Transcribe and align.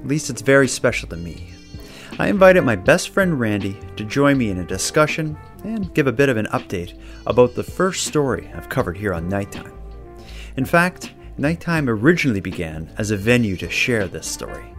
at 0.00 0.06
least 0.06 0.30
it's 0.30 0.42
very 0.42 0.66
special 0.66 1.08
to 1.08 1.16
me. 1.16 1.50
I 2.18 2.28
invited 2.28 2.62
my 2.62 2.76
best 2.76 3.10
friend 3.10 3.38
Randy 3.38 3.78
to 3.96 4.04
join 4.04 4.38
me 4.38 4.50
in 4.50 4.58
a 4.58 4.64
discussion 4.64 5.38
and 5.64 5.92
give 5.94 6.06
a 6.06 6.12
bit 6.12 6.28
of 6.28 6.36
an 6.36 6.46
update 6.46 6.98
about 7.26 7.54
the 7.54 7.62
first 7.62 8.06
story 8.06 8.50
I've 8.54 8.68
covered 8.68 8.96
here 8.96 9.12
on 9.12 9.28
Nighttime. 9.28 9.72
In 10.56 10.64
fact, 10.64 11.12
Nighttime 11.38 11.88
originally 11.88 12.40
began 12.40 12.90
as 12.98 13.10
a 13.10 13.16
venue 13.16 13.56
to 13.56 13.70
share 13.70 14.08
this 14.08 14.26
story. 14.26 14.74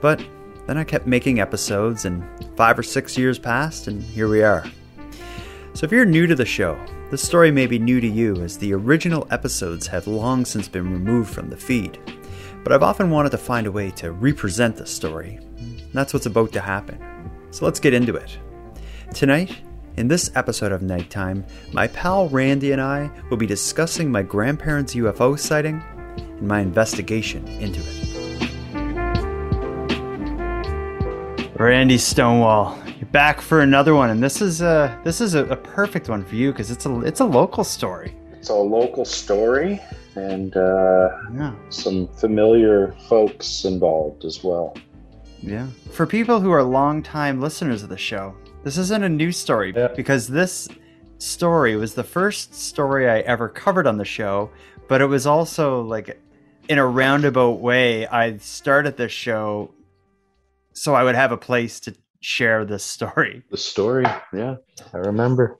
But 0.00 0.24
then 0.66 0.78
I 0.78 0.84
kept 0.84 1.06
making 1.06 1.40
episodes, 1.40 2.04
and 2.04 2.24
five 2.56 2.78
or 2.78 2.82
six 2.82 3.18
years 3.18 3.38
passed, 3.38 3.86
and 3.86 4.02
here 4.02 4.28
we 4.28 4.42
are. 4.42 4.64
So 5.74 5.84
if 5.84 5.92
you're 5.92 6.04
new 6.04 6.26
to 6.26 6.34
the 6.34 6.44
show, 6.44 6.78
this 7.10 7.22
story 7.22 7.50
may 7.50 7.66
be 7.66 7.78
new 7.78 8.00
to 8.00 8.08
you 8.08 8.36
as 8.36 8.56
the 8.56 8.72
original 8.72 9.26
episodes 9.30 9.86
have 9.88 10.06
long 10.06 10.44
since 10.44 10.68
been 10.68 10.92
removed 10.92 11.32
from 11.32 11.50
the 11.50 11.56
feed. 11.56 11.98
But 12.62 12.72
I've 12.72 12.82
often 12.82 13.10
wanted 13.10 13.30
to 13.30 13.38
find 13.38 13.66
a 13.66 13.72
way 13.72 13.90
to 13.92 14.12
represent 14.12 14.76
the 14.76 14.86
story. 14.86 15.38
That's 15.94 16.12
what's 16.12 16.26
about 16.26 16.52
to 16.52 16.60
happen. 16.60 16.98
So 17.50 17.64
let's 17.64 17.80
get 17.80 17.94
into 17.94 18.14
it. 18.14 18.38
Tonight, 19.14 19.56
in 19.96 20.08
this 20.08 20.30
episode 20.34 20.70
of 20.70 20.82
Nighttime, 20.82 21.44
my 21.72 21.88
pal 21.88 22.28
Randy 22.28 22.72
and 22.72 22.80
I 22.80 23.10
will 23.30 23.38
be 23.38 23.46
discussing 23.46 24.12
my 24.12 24.22
grandparents' 24.22 24.94
UFO 24.94 25.38
sighting 25.38 25.82
and 26.16 26.42
my 26.42 26.60
investigation 26.60 27.48
into 27.48 27.80
it. 27.80 28.06
Randy 31.58 31.98
Stonewall, 31.98 32.78
you're 32.98 33.08
back 33.08 33.40
for 33.40 33.60
another 33.60 33.94
one, 33.94 34.10
and 34.10 34.22
this 34.22 34.40
is 34.40 34.62
a 34.62 34.98
this 35.04 35.20
is 35.20 35.34
a, 35.34 35.44
a 35.46 35.56
perfect 35.56 36.08
one 36.08 36.24
for 36.24 36.34
you 36.34 36.52
because 36.52 36.70
it's 36.70 36.86
a 36.86 37.00
it's 37.00 37.20
a 37.20 37.24
local 37.24 37.64
story. 37.64 38.14
It's 38.32 38.48
a 38.48 38.54
local 38.54 39.04
story 39.04 39.80
and 40.16 40.56
uh, 40.56 41.08
Yeah, 41.34 41.54
some 41.70 42.08
familiar 42.08 42.92
folks 43.08 43.64
involved 43.64 44.24
as 44.24 44.42
well. 44.44 44.76
yeah. 45.42 45.66
For 45.92 46.06
people 46.06 46.40
who 46.40 46.50
are 46.50 46.62
longtime 46.62 47.40
listeners 47.40 47.82
of 47.82 47.88
the 47.88 47.96
show, 47.98 48.34
this 48.64 48.76
isn't 48.78 49.02
a 49.04 49.08
new 49.08 49.32
story 49.32 49.72
Yeah. 49.74 49.88
because 49.96 50.28
this 50.28 50.68
story 51.18 51.76
was 51.76 51.94
the 51.94 52.04
first 52.04 52.54
story 52.54 53.08
I 53.08 53.20
ever 53.20 53.48
covered 53.48 53.86
on 53.86 53.96
the 53.98 54.04
show, 54.04 54.50
but 54.88 55.00
it 55.00 55.06
was 55.06 55.26
also 55.26 55.82
like 55.82 56.20
in 56.68 56.78
a 56.78 56.86
roundabout 56.86 57.60
way 57.60 58.06
I 58.06 58.36
started 58.38 58.96
this 58.96 59.12
show 59.12 59.72
so 60.72 60.94
I 60.94 61.02
would 61.02 61.14
have 61.16 61.32
a 61.32 61.36
place 61.36 61.80
to 61.80 61.94
share 62.20 62.64
this 62.64 62.84
story. 62.84 63.42
The 63.50 63.56
story, 63.56 64.04
yeah, 64.32 64.56
I 64.94 64.98
remember. 64.98 65.58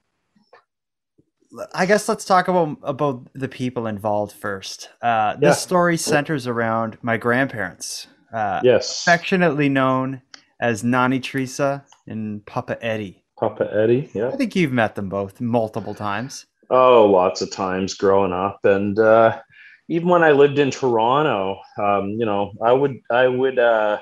I 1.74 1.84
guess 1.86 2.08
let's 2.08 2.24
talk 2.24 2.48
about 2.48 2.76
about 2.82 3.26
the 3.34 3.48
people 3.48 3.86
involved 3.86 4.32
first. 4.32 4.90
Uh, 5.02 5.34
Yeah. 5.40 5.48
this 5.50 5.60
story 5.60 5.96
centers 5.96 6.46
around 6.46 6.98
my 7.02 7.16
grandparents, 7.16 8.06
uh, 8.32 8.60
Yes, 8.62 9.02
affectionately 9.02 9.68
known 9.68 10.22
as 10.60 10.84
Nani 10.84 11.18
Teresa 11.20 11.84
and 12.06 12.44
Papa 12.46 12.82
Eddie. 12.84 13.24
Papa 13.38 13.68
Eddie. 13.72 14.10
Yeah. 14.14 14.28
I 14.28 14.36
think 14.36 14.54
you've 14.54 14.72
met 14.72 14.94
them 14.94 15.08
both 15.08 15.40
multiple 15.40 15.94
times. 15.94 16.46
Oh, 16.68 17.06
lots 17.06 17.40
of 17.42 17.50
times 17.50 17.94
growing 17.94 18.33
up, 18.33 18.60
and 18.64 18.96
uh, 18.98 19.40
even 19.89 20.08
when 20.08 20.22
I 20.22 20.30
lived 20.30 20.58
in 20.60 20.70
Toronto, 20.70 21.58
um, 21.78 22.10
you 22.10 22.24
know, 22.27 22.52
I 22.62 22.72
would 22.72 22.96
I 23.10 23.27
would 23.27 23.58
uh, 23.58 23.98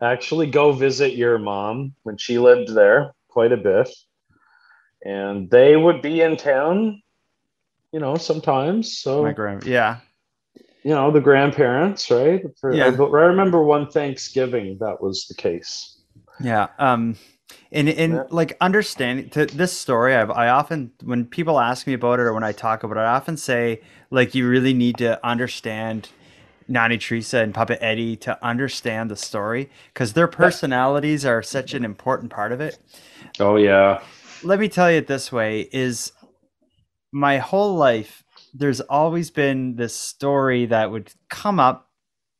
actually 0.00 0.46
go 0.46 0.72
visit 0.72 1.16
your 1.16 1.38
mom 1.38 1.94
when 2.04 2.16
she 2.16 2.38
lived 2.38 2.72
there 2.74 3.12
quite 3.28 3.52
a 3.52 3.56
bit, 3.58 3.90
and 5.06 5.48
they 5.50 5.76
would 5.76 6.02
be 6.02 6.20
in 6.20 6.36
town, 6.36 7.02
you 7.92 8.00
know, 8.00 8.16
sometimes. 8.16 8.98
So 8.98 9.22
My 9.22 9.32
grand, 9.32 9.64
yeah, 9.64 9.98
you 10.82 10.90
know 10.90 11.10
the 11.10 11.20
grandparents 11.20 12.10
right 12.10 12.42
For, 12.60 12.74
Yeah. 12.74 12.86
I, 12.86 12.90
I 12.90 13.24
remember 13.26 13.62
one 13.62 13.90
thanksgiving 13.90 14.78
that 14.80 15.00
was 15.00 15.26
the 15.28 15.34
case 15.34 15.96
yeah. 16.40 16.68
Um, 16.78 17.16
and 17.72 17.88
and 17.88 18.12
Yeah. 18.14 18.24
like 18.30 18.56
understanding 18.60 19.30
to 19.30 19.46
this 19.46 19.72
story, 19.72 20.14
I've 20.14 20.30
I 20.30 20.48
often 20.48 20.92
when 21.02 21.24
people 21.26 21.58
ask 21.58 21.86
me 21.86 21.94
about 21.94 22.18
it 22.18 22.22
or 22.22 22.32
when 22.34 22.44
I 22.44 22.52
talk 22.52 22.82
about 22.82 22.96
it, 22.98 23.00
I 23.00 23.14
often 23.14 23.36
say 23.36 23.80
like 24.10 24.34
you 24.34 24.48
really 24.48 24.74
need 24.74 24.98
to 24.98 25.24
understand 25.26 26.10
Nani 26.68 26.98
Teresa 26.98 27.38
and 27.38 27.54
Papa 27.54 27.82
Eddie 27.82 28.16
to 28.16 28.44
understand 28.44 29.10
the 29.10 29.16
story 29.16 29.70
because 29.92 30.12
their 30.12 30.28
personalities 30.28 31.24
are 31.24 31.42
such 31.42 31.74
an 31.74 31.84
important 31.84 32.30
part 32.30 32.52
of 32.52 32.60
it. 32.60 32.78
oh 33.40 33.56
yeah 33.56 34.02
let 34.42 34.58
me 34.58 34.68
tell 34.68 34.90
you 34.90 34.98
it 34.98 35.06
this 35.06 35.32
way 35.32 35.68
is 35.72 36.12
my 37.12 37.38
whole 37.38 37.74
life 37.74 38.24
there's 38.54 38.80
always 38.80 39.30
been 39.30 39.76
this 39.76 39.94
story 39.94 40.66
that 40.66 40.90
would 40.90 41.12
come 41.28 41.60
up 41.60 41.90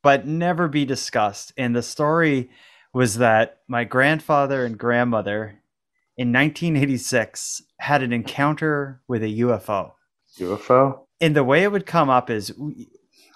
but 0.03 0.25
never 0.25 0.69
be 0.69 0.85
discussed. 0.85 1.53
And 1.56 1.75
the 1.75 1.83
story 1.83 2.49
was 2.95 3.19
that 3.19 3.59
my 3.67 3.83
grandfather 3.83 4.65
and 4.65 4.79
grandmother 4.79 5.61
in 6.17 6.33
1986 6.33 7.62
had 7.81 8.03
an 8.05 8.12
encounter 8.12 9.03
with 9.09 9.25
a 9.25 9.39
UFO 9.41 9.95
ufo 10.39 11.01
and 11.21 11.35
the 11.35 11.43
way 11.43 11.62
it 11.62 11.73
would 11.73 11.87
come 11.87 12.11
up 12.11 12.29
is 12.29 12.53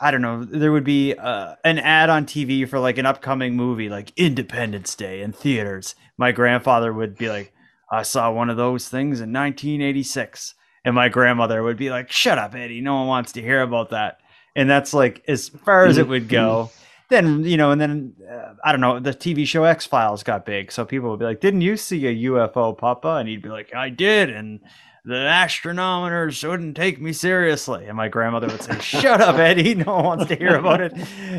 i 0.03 0.11
don't 0.11 0.21
know 0.21 0.45
there 0.45 0.71
would 0.71 0.85
be 0.85 1.15
uh, 1.15 1.55
an 1.65 1.79
ad 1.79 2.11
on 2.11 2.27
tv 2.27 2.69
for 2.69 2.79
like 2.79 2.99
an 2.99 3.07
upcoming 3.07 3.57
movie 3.57 3.89
like 3.89 4.13
independence 4.17 4.95
day 4.95 5.23
in 5.23 5.33
theaters. 5.33 5.95
My 6.17 6.31
grandfather 6.31 6.93
would 6.93 7.17
be 7.17 7.29
like 7.29 7.53
i 7.91 8.03
saw 8.03 8.31
one 8.31 8.51
of 8.51 8.57
those 8.57 8.89
things 8.89 9.21
in 9.21 9.33
1986 9.33 10.55
and 10.85 10.95
my 10.95 11.09
grandmother 11.09 11.63
would 11.63 11.77
be 11.77 11.91
like 11.91 12.11
shut 12.11 12.39
up 12.39 12.55
eddie 12.55 12.81
no 12.81 12.97
one 12.97 13.07
wants 13.07 13.33
to 13.33 13.43
hear 13.43 13.63
about 13.63 13.91
that 13.91 14.19
and 14.57 14.69
that's 14.69 14.93
like 14.93 15.23
as 15.29 15.49
far 15.49 15.87
as 15.87 15.99
it 15.99 16.09
would 16.09 16.29
go 16.29 16.71
then 17.09 17.45
you 17.45 17.57
know 17.57 17.71
and 17.71 17.81
then 17.81 18.15
uh, 18.31 18.55
i 18.65 18.73
don't 18.73 18.81
know 18.81 18.99
the 18.99 19.13
tv 19.13 19.47
show 19.47 19.65
x 19.65 19.87
files 19.87 20.23
got 20.23 20.45
big 20.45 20.71
so 20.71 20.85
people 20.85 21.11
would 21.11 21.19
be 21.19 21.25
like 21.25 21.41
didn't 21.41 21.61
you 21.61 21.77
see 21.77 22.07
a 22.07 22.31
ufo 22.31 22.77
papa 22.77 23.17
and 23.17 23.29
he'd 23.29 23.43
be 23.43 23.49
like 23.49 23.75
i 23.75 23.89
did 23.89 24.31
and 24.31 24.61
the 25.05 25.27
astronomers 25.45 26.43
wouldn't 26.45 26.77
take 26.77 27.01
me 27.01 27.13
seriously. 27.13 27.87
And 27.87 27.97
my 27.97 28.09
grandmother 28.09 28.49
would 28.49 28.63
say, 28.63 28.79
Shut 28.81 29.21
up, 29.21 29.37
Eddie. 29.37 29.75
No 29.75 29.95
one 29.97 30.05
wants 30.05 30.27
to 30.27 30.37
hear 30.37 30.57
about 30.57 30.81
it. 30.81 30.93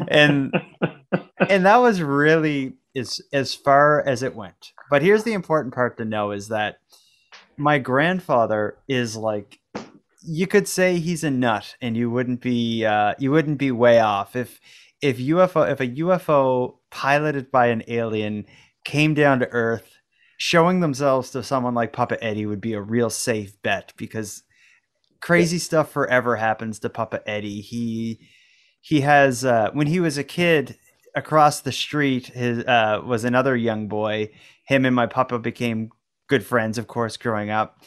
And 0.08 0.54
and 1.40 1.66
that 1.66 1.78
was 1.78 2.02
really 2.02 2.74
as 2.96 3.22
as 3.32 3.54
far 3.54 4.02
as 4.08 4.24
it 4.24 4.36
went. 4.36 4.74
But 4.90 5.02
here's 5.02 5.24
the 5.24 5.34
important 5.34 5.74
part 5.74 5.98
to 5.98 6.06
know 6.06 6.32
is 6.32 6.50
that 6.50 6.80
my 7.58 7.80
grandfather 7.80 8.78
is 8.88 9.16
like 9.16 9.60
you 10.24 10.48
could 10.48 10.68
say 10.68 10.98
he's 10.98 11.24
a 11.24 11.32
nut 11.32 11.76
and 11.82 11.98
you 11.98 12.10
wouldn't 12.10 12.42
be 12.42 12.86
uh, 12.86 13.14
you 13.20 13.32
wouldn't 13.32 13.58
be 13.58 13.72
way 13.72 14.00
off 14.00 14.36
if 14.36 14.60
if 15.02 15.18
UFO 15.18 15.72
if 15.72 15.80
a 15.80 15.88
UFO 15.88 16.76
piloted 16.90 17.52
by 17.52 17.68
an 17.68 17.84
alien 17.88 18.46
came 18.84 19.14
down 19.14 19.40
to 19.40 19.50
earth 19.50 19.98
showing 20.38 20.80
themselves 20.80 21.30
to 21.32 21.44
someone 21.44 21.76
like 21.76 21.94
Papa 21.94 22.22
Eddie 22.24 22.48
would 22.48 22.62
be 22.62 22.74
a 22.74 22.82
real 22.82 23.12
safe 23.12 23.62
bet 23.62 23.94
because 23.96 24.42
crazy 25.22 25.60
stuff 25.60 25.92
forever 25.92 26.36
happens 26.36 26.80
to 26.80 26.90
Papa 26.90 27.22
Eddie. 27.28 27.62
He 27.62 28.20
he 28.82 29.02
has 29.02 29.46
uh, 29.46 29.70
when 29.74 29.88
he 29.88 30.00
was 30.00 30.18
a 30.18 30.24
kid 30.24 30.78
across 31.16 31.62
the 31.62 31.72
street 31.72 32.28
his 32.28 32.60
uh, 32.66 33.02
was 33.06 33.24
another 33.24 33.56
young 33.56 33.88
boy. 33.88 34.30
Him 34.66 34.86
and 34.86 34.96
my 34.96 35.08
papa 35.08 35.40
became 35.40 35.90
good 36.28 36.46
friends, 36.46 36.78
of 36.78 36.88
course, 36.88 37.18
growing 37.18 37.50
up. 37.50 37.84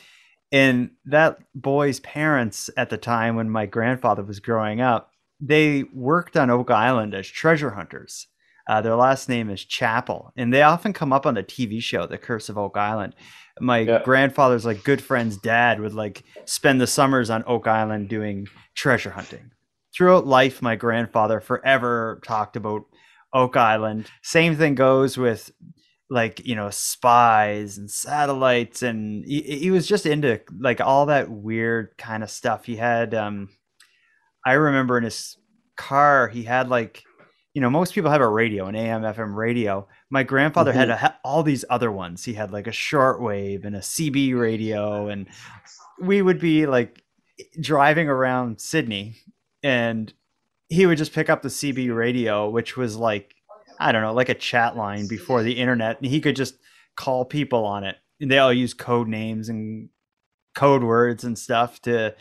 And 0.52 0.90
that 1.06 1.38
boy's 1.54 2.00
parents 2.00 2.70
at 2.76 2.90
the 2.90 2.98
time 2.98 3.36
when 3.36 3.50
my 3.50 3.66
grandfather 3.66 4.22
was 4.22 4.38
growing 4.40 4.80
up, 4.80 5.10
they 5.40 5.84
worked 5.92 6.36
on 6.36 6.50
Oak 6.50 6.70
Island 6.70 7.14
as 7.14 7.26
treasure 7.26 7.70
hunters. 7.70 8.28
Uh, 8.68 8.80
their 8.80 8.94
last 8.96 9.28
name 9.28 9.50
is 9.50 9.64
Chappell, 9.64 10.32
and 10.36 10.52
they 10.52 10.62
often 10.62 10.92
come 10.92 11.12
up 11.12 11.26
on 11.26 11.34
the 11.34 11.42
TV 11.42 11.82
show, 11.82 12.06
The 12.06 12.16
Curse 12.16 12.48
of 12.48 12.56
Oak 12.56 12.76
Island. 12.78 13.14
My 13.60 13.78
Yeah. 13.80 14.02
grandfather's 14.02 14.64
like 14.64 14.84
good 14.84 15.02
friend's 15.02 15.36
dad 15.36 15.80
would 15.80 15.92
like 15.92 16.24
spend 16.46 16.80
the 16.80 16.86
summers 16.86 17.30
on 17.30 17.44
Oak 17.46 17.66
Island 17.66 18.08
doing 18.08 18.46
treasure 18.74 19.10
hunting. 19.10 19.50
Throughout 19.94 20.26
life, 20.26 20.62
my 20.62 20.76
grandfather 20.76 21.40
forever 21.40 22.20
talked 22.24 22.56
about 22.56 22.82
Oak 23.34 23.56
Island. 23.56 24.06
Same 24.22 24.56
thing 24.56 24.74
goes 24.74 25.18
with 25.18 25.50
like 26.08 26.46
you 26.46 26.54
know 26.54 26.70
spies 26.70 27.76
and 27.76 27.90
satellites, 27.90 28.82
and 28.82 29.24
he, 29.26 29.42
he 29.42 29.70
was 29.70 29.86
just 29.86 30.06
into 30.06 30.40
like 30.58 30.80
all 30.80 31.06
that 31.06 31.30
weird 31.30 31.98
kind 31.98 32.22
of 32.22 32.30
stuff. 32.30 32.64
He 32.64 32.76
had, 32.76 33.14
um, 33.14 33.50
I 34.46 34.52
remember 34.52 34.96
in 34.96 35.04
his 35.04 35.36
car, 35.76 36.28
he 36.28 36.44
had 36.44 36.68
like 36.68 37.02
you 37.54 37.60
know, 37.60 37.70
most 37.70 37.94
people 37.94 38.10
have 38.10 38.20
a 38.20 38.28
radio, 38.28 38.66
an 38.66 38.74
AM, 38.74 39.02
FM 39.02 39.36
radio. 39.36 39.86
My 40.10 40.24
grandfather 40.24 40.72
had 40.72 40.90
a, 40.90 41.16
all 41.24 41.44
these 41.44 41.64
other 41.70 41.90
ones. 41.90 42.24
He 42.24 42.34
had 42.34 42.50
like 42.50 42.66
a 42.66 42.70
shortwave 42.70 43.64
and 43.64 43.76
a 43.76 43.80
CB 43.80 44.38
radio, 44.38 45.06
and 45.08 45.28
we 46.00 46.20
would 46.20 46.40
be 46.40 46.66
like 46.66 47.00
driving 47.60 48.08
around 48.08 48.60
Sydney, 48.60 49.18
and 49.62 50.12
he 50.68 50.86
would 50.86 50.98
just 50.98 51.12
pick 51.12 51.28
up 51.30 51.42
the 51.42 51.48
CB 51.48 51.94
radio, 51.94 52.48
which 52.50 52.76
was 52.76 52.96
like 52.96 53.34
I 53.78 53.92
don't 53.92 54.02
know, 54.02 54.14
like 54.14 54.28
a 54.28 54.34
chat 54.34 54.76
line 54.76 55.06
before 55.08 55.42
the 55.42 55.54
internet, 55.58 55.98
and 55.98 56.06
he 56.06 56.20
could 56.20 56.36
just 56.36 56.54
call 56.96 57.24
people 57.24 57.64
on 57.64 57.84
it. 57.84 57.96
And 58.20 58.30
they 58.30 58.38
all 58.38 58.52
use 58.52 58.72
code 58.74 59.08
names 59.08 59.48
and 59.48 59.88
code 60.54 60.84
words 60.84 61.24
and 61.24 61.38
stuff 61.38 61.80
to 61.82 62.14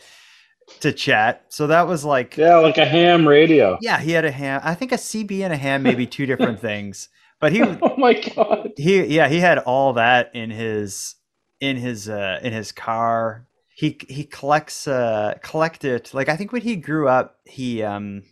to 0.80 0.92
chat. 0.92 1.44
So 1.50 1.66
that 1.68 1.86
was 1.86 2.04
like 2.04 2.36
Yeah, 2.36 2.56
like 2.56 2.78
a 2.78 2.84
ham 2.86 3.26
radio. 3.28 3.78
yeah, 3.80 4.00
he 4.00 4.12
had 4.12 4.24
a 4.24 4.30
ham. 4.30 4.60
I 4.64 4.74
think 4.74 4.92
a 4.92 4.96
CB 4.96 5.40
and 5.42 5.52
a 5.52 5.56
ham, 5.56 5.82
maybe 5.82 6.06
two 6.06 6.26
different 6.26 6.60
things. 6.68 7.08
But 7.40 7.52
he 7.52 7.62
Oh 7.62 7.96
my 7.96 8.14
god. 8.14 8.72
he 8.76 9.04
yeah 9.04 9.28
he 9.28 9.38
had 9.40 9.58
all 9.58 9.92
that 9.94 10.30
in 10.34 10.50
his 10.50 11.14
in 11.60 11.76
his 11.76 12.08
uh 12.08 12.40
in 12.42 12.52
his 12.52 12.72
car. 12.72 13.46
He 13.76 13.98
he 14.08 14.24
collects 14.24 14.88
uh 14.88 15.34
collected 15.42 16.12
like 16.14 16.28
I 16.28 16.36
think 16.36 16.52
when 16.52 16.62
he 16.62 16.76
grew 16.76 17.08
up 17.08 17.38
he 17.44 17.82
um 17.82 18.22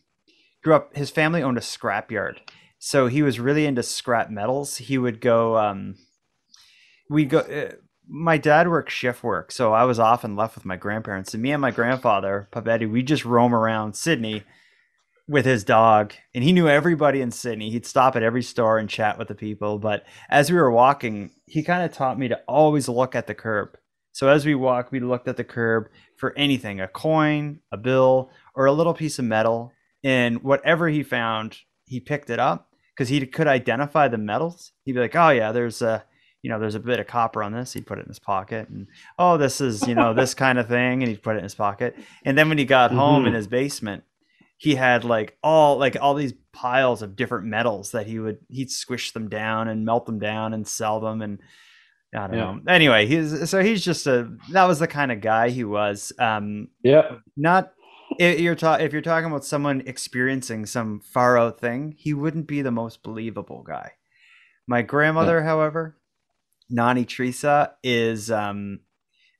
grew 0.62 0.74
up 0.74 0.96
his 0.96 1.10
family 1.10 1.42
owned 1.42 1.58
a 1.58 1.62
scrapyard. 1.62 2.38
So 2.78 3.06
he 3.06 3.22
was 3.22 3.40
really 3.40 3.66
into 3.66 3.82
scrap 3.82 4.30
metals. 4.30 4.76
He 4.76 4.98
would 4.98 5.20
go 5.20 5.56
um 5.56 5.96
we 7.08 7.24
go 7.24 7.38
uh, 7.38 7.72
my 8.08 8.36
dad 8.36 8.68
worked 8.68 8.90
shift 8.90 9.22
work, 9.22 9.52
so 9.52 9.72
I 9.72 9.84
was 9.84 9.98
often 9.98 10.36
left 10.36 10.54
with 10.54 10.64
my 10.64 10.76
grandparents. 10.76 11.34
And 11.34 11.42
me 11.42 11.52
and 11.52 11.62
my 11.62 11.70
grandfather, 11.70 12.48
Papa 12.50 12.72
Eddie, 12.72 12.86
we 12.86 13.02
just 13.02 13.24
roam 13.24 13.54
around 13.54 13.94
Sydney 13.94 14.42
with 15.28 15.46
his 15.46 15.64
dog. 15.64 16.12
And 16.34 16.42
he 16.42 16.52
knew 16.52 16.68
everybody 16.68 17.20
in 17.20 17.30
Sydney. 17.30 17.70
He'd 17.70 17.86
stop 17.86 18.16
at 18.16 18.22
every 18.22 18.42
store 18.42 18.78
and 18.78 18.88
chat 18.88 19.18
with 19.18 19.28
the 19.28 19.34
people. 19.34 19.78
But 19.78 20.04
as 20.28 20.50
we 20.50 20.58
were 20.58 20.70
walking, 20.70 21.30
he 21.46 21.62
kind 21.62 21.84
of 21.84 21.92
taught 21.96 22.18
me 22.18 22.28
to 22.28 22.40
always 22.48 22.88
look 22.88 23.14
at 23.14 23.26
the 23.26 23.34
curb. 23.34 23.78
So 24.12 24.28
as 24.28 24.44
we 24.44 24.54
walked, 24.54 24.92
we 24.92 25.00
looked 25.00 25.28
at 25.28 25.36
the 25.36 25.44
curb 25.44 25.88
for 26.16 26.36
anything 26.36 26.80
a 26.80 26.88
coin, 26.88 27.60
a 27.70 27.76
bill, 27.76 28.30
or 28.54 28.66
a 28.66 28.72
little 28.72 28.94
piece 28.94 29.18
of 29.18 29.24
metal. 29.24 29.72
And 30.04 30.42
whatever 30.42 30.88
he 30.88 31.02
found, 31.02 31.58
he 31.86 32.00
picked 32.00 32.30
it 32.30 32.38
up 32.38 32.68
because 32.94 33.08
he 33.08 33.24
could 33.26 33.46
identify 33.46 34.08
the 34.08 34.18
metals. 34.18 34.72
He'd 34.84 34.92
be 34.92 35.00
like, 35.00 35.14
oh, 35.16 35.30
yeah, 35.30 35.52
there's 35.52 35.82
a 35.82 36.04
you 36.42 36.50
know, 36.50 36.58
there's 36.58 36.74
a 36.74 36.80
bit 36.80 36.98
of 36.98 37.06
copper 37.06 37.40
on 37.40 37.52
this. 37.52 37.72
He'd 37.72 37.86
put 37.86 37.98
it 37.98 38.02
in 38.02 38.08
his 38.08 38.18
pocket, 38.18 38.68
and 38.68 38.88
oh, 39.16 39.36
this 39.36 39.60
is 39.60 39.86
you 39.86 39.94
know 39.94 40.12
this 40.12 40.34
kind 40.34 40.58
of 40.58 40.66
thing, 40.66 41.00
and 41.00 41.08
he'd 41.08 41.22
put 41.22 41.36
it 41.36 41.38
in 41.38 41.44
his 41.44 41.54
pocket. 41.54 41.94
And 42.24 42.36
then 42.36 42.48
when 42.48 42.58
he 42.58 42.64
got 42.64 42.90
home 42.90 43.26
in 43.26 43.32
Mhm. 43.32 43.36
his 43.36 43.46
basement, 43.46 44.02
he 44.58 44.74
had 44.74 45.04
like 45.04 45.38
all 45.44 45.78
like 45.78 45.96
all 46.00 46.14
these 46.14 46.34
piles 46.52 47.00
of 47.00 47.14
different 47.14 47.46
metals 47.46 47.92
that 47.92 48.08
he 48.08 48.18
would 48.18 48.38
he'd 48.48 48.72
squish 48.72 49.12
them 49.12 49.28
down 49.28 49.68
and 49.68 49.84
melt 49.84 50.04
them 50.06 50.18
down 50.18 50.52
and 50.52 50.66
sell 50.66 50.98
them 50.98 51.22
and 51.22 51.38
I 52.14 52.26
don't 52.26 52.36
Yeah. 52.36 52.44
know. 52.54 52.60
Anyway, 52.66 53.06
he's 53.06 53.48
so 53.48 53.62
he's 53.62 53.84
just 53.84 54.06
a 54.08 54.28
that 54.50 54.64
was 54.64 54.80
the 54.80 54.88
kind 54.88 55.12
of 55.12 55.20
guy 55.20 55.48
he 55.50 55.62
was. 55.62 56.12
Um, 56.18 56.68
Yeah. 56.82 57.18
not 57.36 57.72
if 58.18 58.40
you're 58.40 58.54
ta- 58.54 58.74
if 58.80 58.92
you're 58.92 59.02
talking 59.02 59.26
about 59.30 59.44
someone 59.44 59.82
experiencing 59.86 60.66
some 60.66 61.00
far 61.00 61.38
out 61.38 61.60
thing, 61.60 61.94
he 61.98 62.14
wouldn't 62.14 62.46
be 62.46 62.62
the 62.62 62.70
most 62.70 63.02
believable 63.02 63.62
guy. 63.62 63.92
My 64.66 64.82
grandmother, 64.82 65.42
however, 65.42 65.98
Nani 66.70 67.04
Teresa, 67.04 67.72
is 67.82 68.30
um, 68.30 68.80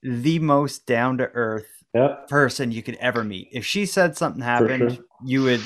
the 0.03 0.39
most 0.39 0.87
down 0.87 1.19
to 1.19 1.25
earth 1.35 1.67
Yeah. 1.95 2.17
person 2.29 2.73
you 2.73 2.83
could 2.83 2.97
ever 2.97 3.23
meet. 3.25 3.49
If 3.53 3.65
she 3.65 3.87
said 3.87 4.17
something 4.17 4.43
happened, 4.43 4.95
sure. 4.97 5.05
you 5.25 5.43
would 5.45 5.61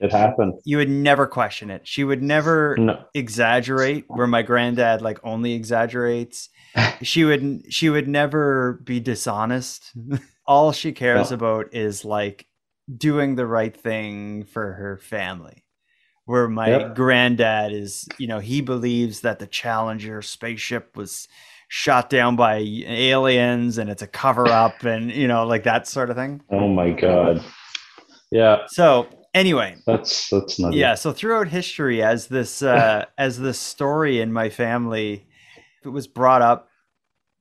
It 0.00 0.10
happened. 0.12 0.54
you 0.64 0.78
would 0.78 0.88
never 0.90 1.26
question 1.26 1.70
it. 1.70 1.86
She 1.86 2.04
would 2.04 2.22
never 2.22 2.76
No. 2.78 3.04
exaggerate 3.14 4.04
where 4.08 4.26
my 4.26 4.42
granddad 4.42 5.02
like 5.02 5.18
only 5.24 5.52
exaggerates 5.52 6.48
she 7.02 7.24
would 7.24 7.64
she 7.72 7.90
would 7.90 8.08
never 8.08 8.80
be 8.84 8.98
dishonest 8.98 9.92
all 10.46 10.72
she 10.72 10.90
cares 10.92 11.30
No. 11.30 11.34
about 11.34 11.74
is 11.74 12.04
like 12.04 12.46
doing 12.96 13.34
the 13.36 13.46
right 13.46 13.76
thing 13.76 14.44
for 14.44 14.72
her 14.74 14.96
family 14.98 15.64
where 16.24 16.48
my 16.48 16.68
Yep. 16.68 16.94
granddad 16.94 17.72
is 17.72 18.08
you 18.18 18.26
know 18.26 18.38
he 18.38 18.60
believes 18.60 19.20
that 19.20 19.38
the 19.38 19.46
challenger 19.46 20.22
spaceship 20.22 20.96
was 20.96 21.26
shot 21.68 22.10
down 22.10 22.36
by 22.36 22.56
aliens 22.56 23.78
and 23.78 23.88
it's 23.90 24.02
a 24.02 24.06
cover 24.06 24.46
up 24.46 24.84
and 24.84 25.10
you 25.12 25.26
know 25.26 25.46
like 25.46 25.64
that 25.64 25.88
sort 25.88 26.10
of 26.10 26.16
thing 26.16 26.40
Oh 26.50 26.68
my 26.68 26.90
god. 26.90 27.44
Yeah. 28.30 28.66
so 28.68 29.08
anyway 29.34 29.76
That's 29.86 30.28
that's 30.30 30.58
not 30.58 30.74
yeah 30.74 30.94
so 30.94 31.12
throughout 31.12 31.48
history 31.48 32.02
as 32.02 32.26
this 32.28 32.62
uh 32.62 33.04
as 33.18 33.38
this 33.38 33.58
story 33.58 34.20
in 34.20 34.32
my 34.32 34.48
family 34.50 35.26
it 35.84 35.88
was 35.88 36.06
brought 36.06 36.42
up 36.42 36.68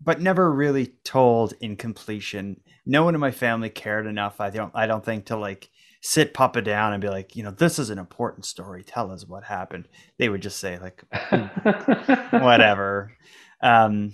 but 0.04 0.20
never 0.22 0.52
really 0.52 0.88
told 1.04 1.54
in 1.62 1.76
completion 1.76 2.62
no 2.86 3.04
one 3.04 3.16
in 3.16 3.22
my 3.22 3.32
family 3.32 3.70
cared 3.70 4.06
enough 4.06 4.40
i 4.40 4.50
don't 4.50 4.72
i 4.76 4.88
don't 4.88 5.06
think 5.06 5.26
to 5.26 5.36
like 5.36 5.70
sit 6.02 6.34
papa 6.34 6.62
down 6.62 6.94
and 6.94 7.02
be 7.02 7.10
like 7.10 7.36
you 7.36 7.44
know 7.44 7.52
this 7.52 7.78
is 7.78 7.90
an 7.90 8.00
important 8.00 8.46
story. 8.46 8.84
Tell 8.84 9.12
us 9.12 9.26
what 9.26 9.44
happened. 9.44 9.88
They 10.18 10.30
would 10.30 10.42
just 10.42 10.60
say 10.60 10.80
like 10.80 11.04
whatever. 12.32 13.16
Um 13.62 14.14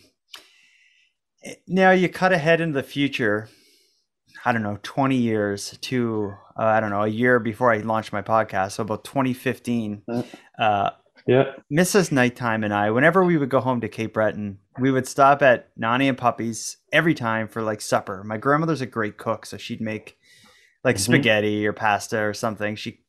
now 1.66 1.92
you 1.92 2.10
cut 2.10 2.34
ahead 2.34 2.60
into 2.60 2.74
the 2.74 2.84
future 2.84 3.48
i 4.44 4.52
don't 4.52 4.64
know 4.64 4.78
20 4.84 5.16
years 5.16 5.78
to 5.81 6.34
uh, 6.60 6.63
i 6.63 6.80
don't 6.80 6.90
know 6.90 7.04
a 7.04 7.08
year 7.08 7.40
before 7.40 7.72
i 7.72 7.78
launched 7.78 8.12
my 8.12 8.22
podcast 8.22 8.74
so 8.74 8.84
about 8.84 9.04
2015 9.06 10.02
uh 10.60 10.90
yeah. 11.27 11.51
Mrs. 11.71 12.12
Nighttime 12.12 12.63
and 12.63 12.74
I, 12.74 12.89
whenever 12.91 13.24
we 13.24 13.38
would 13.38 13.50
go 13.50 13.59
home 13.59 13.81
to 13.81 13.89
Cape 13.89 14.13
Breton, 14.13 14.59
we 14.79 14.91
would 14.91 15.07
stop 15.07 15.41
at 15.41 15.69
Nani 15.75 16.07
and 16.07 16.18
Puppy's 16.18 16.77
every 16.94 17.13
time 17.13 17.47
for 17.47 17.62
like 17.62 17.81
supper. 17.81 18.24
My 18.24 18.38
grandmother's 18.38 18.81
a 18.81 18.85
great 18.85 19.18
cook, 19.18 19.45
so 19.45 19.57
she'd 19.57 19.81
make 19.81 20.18
like 20.83 20.95
Mhm. 20.97 21.00
spaghetti 21.00 21.68
or 21.68 21.74
pasta 21.74 22.19
or 22.19 22.33
something. 22.33 22.75
She 22.75 23.01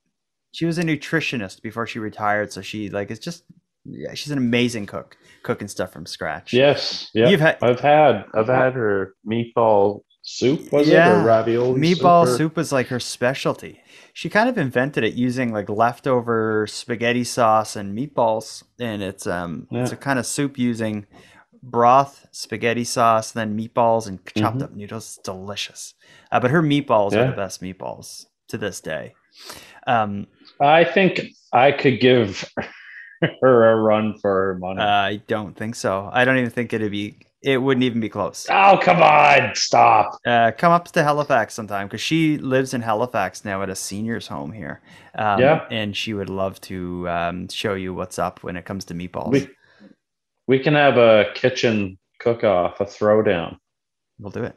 she 0.50 0.64
was 0.64 0.78
a 0.78 0.82
nutritionist 0.82 1.60
before 1.62 1.86
she 1.86 1.98
retired, 1.98 2.52
so 2.52 2.60
she 2.62 2.88
like 2.90 3.10
it's 3.10 3.20
just 3.20 3.44
yeah, 3.84 4.12
she's 4.14 4.30
an 4.32 4.38
amazing 4.38 4.84
cook, 4.86 5.16
cooking 5.42 5.68
stuff 5.68 5.92
from 5.92 6.04
scratch. 6.04 6.52
Yes. 6.52 7.10
Yeah. 7.14 7.28
You've 7.28 7.40
had 7.40 7.58
I've 7.62 7.80
had 7.80 8.24
I've 8.34 8.48
had 8.48 8.72
her 8.74 9.14
meatball 9.30 10.00
soup, 10.28 10.70
was 10.72 10.88
it? 10.88 10.92
Yeah. 10.92 11.20
Or 11.22 11.25
ravioli 11.25 11.80
meatball 11.80 12.26
or- 12.26 12.36
soup 12.36 12.56
was 12.56 12.70
like 12.72 12.88
her 12.88 13.00
specialty. 13.00 13.80
She 14.12 14.28
kind 14.28 14.48
of 14.48 14.58
invented 14.58 15.04
it 15.04 15.14
using 15.14 15.52
like 15.52 15.69
leftover 15.69 16.66
spaghetti 16.69 17.25
sauce 17.25 17.76
and 17.76 17.96
meatballs, 17.96 18.64
and 18.80 19.02
it's 19.02 19.26
um 19.26 19.66
it's 19.70 19.92
a 19.92 19.96
kind 19.96 20.19
of 20.19 20.26
soup 20.26 20.58
using 20.58 21.06
broth, 21.62 22.26
spaghetti 22.32 22.85
sauce, 22.85 23.30
then 23.32 23.56
meatballs 23.58 24.06
and 24.06 24.18
chopped 24.37 24.58
Mhm. 24.58 24.62
up 24.62 24.73
noodles. 24.75 25.04
It's 25.16 25.18
delicious. 25.25 25.94
Uh, 26.30 26.40
but 26.40 26.50
her 26.50 26.62
meatballs 26.62 27.12
are 27.14 27.30
the 27.30 27.37
best 27.37 27.62
meatballs 27.62 28.26
to 28.49 28.58
this 28.58 28.80
day. 28.80 29.14
Um, 29.87 30.26
I 30.61 30.85
think 30.85 31.20
I 31.52 31.73
could 31.73 32.00
give 32.00 32.44
her 33.42 33.70
a 33.73 33.76
run 33.76 34.18
for 34.20 34.30
her 34.52 34.58
money. 34.58 34.80
I 34.80 35.16
don't 35.26 35.56
think 35.56 35.75
so. 35.75 36.08
I 36.12 36.25
don't 36.25 36.38
even 36.38 36.50
think 36.50 36.73
it'd 36.73 36.90
be. 36.90 37.18
It 37.42 37.59
wouldn't 37.59 37.85
even 37.85 38.00
be 38.00 38.09
close. 38.09 38.47
oh 38.50 38.78
come 38.83 39.00
on, 39.02 39.54
stop. 39.54 40.18
Uh, 40.26 40.50
come 40.59 40.73
up 40.73 40.87
to 40.92 41.02
Halifax 41.04 41.54
sometime 41.54 41.87
because 41.87 42.00
she 42.00 42.37
lives 42.38 42.75
in 42.75 42.80
Halifax 42.80 43.45
now 43.45 43.62
at 43.62 43.71
a 43.71 43.76
seniors 43.76 44.26
home 44.26 44.50
here. 44.52 44.80
Um, 45.14 45.40
Yeah. 45.40 45.64
and 45.71 45.97
she 45.97 46.14
would 46.14 46.30
love 46.30 46.61
to 46.62 47.09
um, 47.09 47.49
show 47.49 47.75
you 47.75 47.95
what's 47.95 48.18
up 48.18 48.42
when 48.42 48.57
it 48.57 48.64
comes 48.64 48.85
to 48.87 48.95
meatballs. 48.95 49.30
We 49.30 49.49
we 50.49 50.59
can 50.59 50.75
have 50.75 50.97
a 50.97 51.26
kitchen 51.35 51.99
cook 52.18 52.42
off, 52.42 52.80
a 52.80 52.85
throwdown, 52.85 53.59
we'll 54.18 54.33
do 54.33 54.42
it. 54.45 54.57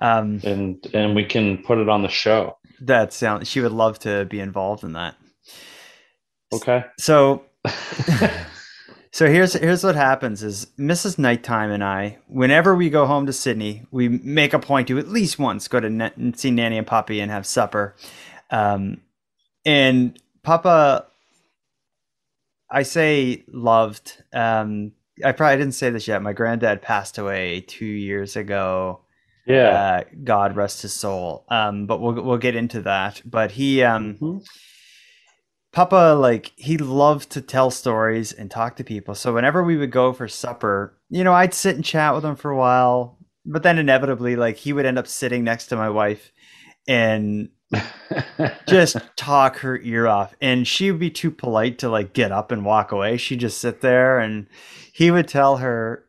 Um, 0.00 0.40
and 0.42 0.84
and 0.94 1.14
we 1.14 1.24
can 1.24 1.58
put 1.62 1.78
it 1.78 1.88
on 1.88 2.02
the 2.02 2.08
show. 2.08 2.56
that 2.80 3.12
sound. 3.12 3.46
She 3.46 3.60
would 3.60 3.72
love 3.72 3.98
to 4.00 4.24
be 4.24 4.40
involved 4.40 4.82
in 4.82 4.94
that. 4.94 5.14
Okay. 6.52 6.84
So, 6.98 7.44
so 9.12 9.26
here's 9.26 9.54
here's 9.54 9.82
what 9.84 9.96
happens: 9.96 10.42
is 10.42 10.66
Mrs. 10.78 11.18
Nighttime 11.18 11.70
and 11.70 11.82
I, 11.82 12.18
whenever 12.28 12.74
we 12.74 12.90
go 12.90 13.06
home 13.06 13.26
to 13.26 13.32
Sydney, 13.32 13.84
we 13.90 14.08
make 14.08 14.52
a 14.54 14.58
point 14.58 14.88
to 14.88 14.98
at 14.98 15.08
least 15.08 15.38
once 15.38 15.68
go 15.68 15.80
to 15.80 15.90
Na- 15.90 16.10
and 16.16 16.38
see 16.38 16.50
Nanny 16.50 16.78
and 16.78 16.86
Poppy 16.86 17.20
and 17.20 17.30
have 17.30 17.46
supper. 17.46 17.94
Um, 18.50 19.00
and 19.64 20.16
Papa, 20.42 21.06
I 22.70 22.82
say 22.84 23.44
loved. 23.48 24.22
Um, 24.32 24.92
I 25.24 25.32
probably 25.32 25.58
didn't 25.58 25.74
say 25.74 25.90
this 25.90 26.08
yet. 26.08 26.22
My 26.22 26.32
granddad 26.32 26.80
passed 26.80 27.18
away 27.18 27.60
two 27.66 27.84
years 27.84 28.36
ago. 28.36 29.00
yeah. 29.46 30.02
Uh, 30.02 30.04
God 30.24 30.56
rest 30.56 30.82
his 30.82 30.92
soul. 30.94 31.44
Um, 31.48 31.86
but 31.86 32.00
we'll 32.00 32.22
we'll 32.22 32.38
get 32.38 32.54
into 32.56 32.82
that. 32.82 33.20
But 33.24 33.50
he 33.52 33.82
um. 33.82 34.14
Mhm. 34.20 34.46
Papa, 35.72 36.16
like, 36.18 36.52
he 36.56 36.76
loved 36.78 37.30
to 37.30 37.40
tell 37.40 37.70
stories 37.70 38.32
and 38.32 38.50
talk 38.50 38.76
to 38.76 38.84
people. 38.84 39.14
So 39.14 39.34
whenever 39.34 39.62
we 39.62 39.76
would 39.76 39.92
go 39.92 40.12
for 40.12 40.26
supper, 40.26 40.98
you 41.08 41.22
know, 41.22 41.32
I'd 41.32 41.54
sit 41.54 41.76
and 41.76 41.84
chat 41.84 42.14
with 42.14 42.24
him 42.24 42.34
for 42.34 42.50
a 42.50 42.56
while. 42.56 43.18
But 43.46 43.62
then 43.62 43.78
inevitably, 43.78 44.36
like, 44.36 44.56
he 44.56 44.72
would 44.72 44.84
end 44.84 44.98
up 44.98 45.06
sitting 45.06 45.44
next 45.44 45.66
to 45.68 45.76
my 45.76 45.88
wife 45.88 46.32
and 46.88 47.50
just 48.68 48.96
talk 49.16 49.58
her 49.58 49.78
ear 49.78 50.08
off 50.08 50.34
and 50.40 50.66
she 50.66 50.90
would 50.90 50.98
be 50.98 51.10
too 51.10 51.30
polite 51.30 51.78
to 51.78 51.88
like 51.88 52.12
get 52.12 52.32
up 52.32 52.50
and 52.50 52.64
walk 52.64 52.90
away 52.90 53.16
she'd 53.16 53.38
just 53.38 53.58
sit 53.58 53.80
there 53.80 54.18
and 54.18 54.48
he 54.92 55.10
would 55.10 55.28
tell 55.28 55.58
her 55.58 56.04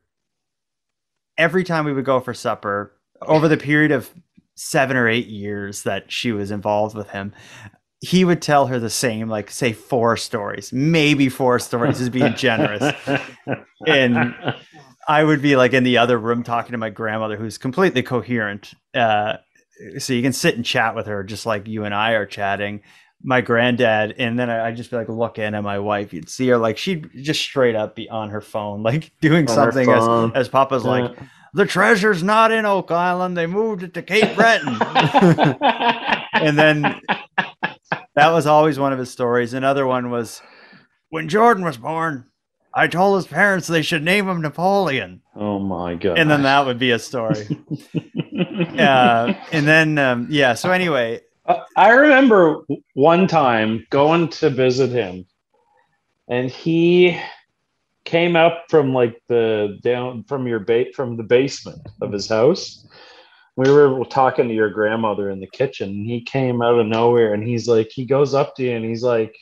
every 1.38 1.64
time 1.64 1.86
we 1.86 1.94
would 1.94 2.06
go 2.06 2.20
for 2.20 2.34
supper 2.34 2.94
over 3.22 3.48
the 3.48 3.58
period 3.58 3.92
of 3.92 4.10
seven 4.56 4.98
or 4.98 5.08
eight 5.08 5.28
years 5.28 5.84
that 5.84 6.12
she 6.12 6.32
was 6.32 6.50
involved 6.50 6.96
with 6.96 7.10
him 7.12 7.32
he 8.02 8.26
would 8.26 8.42
tell 8.42 8.68
her 8.68 8.80
the 8.80 8.90
same 8.90 9.30
like 9.30 9.50
say 9.50 9.72
four 9.72 10.18
stories 10.18 10.74
maybe 10.74 11.30
four 11.30 11.60
stories 11.60 12.02
is 12.02 12.10
being 12.10 12.34
generous 12.36 12.94
and 13.88 14.36
i 15.08 15.24
would 15.24 15.42
be 15.42 15.56
like 15.56 15.74
in 15.74 15.84
the 15.84 15.98
other 15.98 16.18
room 16.18 16.44
talking 16.44 16.72
to 16.72 16.78
my 16.78 16.90
grandmother 16.90 17.38
who's 17.38 17.58
completely 17.58 18.02
coherent 18.02 18.74
uh, 18.96 19.38
so 19.98 20.14
you 20.14 20.22
can 20.22 20.34
sit 20.34 20.56
and 20.56 20.66
chat 20.66 20.96
with 20.96 21.08
her 21.08 21.24
just 21.24 21.46
like 21.46 21.68
you 21.68 21.86
and 21.86 21.94
I 21.94 22.12
are 22.12 22.26
chatting. 22.26 22.82
My 23.24 23.42
granddad, 23.42 24.16
and 24.18 24.38
then 24.40 24.50
I, 24.50 24.70
I 24.70 24.72
just 24.72 24.90
be 24.90 24.96
like 24.96 25.08
looking 25.08 25.44
at 25.54 25.64
my 25.64 25.78
wife. 25.78 26.12
You'd 26.12 26.28
see 26.28 26.48
her 26.48 26.58
like 26.58 26.80
she'd 26.80 27.08
just 27.22 27.40
straight 27.40 27.76
up 27.76 27.96
be 27.96 28.10
on 28.10 28.32
her 28.32 28.42
phone, 28.42 28.82
like 28.84 29.12
doing 29.22 29.48
On 29.48 29.56
something 29.56 29.90
as 29.90 30.32
as 30.34 30.50
Papa's 30.50 30.84
like, 30.84 31.16
the 31.54 31.66
treasure's 31.66 32.24
not 32.24 32.52
in 32.52 32.66
Oak 32.66 32.90
Island. 32.90 33.38
They 33.38 33.46
moved 33.46 33.84
it 33.84 33.94
to 33.94 34.02
Cape 34.02 34.36
Breton. 34.36 34.76
and 36.34 36.58
then 36.58 37.00
that 38.16 38.32
was 38.32 38.46
always 38.46 38.80
one 38.80 38.94
of 38.94 39.00
his 39.00 39.10
stories. 39.12 39.54
Another 39.54 39.86
one 39.86 40.10
was 40.10 40.42
when 41.10 41.30
Jordan 41.30 41.64
was 41.64 41.78
born, 41.78 42.26
I 42.74 42.88
told 42.88 43.18
his 43.18 43.28
parents 43.28 43.68
they 43.68 43.82
should 43.82 44.04
name 44.04 44.28
him 44.30 44.42
Napoleon. 44.42 45.22
oh 45.36 45.60
my 45.60 45.96
god. 45.96 46.18
And 46.18 46.30
then 46.30 46.44
that 46.44 46.66
would 46.66 46.80
be 46.80 46.92
a 46.92 47.00
story. 47.00 47.48
uh, 48.78 49.34
and 49.52 49.68
then 49.68 49.98
um, 49.98 50.28
yeah. 50.30 50.54
So 50.54 50.72
anyway, 50.72 51.22
I 51.76 51.90
remember 51.90 52.62
one 52.94 53.28
time 53.28 53.86
going 53.90 54.30
to 54.30 54.50
visit 54.50 54.90
him, 54.92 55.26
and 56.28 56.50
he 56.50 57.20
came 58.06 58.36
up 58.36 58.66
from 58.70 58.94
like 58.94 59.22
the 59.28 59.78
down 59.84 60.24
from 60.24 60.48
your 60.48 60.60
ba- 60.60 60.94
from 60.96 61.18
the 61.18 61.24
basement 61.24 61.88
of 62.02 62.12
his 62.12 62.28
house. 62.28 62.88
We 63.62 63.72
were 63.72 64.04
talking 64.06 64.48
to 64.48 64.54
your 64.56 64.72
grandmother 64.72 65.30
in 65.30 65.40
the 65.40 65.46
kitchen, 65.46 65.90
and 65.90 66.08
he 66.08 66.22
came 66.22 66.64
out 66.64 66.80
of 66.80 66.88
nowhere, 66.88 67.36
and 67.36 67.44
he's 67.44 67.68
like, 67.68 67.92
he 67.92 68.06
goes 68.06 68.34
up 68.34 68.56
to 68.56 68.64
you, 68.64 68.76
and 68.76 68.84
he's 68.84 69.04
like, 69.04 69.36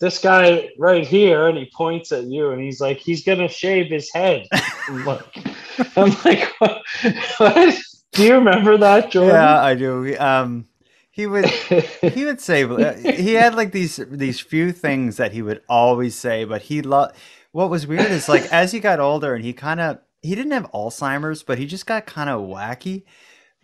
"This 0.00 0.18
guy 0.18 0.70
right 0.78 1.06
here," 1.06 1.48
and 1.48 1.58
he 1.58 1.70
points 1.76 2.10
at 2.12 2.24
you, 2.24 2.52
and 2.52 2.62
he's 2.62 2.80
like, 2.80 2.96
"He's 2.96 3.22
gonna 3.22 3.48
shave 3.48 3.90
his 3.90 4.10
head." 4.10 4.46
I'm 4.88 5.04
like, 5.04 5.36
I'm 5.94 6.16
like 6.24 6.54
what? 6.58 6.82
what? 7.36 7.78
Do 8.12 8.24
you 8.24 8.34
remember 8.34 8.78
that, 8.78 9.10
Jordan? 9.10 9.34
yeah, 9.34 9.62
I 9.62 9.74
do. 9.74 10.16
Um, 10.16 10.68
he 11.10 11.26
would 11.26 11.44
he 11.46 12.24
would 12.24 12.40
say 12.48 12.64
uh, 12.64 12.94
he 12.94 13.34
had 13.34 13.54
like 13.54 13.72
these 13.72 14.00
these 14.10 14.40
few 14.40 14.72
things 14.72 15.18
that 15.18 15.32
he 15.32 15.42
would 15.42 15.60
always 15.68 16.14
say, 16.14 16.44
but 16.44 16.62
he 16.62 16.80
loved. 16.80 17.14
What 17.52 17.68
was 17.68 17.86
weird 17.86 18.10
is 18.10 18.26
like 18.26 18.50
as 18.50 18.72
he 18.72 18.80
got 18.80 19.00
older 19.00 19.34
and 19.34 19.44
he 19.44 19.52
kind 19.52 19.78
of 19.78 19.98
he 20.22 20.34
didn't 20.34 20.52
have 20.52 20.70
Alzheimer's, 20.72 21.42
but 21.42 21.58
he 21.58 21.66
just 21.66 21.86
got 21.86 22.06
kind 22.06 22.30
of 22.30 22.40
wacky. 22.42 23.04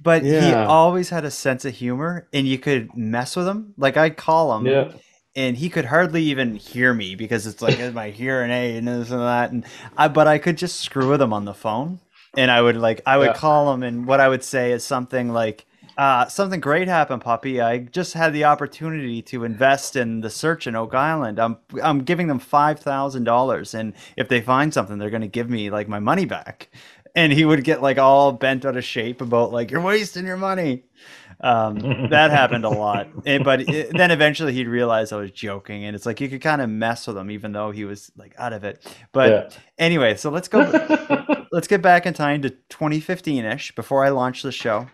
But 0.00 0.22
he 0.22 0.52
always 0.52 1.10
had 1.10 1.24
a 1.24 1.30
sense 1.30 1.64
of 1.64 1.74
humor, 1.74 2.28
and 2.32 2.46
you 2.46 2.58
could 2.58 2.96
mess 2.96 3.34
with 3.34 3.48
him. 3.48 3.74
Like 3.76 3.96
I'd 3.96 4.16
call 4.16 4.56
him, 4.56 4.66
yeah. 4.66 4.92
and 5.34 5.56
he 5.56 5.68
could 5.68 5.86
hardly 5.86 6.22
even 6.24 6.54
hear 6.56 6.94
me 6.94 7.14
because 7.16 7.46
it's 7.46 7.60
like 7.62 7.92
my 7.94 8.10
hearing 8.10 8.50
aid 8.52 8.76
and 8.76 8.88
this 8.88 9.10
and 9.10 9.20
that 9.20 9.50
and 9.50 9.64
I 9.96 10.08
but 10.08 10.28
I 10.28 10.38
could 10.38 10.56
just 10.56 10.80
screw 10.80 11.10
with 11.10 11.20
him 11.20 11.32
on 11.32 11.44
the 11.46 11.54
phone 11.54 12.00
and 12.36 12.50
I 12.50 12.62
would 12.62 12.76
like 12.76 13.00
I 13.06 13.18
would 13.18 13.28
Yeah. 13.28 13.32
call 13.34 13.72
him 13.74 13.82
and 13.82 14.06
what 14.06 14.20
I 14.20 14.28
would 14.28 14.44
say 14.44 14.72
is 14.72 14.84
something 14.84 15.30
like 15.30 15.66
uh, 15.99 16.28
something 16.28 16.61
great 16.61 16.87
happened, 16.87 17.23
puppy. 17.23 17.61
I 17.61 17.78
just 17.78 18.14
had 18.14 18.33
the 18.33 18.45
opportunity 18.45 19.21
to 19.23 19.43
invest 19.43 19.97
in 19.97 20.21
the 20.21 20.31
search 20.31 20.69
in 20.69 20.76
Oak 20.76 20.95
Island. 20.95 21.40
I'm 21.40 21.59
I'm 21.83 22.05
giving 22.05 22.28
them 22.28 22.38
five 22.38 22.78
thousand 22.78 23.25
dollars, 23.25 23.75
and 23.75 23.95
if 24.17 24.28
they 24.28 24.40
find 24.40 24.73
something, 24.73 24.99
they're 24.99 25.11
going 25.11 25.23
to 25.23 25.26
give 25.28 25.50
me 25.50 25.71
like 25.71 25.88
my 25.88 25.99
money 25.99 26.25
back. 26.25 26.71
And 27.17 27.33
he 27.33 27.45
would 27.45 27.64
get 27.64 27.83
like 27.83 27.99
all 27.99 28.31
bent 28.31 28.64
out 28.64 28.76
of 28.76 28.85
shape 28.85 29.21
about 29.21 29.50
like 29.50 29.73
you're 29.73 29.81
wasting 29.81 30.25
your 30.25 30.37
money. 30.37 30.85
Um, 31.40 31.78
that 32.11 32.31
happened 32.31 32.64
a 32.64 32.69
lot, 32.71 33.09
and, 33.26 33.43
but 33.43 33.62
it, 33.69 33.97
then 33.97 34.12
eventually 34.12 34.52
he'd 34.52 34.69
realize 34.69 35.11
I 35.11 35.17
was 35.17 35.33
joking, 35.33 35.85
and 35.85 35.97
it's 35.97 36.07
like 36.07 36.21
you 36.21 36.28
could 36.28 36.43
kind 36.43 36.62
of 36.62 36.71
mess 36.71 37.09
with 37.09 37.17
him 37.17 37.33
even 37.33 37.50
though 37.50 37.73
he 37.73 37.85
was 37.85 38.12
like 38.17 38.37
out 38.38 38.52
of 38.52 38.62
it. 38.62 38.87
But 39.11 39.31
Yeah. 39.31 39.59
anyway, 39.78 40.14
so 40.14 40.31
let's 40.31 40.47
go. 40.47 40.61
let's 41.50 41.67
get 41.67 41.83
back 41.83 42.07
in 42.07 42.14
time 42.14 42.43
to 42.43 42.50
2015 42.50 43.45
ish 43.47 43.75
before 43.75 44.05
I 44.05 44.11
launched 44.11 44.45
the 44.45 44.52
show 44.52 44.87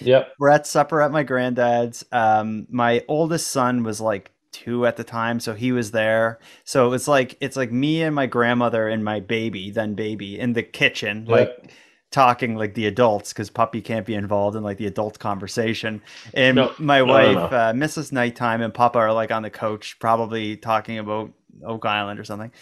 Yep. 0.00 0.32
we're 0.38 0.50
at 0.50 0.66
supper 0.66 1.00
at 1.02 1.12
my 1.12 1.22
granddad's. 1.22 2.04
Um, 2.12 2.66
my 2.70 3.02
oldest 3.08 3.48
son 3.48 3.82
was 3.82 4.00
like 4.00 4.30
two 4.52 4.86
at 4.86 4.96
the 4.96 5.04
time, 5.04 5.40
so 5.40 5.54
he 5.54 5.72
was 5.72 5.90
there. 5.90 6.38
So 6.64 6.92
it's 6.92 7.08
like 7.08 7.36
it's 7.40 7.56
like 7.56 7.72
me 7.72 8.02
and 8.02 8.14
my 8.14 8.26
grandmother 8.26 8.88
and 8.88 9.04
my 9.04 9.20
baby, 9.20 9.70
then 9.70 9.94
baby, 9.94 10.38
in 10.38 10.52
the 10.52 10.62
kitchen, 10.62 11.24
like 11.26 11.72
talking 12.10 12.54
like 12.54 12.74
the 12.74 12.86
adults, 12.86 13.32
because 13.32 13.50
puppy 13.50 13.80
can't 13.82 14.06
be 14.06 14.14
involved 14.14 14.56
in 14.56 14.62
like 14.62 14.78
the 14.78 14.86
adult 14.86 15.18
conversation. 15.18 16.00
And 16.32 16.54
No, 16.56 16.72
my 16.78 16.98
no, 16.98 17.04
wife, 17.06 17.34
no. 17.34 17.44
Uh, 17.46 17.72
Mrs. 17.72 18.12
Nighttime, 18.12 18.62
and 18.62 18.72
Papa 18.72 18.98
are 18.98 19.12
like 19.12 19.32
on 19.32 19.42
the 19.42 19.50
couch, 19.50 19.96
probably 19.98 20.56
talking 20.56 20.98
about 20.98 21.32
Oak 21.64 21.84
Island 21.84 22.20
or 22.20 22.24
something. 22.24 22.52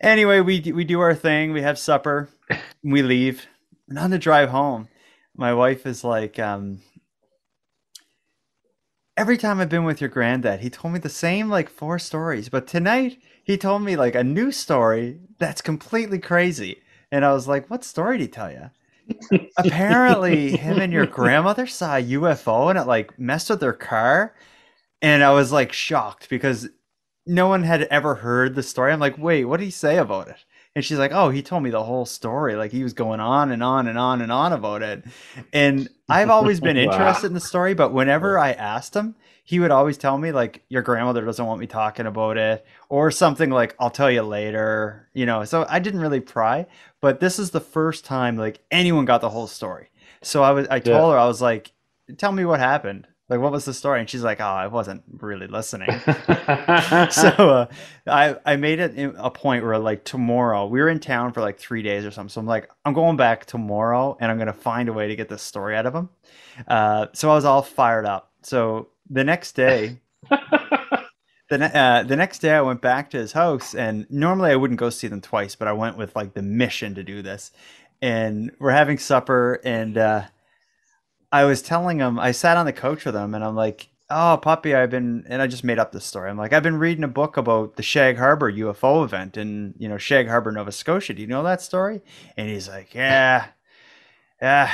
Anyway, 0.00 0.40
we 0.40 0.60
we 0.72 0.84
do 0.84 1.00
our 1.00 1.14
thing. 1.14 1.52
We 1.52 1.62
have 1.62 1.78
supper. 1.78 2.28
We 2.82 3.02
leave. 3.02 3.46
And 3.88 3.98
on 3.98 4.10
the 4.10 4.18
drive 4.18 4.48
home, 4.50 4.88
my 5.36 5.52
wife 5.54 5.86
is 5.86 6.04
like, 6.04 6.38
um, 6.38 6.80
every 9.16 9.36
time 9.36 9.60
I've 9.60 9.68
been 9.68 9.84
with 9.84 10.00
your 10.00 10.10
granddad, 10.10 10.60
he 10.60 10.70
told 10.70 10.94
me 10.94 11.00
the 11.00 11.08
same 11.08 11.48
like 11.48 11.68
four 11.68 11.98
stories, 11.98 12.48
but 12.48 12.66
tonight 12.66 13.18
he 13.44 13.56
told 13.56 13.82
me 13.82 13.96
like 13.96 14.14
a 14.14 14.24
new 14.24 14.50
story 14.52 15.20
that's 15.38 15.60
completely 15.60 16.18
crazy. 16.18 16.82
And 17.10 17.24
I 17.24 17.32
was 17.32 17.46
like, 17.46 17.70
what 17.70 17.84
story 17.84 18.18
did 18.18 18.24
he 18.24 18.28
tell 18.28 18.50
you? 18.50 18.70
Apparently, 19.58 20.56
him 20.56 20.80
and 20.80 20.92
your 20.92 21.06
grandmother 21.06 21.66
saw 21.66 21.96
a 21.96 22.02
UFO 22.02 22.70
and 22.70 22.78
it 22.78 22.86
like 22.86 23.18
messed 23.18 23.50
with 23.50 23.60
their 23.60 23.72
car. 23.72 24.34
And 25.02 25.22
I 25.22 25.32
was 25.32 25.52
like 25.52 25.72
shocked 25.72 26.28
because 26.30 26.68
no 27.26 27.48
one 27.48 27.62
had 27.62 27.82
ever 27.84 28.16
heard 28.16 28.54
the 28.54 28.62
story. 28.62 28.92
I'm 28.92 29.00
like, 29.00 29.18
wait, 29.18 29.44
what 29.44 29.58
did 29.58 29.66
he 29.66 29.70
say 29.70 29.98
about 29.98 30.28
it? 30.28 30.44
And 30.76 30.84
she's 30.84 30.98
like, 30.98 31.12
oh, 31.12 31.30
he 31.30 31.40
told 31.42 31.62
me 31.62 31.70
the 31.70 31.84
whole 31.84 32.04
story. 32.04 32.56
Like 32.56 32.72
he 32.72 32.82
was 32.82 32.92
going 32.94 33.20
on 33.20 33.52
and 33.52 33.62
on 33.62 33.86
and 33.86 33.96
on 33.98 34.20
and 34.20 34.32
on 34.32 34.52
about 34.52 34.82
it. 34.82 35.04
And 35.52 35.88
I've 36.08 36.30
always 36.30 36.60
been 36.60 36.76
Wow. 36.84 36.84
interested 36.92 37.28
in 37.28 37.34
the 37.34 37.40
story, 37.40 37.74
but 37.74 37.92
whenever 37.92 38.38
I 38.38 38.52
asked 38.52 38.94
him, 38.94 39.14
he 39.44 39.60
would 39.60 39.70
always 39.70 39.98
tell 39.98 40.18
me 40.18 40.32
like 40.32 40.64
your 40.68 40.82
grandmother 40.82 41.24
doesn't 41.24 41.46
want 41.46 41.60
me 41.60 41.66
talking 41.66 42.06
about 42.06 42.38
it 42.38 42.64
or 42.88 43.10
something 43.10 43.50
like 43.50 43.76
I'll 43.78 43.90
tell 43.90 44.10
you 44.10 44.22
later, 44.22 45.08
you 45.12 45.26
know. 45.26 45.44
So 45.44 45.64
I 45.68 45.78
didn't 45.78 46.00
really 46.00 46.20
pry, 46.20 46.66
but 47.00 47.20
this 47.20 47.38
is 47.38 47.50
the 47.50 47.60
first 47.60 48.04
time 48.04 48.36
like 48.36 48.60
anyone 48.70 49.04
got 49.04 49.20
the 49.20 49.30
whole 49.30 49.46
story. 49.46 49.90
So 50.22 50.42
I 50.42 50.50
was 50.52 50.66
I 50.68 50.80
told 50.80 50.86
Yeah. 50.86 51.10
her 51.12 51.18
I 51.18 51.26
was 51.26 51.42
like, 51.42 51.72
"Tell 52.16 52.32
me 52.32 52.44
what 52.46 52.58
happened." 52.58 53.06
Like 53.28 53.40
what 53.40 53.52
was 53.52 53.64
the 53.64 53.72
story? 53.72 54.00
And 54.00 54.08
she's 54.08 54.22
like, 54.22 54.40
"Oh, 54.40 54.44
I 54.44 54.66
wasn't 54.66 55.02
really 55.10 55.46
listening." 55.46 55.88
so 57.10 57.28
uh, 57.28 57.66
I 58.06 58.36
I 58.44 58.56
made 58.56 58.80
it 58.80 59.14
a 59.16 59.30
point 59.30 59.64
where 59.64 59.78
like 59.78 60.04
tomorrow 60.04 60.66
we 60.66 60.80
were 60.80 60.90
in 60.90 61.00
town 61.00 61.32
for 61.32 61.40
like 61.40 61.58
three 61.58 61.82
days 61.82 62.04
or 62.04 62.10
something. 62.10 62.28
So 62.28 62.40
I'm 62.40 62.46
like 62.46 62.70
I'm 62.84 62.92
going 62.92 63.16
back 63.16 63.46
tomorrow 63.46 64.16
and 64.20 64.30
I'm 64.30 64.38
gonna 64.38 64.52
find 64.52 64.88
a 64.88 64.92
way 64.92 65.08
to 65.08 65.16
get 65.16 65.30
this 65.30 65.42
story 65.42 65.74
out 65.74 65.86
of 65.86 65.94
him. 65.94 66.10
Uh, 66.68 67.06
so 67.14 67.30
I 67.30 67.34
was 67.34 67.46
all 67.46 67.62
fired 67.62 68.04
up. 68.04 68.30
So 68.42 68.88
the 69.08 69.24
next 69.24 69.52
day, 69.52 70.00
the 70.30 71.58
ne- 71.58 71.72
uh, 71.72 72.02
the 72.02 72.16
next 72.16 72.40
day 72.40 72.50
I 72.52 72.60
went 72.60 72.82
back 72.82 73.10
to 73.10 73.16
his 73.16 73.32
house 73.32 73.74
and 73.74 74.06
normally 74.10 74.50
I 74.50 74.56
wouldn't 74.56 74.80
go 74.80 74.90
see 74.90 75.08
them 75.08 75.22
twice, 75.22 75.54
but 75.54 75.66
I 75.66 75.72
went 75.72 75.96
with 75.96 76.14
like 76.14 76.34
the 76.34 76.42
mission 76.42 76.94
to 76.94 77.02
do 77.02 77.22
this. 77.22 77.52
And 78.02 78.50
we're 78.58 78.72
having 78.72 78.98
supper 78.98 79.60
and 79.64 79.96
uh, 79.96 80.24
I 81.34 81.42
was 81.46 81.62
telling 81.62 81.98
him 81.98 82.16
I 82.16 82.30
sat 82.30 82.56
on 82.56 82.64
the 82.64 82.72
couch 82.72 83.04
with 83.04 83.16
him 83.16 83.34
and 83.34 83.42
I'm 83.42 83.56
like, 83.56 83.88
"Oh, 84.08 84.38
puppy, 84.40 84.72
I've 84.72 84.90
been," 84.90 85.24
and 85.28 85.42
I 85.42 85.48
just 85.48 85.64
made 85.64 85.80
up 85.80 85.90
this 85.90 86.04
story. 86.04 86.30
I'm 86.30 86.38
like, 86.38 86.52
"I've 86.52 86.62
been 86.62 86.78
reading 86.78 87.02
a 87.02 87.08
book 87.08 87.36
about 87.36 87.74
the 87.74 87.82
Shag 87.82 88.18
Harbor 88.18 88.52
UFO 88.52 89.02
event 89.02 89.36
in 89.36 89.74
you 89.76 89.88
know 89.88 89.98
Shag 89.98 90.28
Harbor, 90.28 90.52
Nova 90.52 90.70
Scotia. 90.70 91.12
Do 91.12 91.20
you 91.22 91.26
know 91.26 91.42
that 91.42 91.60
story?" 91.60 92.02
And 92.36 92.48
he's 92.48 92.68
like, 92.68 92.94
"Yeah, 92.94 93.46
yeah." 94.40 94.70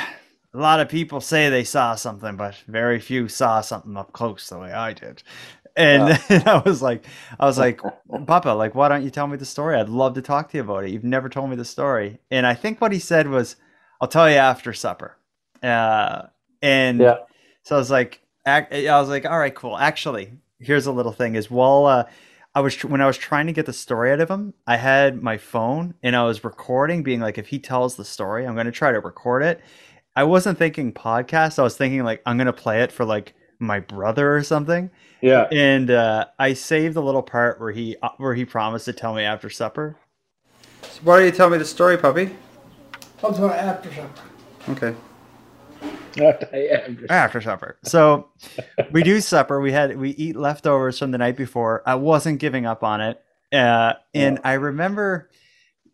A 0.53 0.57
lot 0.59 0.79
of 0.79 0.87
people 0.89 1.19
say 1.19 1.49
they 1.49 1.63
saw 1.63 1.95
something, 1.95 2.35
but 2.35 2.55
very 2.67 2.99
few 2.99 3.27
saw 3.27 3.61
something 3.61 3.97
up 3.97 4.13
close 4.13 4.47
the 4.49 4.59
way 4.59 4.71
I 4.71 4.93
did. 4.93 5.23
And, 5.75 6.19
and 6.29 6.47
I 6.47 6.59
was 6.59 6.81
like, 6.81 7.05
I 7.39 7.45
was 7.45 7.57
like, 7.57 7.81
Papa, 8.27 8.49
like, 8.49 8.75
why 8.75 8.89
don't 8.89 9.03
you 9.03 9.09
tell 9.09 9.27
me 9.27 9.37
the 9.37 9.45
story? 9.45 9.77
I'd 9.77 9.89
love 9.89 10.13
to 10.15 10.21
talk 10.21 10.51
to 10.51 10.57
you 10.57 10.63
about 10.63 10.83
it. 10.83 10.91
You've 10.91 11.05
never 11.05 11.29
told 11.29 11.49
me 11.49 11.55
the 11.55 11.65
story. 11.65 12.19
And 12.29 12.45
I 12.45 12.53
think 12.53 12.81
what 12.81 12.91
he 12.91 12.99
said 12.99 13.29
was, 13.29 13.55
I'll 14.01 14.09
tell 14.09 14.29
you 14.29 14.35
after 14.35 14.73
supper. 14.73 15.17
Uh, 15.63 16.23
and 16.61 16.99
Yeah. 16.99 17.17
so 17.63 17.75
I 17.75 17.79
was 17.79 17.91
like, 17.91 18.21
I 18.45 18.65
was 18.71 19.09
like, 19.09 19.25
all 19.25 19.37
right, 19.37 19.53
cool. 19.53 19.77
Actually, 19.77 20.33
here's 20.59 20.85
a 20.87 20.91
little 20.91 21.11
thing: 21.11 21.35
is 21.35 21.51
while 21.51 21.85
uh, 21.85 22.05
I 22.55 22.61
was 22.61 22.83
when 22.83 23.01
I 23.01 23.07
was 23.07 23.17
trying 23.17 23.47
to 23.47 23.53
get 23.53 23.65
the 23.65 23.73
story 23.73 24.11
out 24.11 24.19
of 24.19 24.29
him, 24.29 24.53
I 24.65 24.77
had 24.77 25.21
my 25.21 25.37
phone 25.37 25.93
and 26.03 26.15
I 26.15 26.23
was 26.23 26.43
recording, 26.43 27.03
being 27.03 27.19
like, 27.19 27.37
if 27.37 27.47
he 27.47 27.59
tells 27.59 27.95
the 27.95 28.05
story, 28.05 28.45
I'm 28.45 28.55
going 28.55 28.65
to 28.65 28.71
try 28.71 28.91
to 28.91 28.99
record 28.99 29.43
it. 29.43 29.61
I 30.15 30.23
wasn't 30.23 30.57
thinking 30.57 30.91
podcast. 30.91 31.59
I 31.59 31.63
was 31.63 31.77
thinking 31.77 32.03
like 32.03 32.21
I'm 32.25 32.37
going 32.37 32.47
to 32.47 32.53
play 32.53 32.81
it 32.83 32.91
for 32.91 33.05
like 33.05 33.33
my 33.59 33.79
brother 33.79 34.35
or 34.35 34.43
something. 34.43 34.89
Yeah. 35.21 35.47
And 35.51 35.91
uh, 35.91 36.25
I 36.39 36.53
saved 36.53 36.95
the 36.95 37.01
little 37.03 37.21
part 37.23 37.59
where 37.61 37.71
he 37.71 37.95
uh, 38.01 38.09
where 38.17 38.33
he 38.33 38.43
promised 38.43 38.85
to 38.85 38.93
tell 38.93 39.13
me 39.13 39.23
after 39.23 39.49
supper. 39.49 39.97
Why 41.03 41.17
don't 41.17 41.25
you 41.27 41.31
tell 41.31 41.49
me 41.49 41.57
the 41.59 41.65
story, 41.65 41.97
puppy? 41.97 42.35
I'll 43.23 43.31
do 43.31 43.45
it 43.45 43.51
after 43.51 43.93
supper. 43.93 44.21
Okay. 44.69 44.95
After 47.09 47.41
supper. 47.41 47.77
So 47.83 48.29
we 48.91 49.03
do 49.03 49.21
supper. 49.21 49.59
We 49.61 49.71
had 49.71 49.97
we 49.97 50.11
eat 50.11 50.35
leftovers 50.35 50.99
from 50.99 51.11
the 51.11 51.17
night 51.17 51.37
before. 51.37 51.83
I 51.85 51.95
wasn't 51.95 52.39
giving 52.39 52.65
up 52.65 52.83
on 52.83 53.01
it, 53.01 53.21
uh, 53.53 53.93
and 54.13 54.39
I 54.43 54.53
remember 54.53 55.29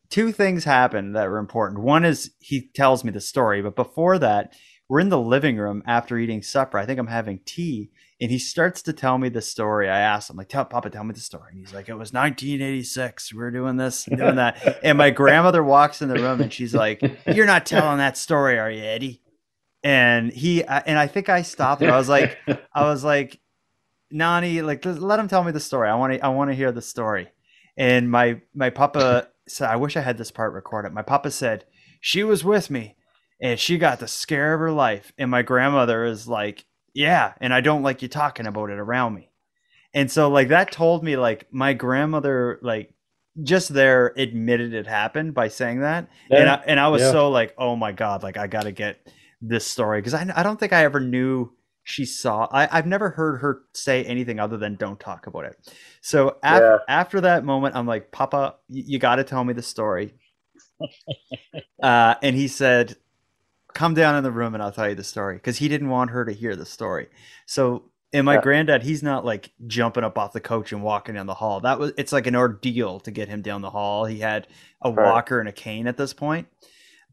two 0.10 0.32
things 0.32 0.64
happened 0.64 1.16
that 1.16 1.30
were 1.30 1.38
important. 1.38 1.82
One 1.82 2.06
is 2.06 2.32
he 2.40 2.70
tells 2.74 3.04
me 3.04 3.12
the 3.12 3.22
story, 3.22 3.62
but 3.62 3.76
before 3.76 4.18
that, 4.20 4.54
we're 4.90 5.00
in 5.02 5.10
the 5.10 5.20
living 5.20 5.58
room 5.58 5.84
after 5.86 6.18
eating 6.18 6.42
supper. 6.42 6.78
I 6.78 6.86
think 6.86 7.00
I'm 7.00 7.08
having 7.08 7.40
tea, 7.46 7.90
and 8.22 8.32
he 8.32 8.40
starts 8.40 8.82
to 8.84 8.94
tell 8.94 9.18
me 9.18 9.28
the 9.28 9.42
story. 9.42 9.90
I 9.90 10.00
asked 10.00 10.30
him, 10.30 10.38
like, 10.38 10.48
"Tell 10.48 10.64
Papa, 10.64 10.90
tell 10.90 11.04
me 11.04 11.14
the 11.14 11.20
story." 11.20 11.52
And 11.52 11.60
he's 11.60 11.74
like, 11.74 11.90
"It 11.90 11.96
was 11.96 12.14
1986. 12.14 13.34
We 13.34 13.40
were 13.40 13.52
doing 13.52 13.76
this, 13.76 14.08
and 14.08 14.18
doing 14.18 14.36
that." 14.36 14.80
and 14.84 14.98
my 14.98 15.10
grandmother 15.10 15.64
walks 15.64 16.02
in 16.02 16.08
the 16.08 16.16
room, 16.16 16.40
and 16.40 16.54
she's 16.54 16.74
like, 16.74 17.02
"You're 17.28 17.46
not 17.46 17.66
telling 17.66 17.98
that 17.98 18.18
story, 18.18 18.58
are 18.58 18.72
you, 18.72 18.84
Eddie?" 18.84 19.22
And 19.84 20.32
he 20.34 20.64
and 20.64 20.98
I 20.98 21.08
think 21.08 21.30
I 21.30 21.42
stopped. 21.44 21.82
I 21.82 21.98
was 21.98 22.10
like, 22.10 22.38
I 22.74 22.84
was 22.84 23.04
like, 23.04 23.40
Nani, 24.12 24.62
like, 24.62 24.84
let 24.86 25.20
him 25.20 25.28
tell 25.28 25.44
me 25.44 25.52
the 25.52 25.60
story. 25.60 25.90
I 25.90 25.96
want 25.96 26.14
to, 26.14 26.26
I 26.26 26.30
want 26.30 26.50
to 26.50 26.56
hear 26.56 26.72
the 26.72 26.82
story. 26.82 27.30
And 27.78 28.10
my 28.10 28.42
my 28.56 28.70
papa 28.70 29.30
said, 29.48 29.70
I 29.70 29.76
wish 29.76 29.96
I 29.96 30.02
had 30.02 30.18
this 30.18 30.32
part 30.32 30.54
recorded. 30.54 30.94
My 30.94 31.04
papa 31.04 31.32
said 31.32 31.66
she 32.02 32.24
was 32.24 32.44
with 32.44 32.70
me, 32.70 32.96
and 33.42 33.60
she 33.60 33.78
got 33.78 34.00
the 34.00 34.08
scare 34.08 34.54
of 34.54 34.60
her 34.60 34.72
life. 34.72 35.14
And 35.18 35.30
my 35.30 35.42
grandmother 35.44 36.04
is 36.06 36.28
like, 36.28 36.66
yeah, 36.94 37.34
and 37.40 37.54
I 37.54 37.62
don't 37.62 37.84
like 37.84 38.02
you 38.02 38.08
talking 38.08 38.48
about 38.48 38.72
it 38.72 38.80
around 38.80 39.14
me. 39.14 39.30
And 39.94 40.12
so 40.12 40.30
like 40.30 40.50
that 40.50 40.72
told 40.72 41.04
me 41.04 41.16
like 41.18 41.48
my 41.52 41.74
grandmother 41.74 42.60
like 42.62 42.94
just 43.44 43.70
there 43.74 44.14
admitted 44.18 44.74
it 44.74 44.88
happened 44.88 45.34
by 45.34 45.48
saying 45.48 45.82
that. 45.82 46.10
And 46.32 46.46
Yeah. 46.46 46.56
I, 46.56 46.64
and 46.66 46.80
I 46.80 46.88
was 46.88 47.04
Yeah. 47.04 47.12
so 47.12 47.30
like, 47.30 47.54
oh 47.58 47.76
my 47.76 47.92
god, 47.92 48.24
like 48.24 48.38
I 48.38 48.48
got 48.48 48.64
to 48.64 48.72
get 48.72 48.98
this 49.42 49.66
story 49.68 50.00
because 50.02 50.14
I 50.14 50.32
I 50.36 50.44
don't 50.44 50.60
think 50.60 50.74
I 50.74 50.84
ever 50.84 51.00
knew 51.00 51.54
she 51.84 52.06
saw. 52.06 52.48
I 52.52 52.68
I've 52.78 52.88
never 52.88 53.12
heard 53.12 53.38
her 53.42 53.62
say 53.74 54.04
anything 54.06 54.40
other 54.40 54.58
than 54.58 54.76
don't 54.76 55.00
talk 55.00 55.28
about 55.28 55.46
it. 55.46 55.74
So 56.02 56.30
af- 56.44 56.62
Yeah. 56.62 56.78
after 56.88 57.22
that 57.22 57.46
moment, 57.46 57.76
I'm 57.76 57.88
like, 57.88 58.12
Papa, 58.12 58.56
y- 58.70 58.84
you 58.86 59.00
got 59.00 59.16
to 59.18 59.24
tell 59.24 59.44
me 59.44 59.54
the 59.54 59.62
story. 59.62 60.16
uh, 61.84 62.16
and 62.22 62.36
he 62.36 62.48
said, 62.48 62.96
come 63.74 63.94
down 63.94 64.16
in 64.16 64.24
the 64.24 64.32
room 64.32 64.54
and 64.54 64.64
I'll 64.64 64.72
tell 64.72 64.90
you 64.90 64.96
the 64.96 65.04
story 65.04 65.36
because 65.36 65.58
he 65.58 65.68
didn't 65.68 65.90
want 65.90 66.12
her 66.12 66.26
to 66.26 66.34
hear 66.34 66.56
the 66.56 66.66
story. 66.66 67.08
So, 67.46 67.92
and 68.14 68.26
my 68.26 68.36
Yeah. 68.36 68.42
granddad, 68.42 68.84
he's 68.84 69.04
not 69.04 69.24
like 69.26 69.52
jumping 69.68 70.04
up 70.04 70.18
off 70.18 70.34
the 70.34 70.40
coach 70.40 70.72
and 70.72 70.82
walking 70.82 71.16
down 71.16 71.26
the 71.28 71.34
hall. 71.36 71.60
That 71.62 71.78
was, 71.80 71.92
it's 71.98 72.12
like 72.12 72.26
an 72.28 72.36
ordeal 72.36 73.00
to 73.02 73.12
get 73.12 73.28
him 73.30 73.42
down 73.42 73.62
the 73.62 73.70
hall. 73.70 74.06
He 74.06 74.20
had 74.20 74.48
a 74.82 74.92
Right. 74.92 75.06
walker 75.06 75.40
and 75.40 75.48
a 75.50 75.52
cane 75.54 75.88
at 75.88 75.98
this 75.98 76.14
point. 76.14 76.48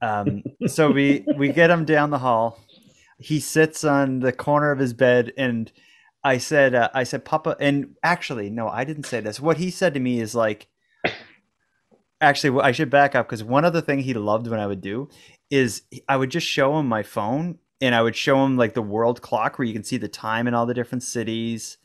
Um, 0.04 0.44
so 0.66 0.90
we, 0.90 1.24
we 1.36 1.48
get 1.48 1.70
him 1.70 1.84
down 1.84 2.10
the 2.10 2.18
hall. 2.18 2.58
He 3.18 3.40
sits 3.40 3.84
on 3.84 4.20
the 4.20 4.32
corner 4.32 4.70
of 4.70 4.78
his 4.78 4.92
bed 4.92 5.32
and 5.36 5.72
I 6.22 6.38
said, 6.38 6.74
uh, 6.74 6.90
I 6.94 7.04
said, 7.04 7.24
Papa, 7.24 7.56
and 7.60 7.94
actually, 8.02 8.50
no, 8.50 8.68
I 8.68 8.84
didn't 8.84 9.04
say 9.04 9.20
this. 9.20 9.40
What 9.40 9.56
he 9.58 9.70
said 9.70 9.94
to 9.94 10.00
me 10.00 10.20
is 10.20 10.34
like, 10.34 10.68
actually, 12.20 12.60
I 12.62 12.72
should 12.72 12.90
back 12.90 13.14
up 13.14 13.26
because 13.26 13.44
one 13.44 13.64
other 13.64 13.80
thing 13.80 14.00
he 14.00 14.14
loved 14.14 14.46
when 14.46 14.60
I 14.60 14.66
would 14.66 14.80
do 14.80 15.08
is 15.50 15.82
I 16.08 16.16
would 16.16 16.30
just 16.30 16.46
show 16.46 16.78
him 16.78 16.86
my 16.86 17.02
phone 17.02 17.58
and 17.80 17.94
I 17.94 18.02
would 18.02 18.16
show 18.16 18.44
him 18.44 18.56
like 18.56 18.74
the 18.74 18.82
world 18.82 19.22
clock 19.22 19.58
where 19.58 19.66
you 19.66 19.74
can 19.74 19.84
see 19.84 19.98
the 19.98 20.08
time 20.08 20.46
in 20.46 20.54
all 20.54 20.66
the 20.66 20.74
different 20.74 21.02
cities. 21.02 21.76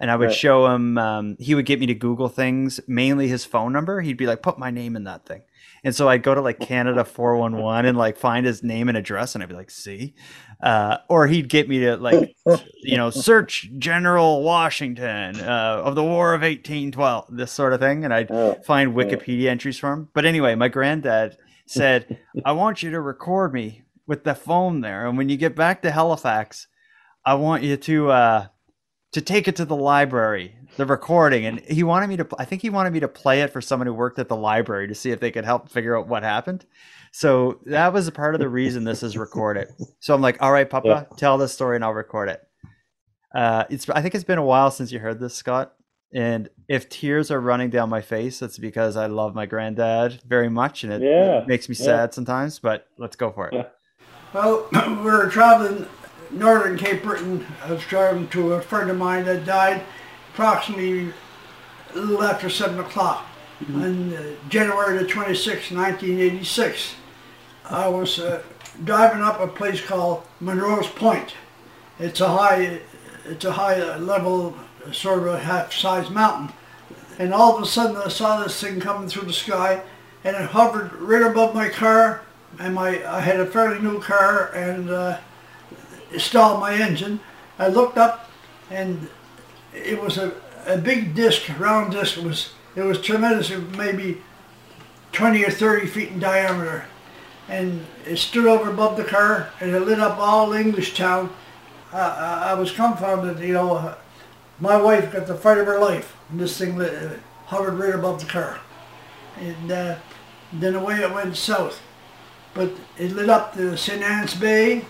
And 0.00 0.10
I 0.10 0.16
would 0.16 0.26
Right. 0.26 0.34
show 0.34 0.66
him, 0.66 0.98
um, 0.98 1.36
he 1.38 1.54
would 1.54 1.66
get 1.66 1.78
me 1.78 1.86
to 1.86 1.94
Google 1.94 2.28
things, 2.28 2.80
mainly 2.88 3.28
his 3.28 3.44
phone 3.44 3.72
number. 3.72 4.00
He'd 4.00 4.16
be 4.16 4.26
like, 4.26 4.42
put 4.42 4.58
my 4.58 4.70
name 4.70 4.96
in 4.96 5.04
that 5.04 5.24
thing. 5.24 5.42
And 5.84 5.94
so 5.94 6.08
I'd 6.08 6.22
go 6.22 6.34
to 6.34 6.40
like 6.40 6.58
Canada 6.60 7.04
411 7.04 7.86
and 7.86 7.96
like 7.98 8.16
find 8.16 8.46
his 8.46 8.62
name 8.62 8.88
and 8.88 8.96
address. 8.96 9.34
And 9.34 9.42
I'd 9.44 9.50
be 9.50 9.54
like, 9.54 9.70
see? 9.70 10.14
Uh, 10.62 10.96
or 11.10 11.26
he'd 11.26 11.48
get 11.48 11.68
me 11.68 11.80
to 11.80 11.96
like, 11.96 12.34
you 12.82 12.96
know, 12.96 13.10
search 13.10 13.70
General 13.78 14.42
Washington 14.42 15.38
uh, 15.40 15.82
of 15.84 15.94
the 15.94 16.02
War 16.02 16.32
of 16.32 16.40
1812, 16.40 17.26
this 17.30 17.52
sort 17.52 17.72
of 17.74 17.80
thing. 17.80 18.04
And 18.04 18.14
I'd 18.14 18.30
Oh, 18.30 18.54
find 18.66 18.94
Wikipedia 18.94 19.48
entries 19.48 19.78
for 19.78 19.92
him. 19.92 20.08
But 20.14 20.24
anyway, 20.24 20.54
my 20.54 20.68
granddad 20.68 21.36
said, 21.66 22.18
I 22.44 22.52
want 22.52 22.82
you 22.82 22.90
to 22.90 23.00
record 23.00 23.52
me 23.52 23.82
with 24.06 24.24
the 24.24 24.34
phone 24.34 24.80
there. 24.80 25.06
And 25.06 25.16
when 25.18 25.28
you 25.28 25.36
get 25.36 25.54
back 25.54 25.82
to 25.82 25.90
Halifax, 25.90 26.66
I 27.24 27.34
want 27.34 27.62
you 27.62 27.76
to 27.76 28.10
uh 28.10 28.46
to 29.12 29.20
take 29.20 29.46
it 29.46 29.54
to 29.56 29.64
the 29.64 29.76
library, 29.76 30.56
the 30.76 30.86
recording. 30.86 31.46
And 31.46 31.60
he 31.60 31.82
wanted 31.82 32.08
me 32.08 32.16
to 32.18 32.26
I 32.38 32.44
think 32.44 32.62
he 32.62 32.70
wanted 32.70 32.92
me 32.92 33.00
to 33.00 33.08
play 33.08 33.42
it 33.42 33.52
for 33.52 33.60
someone 33.60 33.86
who 33.86 33.94
worked 33.94 34.18
at 34.18 34.28
the 34.28 34.36
library 34.36 34.88
to 34.88 34.94
see 34.94 35.10
if 35.10 35.20
they 35.20 35.30
could 35.30 35.44
help 35.44 35.68
figure 35.68 35.96
out 35.98 36.08
what 36.08 36.22
happened. 36.22 36.64
So 37.12 37.60
that 37.66 37.92
was 37.92 38.08
a 38.08 38.12
part 38.12 38.34
of 38.34 38.40
the 38.40 38.48
reason 38.48 38.84
this 38.84 39.02
is 39.02 39.16
recorded. 39.16 39.68
So 40.00 40.14
I'm 40.14 40.20
like, 40.20 40.42
all 40.42 40.50
right, 40.52 40.68
Papa, 40.68 40.88
Yeah. 41.10 41.16
tell 41.16 41.38
this 41.38 41.52
story 41.52 41.76
and 41.76 41.84
I'll 41.84 41.94
record 41.94 42.28
it. 42.28 42.40
Uh, 43.34 43.64
it's 43.70 43.88
I 43.90 44.02
think 44.02 44.14
it's 44.14 44.24
been 44.24 44.38
a 44.38 44.44
while 44.44 44.70
since 44.70 44.90
you 44.92 44.98
heard 44.98 45.20
this, 45.20 45.34
Scott. 45.34 45.74
And 46.12 46.48
if 46.68 46.88
tears 46.88 47.32
are 47.32 47.40
running 47.40 47.70
down 47.70 47.88
my 47.88 48.00
face, 48.00 48.40
it's 48.42 48.58
because 48.58 48.96
I 48.96 49.06
love 49.06 49.34
my 49.34 49.46
granddad 49.46 50.20
very 50.24 50.48
much, 50.48 50.84
and 50.84 50.92
it, 50.92 51.02
Yeah, 51.02 51.38
it 51.40 51.48
makes 51.48 51.68
me 51.68 51.74
yeah. 51.76 51.84
sad 51.84 52.14
sometimes. 52.14 52.60
But 52.60 52.86
let's 52.98 53.16
go 53.16 53.32
for 53.32 53.48
it. 53.48 53.54
Yeah. 53.54 53.64
Well, 54.32 54.68
we 54.72 54.94
were 55.02 55.28
traveling 55.28 55.86
northern 56.30 56.78
Cape 56.78 57.02
Breton. 57.02 57.44
I 57.64 57.72
was 57.72 57.82
traveling 57.82 58.28
to 58.28 58.52
a 58.54 58.60
friend 58.60 58.90
of 58.90 58.96
mine 58.96 59.24
that 59.24 59.44
died 59.44 59.82
approximately 60.34 61.12
a 61.94 61.98
little 61.98 62.24
after 62.24 62.50
7 62.50 62.76
o'clock 62.80 63.24
on 63.72 64.12
uh, 64.12 64.34
January 64.48 64.98
the 64.98 65.04
26th, 65.04 65.70
1986. 65.70 66.96
I 67.70 67.86
was 67.86 68.18
uh, 68.18 68.42
driving 68.82 69.22
up 69.22 69.38
a 69.38 69.46
place 69.46 69.80
called 69.80 70.24
Monroe's 70.40 70.88
Point. 70.88 71.34
It's 72.00 72.20
a 72.20 72.28
high, 72.28 72.80
it's 73.26 73.44
a 73.44 73.52
high 73.52 73.96
level, 73.96 74.56
sort 74.90 75.20
of 75.20 75.26
a 75.28 75.38
half-sized 75.38 76.10
mountain. 76.10 76.52
And 77.20 77.32
all 77.32 77.56
of 77.56 77.62
a 77.62 77.66
sudden 77.66 77.96
I 77.96 78.08
saw 78.08 78.42
this 78.42 78.60
thing 78.60 78.80
coming 78.80 79.08
through 79.08 79.28
the 79.28 79.32
sky 79.32 79.82
and 80.24 80.34
it 80.34 80.50
hovered 80.50 80.92
right 80.94 81.22
above 81.22 81.54
my 81.54 81.68
car 81.68 82.22
and 82.58 82.74
my 82.74 83.08
I 83.08 83.20
had 83.20 83.38
a 83.38 83.46
fairly 83.46 83.80
new 83.80 84.00
car 84.00 84.50
and 84.52 84.90
uh, 84.90 85.18
it 86.10 86.18
stalled 86.18 86.58
my 86.58 86.74
engine. 86.74 87.20
I 87.56 87.68
looked 87.68 87.98
up 87.98 88.28
and 88.68 89.08
it 89.74 90.00
was 90.00 90.16
a, 90.16 90.32
a 90.66 90.78
big 90.78 91.14
disc, 91.14 91.42
round 91.58 91.92
disc. 91.92 92.16
It 92.16 92.24
was 92.24 92.52
it 92.76 92.82
was 92.82 93.00
tremendous. 93.00 93.50
Maybe 93.76 94.22
20 95.12 95.44
or 95.44 95.50
30 95.50 95.86
feet 95.86 96.08
in 96.10 96.18
diameter. 96.18 96.84
And 97.48 97.86
it 98.06 98.16
stood 98.16 98.46
over 98.46 98.70
above 98.70 98.96
the 98.96 99.04
car 99.04 99.50
and 99.60 99.70
it 99.70 99.80
lit 99.80 100.00
up 100.00 100.18
all 100.18 100.50
Englishtown. 100.50 101.30
I, 101.92 101.98
I, 101.98 102.50
I 102.50 102.54
was 102.54 102.72
confounded, 102.72 103.38
you 103.38 103.52
know. 103.52 103.76
Uh, 103.76 103.94
my 104.60 104.76
wife 104.76 105.12
got 105.12 105.26
the 105.26 105.36
fight 105.36 105.58
of 105.58 105.66
her 105.66 105.78
life 105.78 106.16
and 106.30 106.40
this 106.40 106.58
thing 106.58 106.76
lit, 106.76 106.94
uh, 106.94 107.14
hovered 107.46 107.74
right 107.74 107.94
above 107.94 108.20
the 108.20 108.26
car. 108.26 108.60
And 109.38 109.70
uh, 109.70 109.98
then 110.52 110.74
away 110.74 110.96
it 110.96 111.12
went 111.12 111.36
south. 111.36 111.80
But 112.54 112.72
it 112.98 113.12
lit 113.12 113.28
up 113.28 113.54
the 113.54 113.76
St. 113.76 114.02
Ann's 114.02 114.34
Bay. 114.34 114.84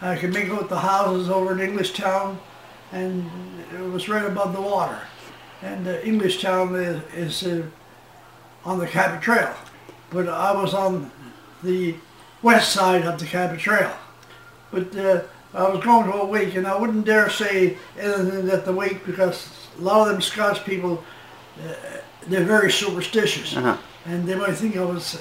I 0.00 0.16
could 0.16 0.32
make 0.32 0.50
out 0.50 0.68
the 0.68 0.80
houses 0.80 1.30
over 1.30 1.52
in 1.52 1.58
Englishtown, 1.58 2.38
and 2.96 3.28
it 3.74 3.90
was 3.92 4.08
right 4.08 4.24
above 4.24 4.52
the 4.54 4.60
water. 4.60 4.98
And 5.62 5.86
uh, 5.86 5.98
English 6.02 6.40
Town 6.42 6.74
is, 6.74 7.02
is 7.14 7.42
uh, 7.42 7.66
on 8.64 8.78
the 8.78 8.86
Cabot 8.86 9.20
Trail, 9.22 9.54
but 10.10 10.28
I 10.28 10.52
was 10.52 10.74
on 10.74 11.10
the 11.62 11.94
west 12.42 12.72
side 12.72 13.02
of 13.04 13.18
the 13.18 13.26
Cabot 13.26 13.58
Trail. 13.58 13.94
But 14.70 14.96
uh, 14.96 15.22
I 15.54 15.68
was 15.68 15.82
going 15.84 16.10
to 16.10 16.16
a 16.18 16.26
wake, 16.26 16.54
and 16.54 16.66
I 16.66 16.76
wouldn't 16.78 17.04
dare 17.06 17.30
say 17.30 17.76
anything 17.98 18.48
at 18.50 18.64
the 18.64 18.72
wake 18.72 19.04
because 19.06 19.48
a 19.78 19.82
lot 19.82 20.06
of 20.06 20.12
them 20.12 20.20
Scotch 20.20 20.64
people, 20.64 21.02
uh, 21.64 21.72
they're 22.28 22.44
very 22.44 22.70
superstitious 22.72 23.56
Uh-huh. 23.56 23.76
and 24.04 24.26
they 24.26 24.34
might 24.34 24.54
think 24.56 24.76
I 24.76 24.84
was 24.84 25.20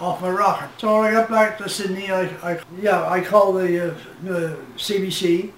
off 0.00 0.22
my 0.22 0.30
rocker. 0.30 0.68
So 0.78 1.00
when 1.00 1.08
I 1.08 1.12
got 1.20 1.28
back 1.28 1.58
to 1.58 1.68
Sydney, 1.68 2.10
I, 2.10 2.22
I 2.42 2.60
yeah, 2.80 3.08
I 3.10 3.20
called 3.20 3.56
the, 3.56 3.90
uh, 3.90 3.94
the 4.22 4.56
CBC, 4.76 5.50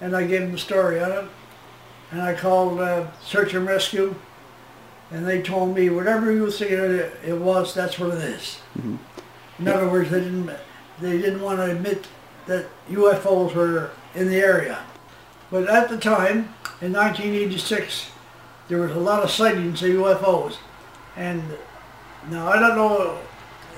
and 0.00 0.16
I 0.16 0.26
gave 0.26 0.42
them 0.42 0.52
the 0.52 0.58
story 0.58 1.00
on 1.00 1.12
it, 1.12 1.24
and 2.10 2.22
I 2.22 2.34
called 2.34 2.80
uh, 2.80 3.10
Search 3.22 3.54
and 3.54 3.66
Rescue, 3.66 4.14
and 5.10 5.26
they 5.26 5.42
told 5.42 5.74
me 5.76 5.90
whatever 5.90 6.32
you 6.32 6.50
think 6.50 6.70
it, 6.70 7.12
it 7.26 7.38
was, 7.38 7.74
that's 7.74 7.98
what 7.98 8.10
it 8.10 8.22
is. 8.22 8.60
In 9.58 9.68
other 9.68 9.88
words, 9.88 10.10
they 10.10 10.20
didn't 10.20 10.50
they 11.00 11.18
didn't 11.18 11.40
want 11.40 11.58
to 11.58 11.70
admit 11.70 12.06
that 12.46 12.66
UFOs 12.90 13.54
were 13.54 13.90
in 14.14 14.28
the 14.28 14.36
area. 14.36 14.80
But 15.50 15.68
at 15.68 15.88
the 15.88 15.96
time, 15.96 16.54
in 16.80 16.92
1986, 16.92 18.10
there 18.68 18.78
was 18.80 18.92
a 18.92 18.98
lot 18.98 19.22
of 19.22 19.30
sightings 19.30 19.82
of 19.82 19.90
UFOs, 19.90 20.56
and 21.16 21.42
now 22.28 22.48
I 22.48 22.58
don't 22.58 22.76
know 22.76 23.18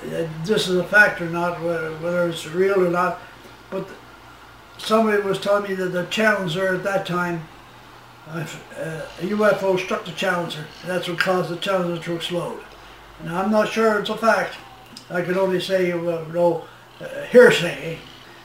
if 0.04 0.30
this 0.44 0.68
is 0.68 0.76
a 0.76 0.84
fact 0.84 1.20
or 1.20 1.30
not, 1.30 1.62
whether, 1.62 1.92
whether 1.98 2.28
it's 2.28 2.46
real 2.46 2.84
or 2.84 2.90
not, 2.90 3.20
but 3.70 3.88
somebody 4.84 5.22
was 5.22 5.40
telling 5.40 5.68
me 5.68 5.74
that 5.74 5.92
the 5.92 6.04
Challenger 6.04 6.74
at 6.74 6.82
that 6.84 7.06
time, 7.06 7.46
uh, 8.28 8.46
a 8.76 9.22
UFO 9.22 9.78
struck 9.78 10.04
the 10.04 10.12
Challenger. 10.12 10.66
That's 10.86 11.08
what 11.08 11.18
caused 11.18 11.50
the 11.50 11.56
Challenger 11.56 12.02
to 12.02 12.16
explode. 12.16 12.60
Now 13.24 13.42
I'm 13.42 13.50
not 13.50 13.68
sure 13.68 13.98
it's 13.98 14.10
a 14.10 14.16
fact. 14.16 14.56
I 15.10 15.22
can 15.22 15.36
only 15.36 15.60
say, 15.60 15.92
uh, 15.92 15.96
no, 15.96 16.64
uh, 17.00 17.22
hearsay. 17.30 17.98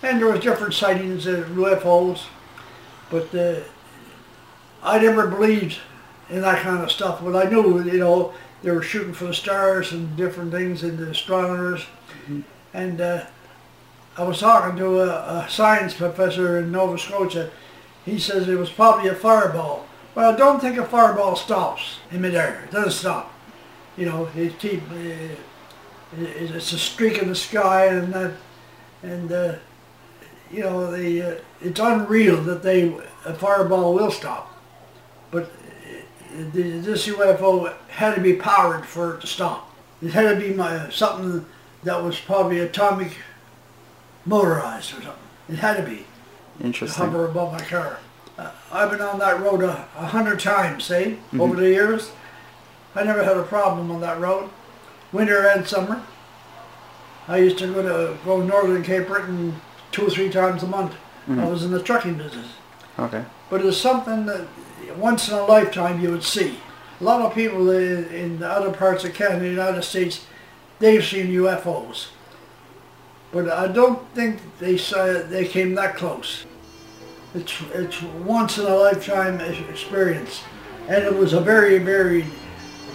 And 0.04 0.19
there 0.19 0.28
was 0.32 0.41
different 0.41 0.73
sightings 0.73 1.26
of 1.26 1.45
UFOs, 1.47 2.26
but 3.10 3.34
uh, 3.34 3.62
I 4.84 5.00
never 5.00 5.28
believed 5.28 5.80
in 6.30 6.41
that 6.41 6.62
kind 6.62 6.84
of 6.84 6.91
stuff. 6.91 7.23
But 7.23 7.36
I 7.36 7.50
knew, 7.50 7.84
you 7.84 8.00
know, 8.00 8.34
they 8.62 8.71
were 8.71 8.84
shooting 8.84 9.13
for 9.13 9.26
the 9.26 9.34
stars 9.34 9.91
and 9.91 10.15
different 10.17 10.52
things 10.52 10.84
and 10.84 10.97
the 10.97 11.10
astronomers. 11.10 11.86
And 12.73 13.02
uh, 13.02 13.26
I 14.17 14.23
was 14.23 14.39
talking 14.39 14.77
to 14.77 15.01
a, 15.01 15.45
a 15.45 15.49
science 15.49 15.93
professor 15.93 16.58
in 16.60 16.71
Nova 16.71 16.97
Scotia. 16.97 17.51
He 18.06 18.17
says 18.19 18.47
it 18.47 18.58
was 18.58 18.69
probably 18.69 19.10
a 19.10 19.15
fireball. 19.15 19.86
Well, 20.15 20.34
I 20.34 20.36
don't 20.36 20.60
think 20.60 20.77
a 20.77 20.86
fireball 20.86 21.36
stops 21.36 21.99
in 22.12 22.21
midair. 22.21 22.63
It 22.65 22.71
doesn't 22.71 22.91
stop. 22.91 23.32
You 23.95 24.06
know, 24.08 24.27
it 24.36 24.58
keep, 24.60 24.82
uh, 24.91 24.95
it- 24.95 25.39
it's 26.19 26.71
a 26.73 26.80
streak 26.80 27.17
in 27.21 27.27
the 27.27 27.36
sky 27.36 27.88
and 27.88 28.13
that, 28.13 28.34
and 29.03 29.32
uh, 29.32 29.56
you 30.51 30.62
know, 30.62 30.89
the 30.91 31.21
uh, 31.21 31.41
it's 31.62 31.80
unreal 31.80 32.41
that 32.43 32.63
they 32.63 32.95
a 33.25 33.34
fireball 33.34 33.93
will 33.93 34.10
stop, 34.12 34.58
but 35.30 35.43
uh, 35.43 36.43
the, 36.53 36.80
this 36.80 37.08
UFO 37.08 37.73
had 37.89 38.15
to 38.15 38.21
be 38.21 38.34
powered 38.34 38.86
for 38.86 39.15
it 39.15 39.21
to 39.21 39.27
stop. 39.27 39.75
It 40.01 40.12
had 40.12 40.30
to 40.30 40.36
be 40.47 40.53
my, 40.53 40.89
something 40.89 41.45
that 41.84 42.01
was 42.01 42.17
probably 42.19 42.60
atomic 42.60 43.12
motorized 44.28 44.92
or 44.92 45.02
something. 45.02 45.13
It 45.50 45.56
had 45.56 45.78
to 45.78 45.84
be 45.84 46.06
to 46.60 46.66
Interesting. 46.66 47.06
hover 47.06 47.26
above 47.26 47.54
my 47.54 47.62
car. 47.62 48.00
Uh, 48.38 48.52
I've 48.72 48.92
been 48.92 49.02
on 49.02 49.18
that 49.20 49.42
road 49.42 49.63
a, 49.63 49.88
a 49.98 50.08
hundred 50.08 50.40
times, 50.40 50.84
see, 50.84 51.18
over 51.40 51.56
the 51.56 51.70
years. 51.70 52.12
I 52.94 53.04
never 53.04 53.24
had 53.24 53.38
a 53.38 53.44
problem 53.44 53.90
on 53.90 54.02
that 54.02 54.20
road, 54.20 54.50
winter 55.12 55.48
and 55.48 55.68
summer. 55.68 56.04
I 57.28 57.38
used 57.38 57.58
to 57.60 57.74
go 57.74 57.82
to 57.82 58.18
go 58.24 58.42
northern 58.42 58.84
Cape 58.84 59.08
Breton 59.08 59.60
two 59.92 60.08
or 60.08 60.10
three 60.10 60.30
times 60.30 60.63
a 60.63 60.68
month. 60.68 60.96
I 61.30 61.46
was 61.46 61.63
in 61.63 61.72
the 61.72 61.84
trucking 61.84 62.18
business. 62.18 62.48
Okay. 62.98 63.26
But 63.50 63.66
it's 63.66 63.78
something 63.78 64.26
that 64.28 64.48
once 64.98 65.28
in 65.28 65.36
a 65.36 65.46
lifetime 65.46 66.00
you 66.02 66.12
would 66.12 66.24
see. 66.24 66.58
A 67.00 67.04
lot 67.04 67.22
of 67.22 67.36
people 67.36 67.70
in, 67.70 68.06
in 68.06 68.40
the 68.40 68.50
other 68.50 68.72
parts 68.72 69.04
of 69.04 69.13
Canada, 69.13 69.42
the 69.42 69.50
United 69.50 69.84
States, 69.84 70.26
they've 70.80 71.04
seen 71.04 71.28
UFOs. 71.28 72.08
But 73.38 73.52
I 73.52 73.67
don't 73.67 74.04
think 74.15 74.39
they 74.58 74.78
saw, 74.78 75.21
they 75.21 75.47
came 75.47 75.76
that 75.76 75.95
close. 75.95 76.47
It's, 77.36 77.62
it's 77.71 78.02
once 78.02 78.58
in 78.58 78.65
a 78.65 78.76
lifetime 78.76 79.39
experience. 79.69 80.41
And 80.88 81.04
it 81.04 81.15
was 81.15 81.34
a 81.34 81.39
very, 81.39 81.78
very 81.78 82.26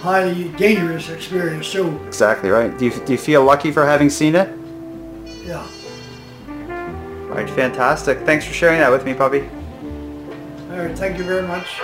highly 0.01 0.49
dangerous 0.49 1.07
experience 1.07 1.71
too. 1.71 1.97
Exactly 2.07 2.49
right. 2.49 2.77
Do 2.77 2.83
you, 2.83 2.91
do 3.05 3.13
you 3.13 3.17
feel 3.17 3.45
lucky 3.45 3.71
for 3.71 3.85
having 3.85 4.09
seen 4.09 4.35
it? 4.35 4.53
Yeah. 5.45 5.65
All 6.49 7.35
right, 7.35 7.49
fantastic. 7.49 8.19
Thanks 8.25 8.45
for 8.45 8.53
sharing 8.53 8.81
that 8.81 8.91
with 8.91 9.05
me, 9.05 9.13
puppy. 9.13 9.49
All 10.71 10.77
right, 10.77 10.97
thank 10.97 11.17
you 11.17 11.23
very 11.23 11.47
much. 11.47 11.79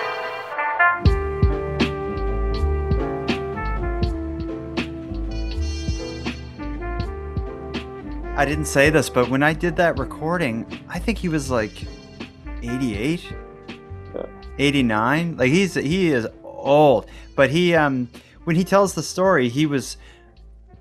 I 8.40 8.46
didn't 8.46 8.68
say 8.68 8.90
this, 8.90 9.10
but 9.10 9.30
when 9.30 9.44
I 9.44 9.52
did 9.52 9.76
that 9.76 10.00
recording, 10.00 10.66
I 10.88 10.98
think 10.98 11.18
he 11.18 11.28
was 11.28 11.52
like 11.52 11.74
88, 12.64 13.34
89. 14.58 15.36
Like 15.36 15.50
he's 15.50 15.74
he 15.74 16.14
is 16.14 16.26
old, 16.42 17.10
but 17.36 17.50
he 17.50 17.76
um 17.76 18.10
when 18.46 18.56
he 18.56 18.64
tells 18.64 18.94
the 18.94 19.04
story, 19.04 19.50
he 19.50 19.66
was 19.66 19.98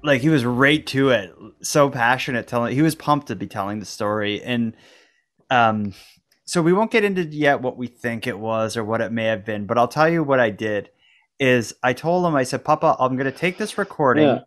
like 0.04 0.20
he 0.20 0.28
was 0.28 0.44
right 0.44 0.86
to 0.86 1.08
it, 1.10 1.34
so 1.60 1.90
passionate 1.90 2.46
telling. 2.46 2.76
He 2.76 2.82
was 2.82 2.94
pumped 2.94 3.26
to 3.26 3.34
be 3.34 3.48
telling 3.48 3.80
the 3.80 3.86
story, 3.86 4.40
and 4.40 4.76
um, 5.50 5.94
so 6.44 6.62
we 6.62 6.72
won't 6.72 6.92
get 6.92 7.02
into 7.02 7.24
yet 7.24 7.60
what 7.60 7.76
we 7.76 7.88
think 7.88 8.28
it 8.28 8.38
was 8.38 8.76
or 8.76 8.84
what 8.84 9.00
it 9.00 9.10
may 9.10 9.24
have 9.24 9.44
been, 9.44 9.66
but 9.66 9.78
I'll 9.78 9.88
tell 9.88 10.08
you 10.08 10.22
what 10.22 10.38
I 10.38 10.50
did. 10.50 10.90
Is 11.40 11.74
I 11.82 11.92
told 11.92 12.24
him 12.24 12.36
I 12.36 12.44
said, 12.44 12.64
Papa, 12.64 12.94
I'm 13.00 13.16
going 13.16 13.30
to 13.30 13.36
take 13.36 13.58
this 13.58 13.78
recording 13.78 14.26
Yeah. 14.28 14.38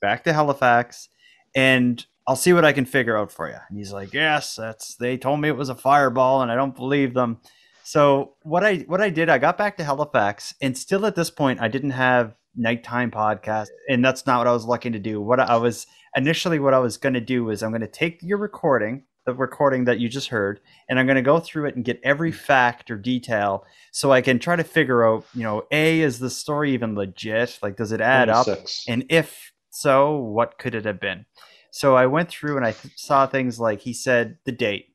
back 0.00 0.22
to 0.24 0.32
Halifax, 0.32 1.08
and 1.56 2.06
I'll 2.26 2.36
see 2.36 2.52
what 2.52 2.64
I 2.64 2.72
can 2.72 2.84
figure 2.84 3.16
out 3.16 3.32
for 3.32 3.48
you. 3.48 3.56
And 3.68 3.78
he's 3.78 3.92
like, 3.92 4.12
Yes, 4.12 4.56
that's 4.56 4.94
they 4.96 5.16
told 5.16 5.40
me 5.40 5.48
it 5.48 5.56
was 5.56 5.68
a 5.68 5.74
fireball, 5.74 6.42
and 6.42 6.50
I 6.50 6.54
don't 6.54 6.76
believe 6.76 7.14
them. 7.14 7.38
So 7.84 8.34
what 8.42 8.64
I 8.64 8.78
what 8.86 9.00
I 9.00 9.10
did, 9.10 9.28
I 9.28 9.38
got 9.38 9.58
back 9.58 9.76
to 9.76 9.84
Halifax, 9.84 10.54
and 10.60 10.76
still 10.76 11.04
at 11.06 11.16
this 11.16 11.30
point, 11.30 11.60
I 11.60 11.68
didn't 11.68 11.90
have 11.90 12.34
nighttime 12.54 13.10
podcast, 13.10 13.68
and 13.88 14.04
that's 14.04 14.26
not 14.26 14.38
what 14.38 14.46
I 14.46 14.52
was 14.52 14.66
looking 14.66 14.92
to 14.92 14.98
do. 14.98 15.20
What 15.20 15.40
I 15.40 15.56
was 15.56 15.86
initially, 16.16 16.58
what 16.58 16.74
I 16.74 16.78
was 16.78 16.96
going 16.96 17.14
to 17.14 17.20
do 17.20 17.44
was 17.44 17.62
I'm 17.62 17.70
going 17.70 17.80
to 17.80 17.88
take 17.88 18.22
your 18.22 18.38
recording, 18.38 19.04
the 19.26 19.34
recording 19.34 19.84
that 19.84 19.98
you 19.98 20.08
just 20.08 20.28
heard, 20.28 20.60
and 20.88 20.98
I'm 20.98 21.06
going 21.06 21.16
to 21.16 21.22
go 21.22 21.40
through 21.40 21.66
it 21.66 21.76
and 21.76 21.84
get 21.84 22.00
every 22.04 22.30
mm-hmm. 22.30 22.38
fact 22.38 22.90
or 22.90 22.96
detail, 22.96 23.64
so 23.90 24.12
I 24.12 24.20
can 24.20 24.38
try 24.38 24.54
to 24.54 24.64
figure 24.64 25.04
out, 25.04 25.24
you 25.34 25.42
know, 25.42 25.64
a 25.72 26.00
is 26.00 26.18
the 26.18 26.30
story 26.30 26.72
even 26.74 26.94
legit? 26.94 27.58
Like, 27.62 27.76
does 27.76 27.90
it 27.90 28.00
add 28.00 28.28
up? 28.28 28.46
And 28.86 29.06
if 29.08 29.52
so, 29.70 30.16
what 30.16 30.58
could 30.58 30.74
it 30.74 30.84
have 30.84 31.00
been? 31.00 31.26
So 31.72 31.96
I 31.96 32.06
went 32.06 32.28
through 32.28 32.58
and 32.58 32.66
I 32.66 32.72
th- 32.72 32.98
saw 32.98 33.26
things 33.26 33.58
like 33.58 33.80
he 33.80 33.94
said 33.94 34.36
the 34.44 34.52
date. 34.52 34.94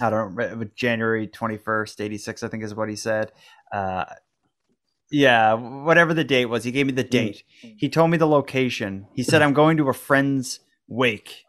I 0.00 0.10
don't 0.10 0.36
know, 0.36 0.64
January 0.76 1.26
21st, 1.26 2.00
86, 2.00 2.42
I 2.42 2.48
think 2.48 2.62
is 2.62 2.74
what 2.74 2.90
he 2.90 2.96
said. 2.96 3.32
Uh, 3.72 4.04
yeah, 5.10 5.54
whatever 5.54 6.12
the 6.12 6.24
date 6.24 6.46
was, 6.46 6.62
he 6.64 6.72
gave 6.72 6.86
me 6.86 6.92
the 6.92 7.04
date. 7.04 7.44
He 7.78 7.88
told 7.88 8.10
me 8.10 8.18
the 8.18 8.26
location. 8.26 9.06
He 9.14 9.22
said, 9.22 9.40
I'm 9.40 9.54
going 9.54 9.76
to 9.78 9.88
a 9.88 9.94
friend's 9.94 10.60
wake 10.88 11.44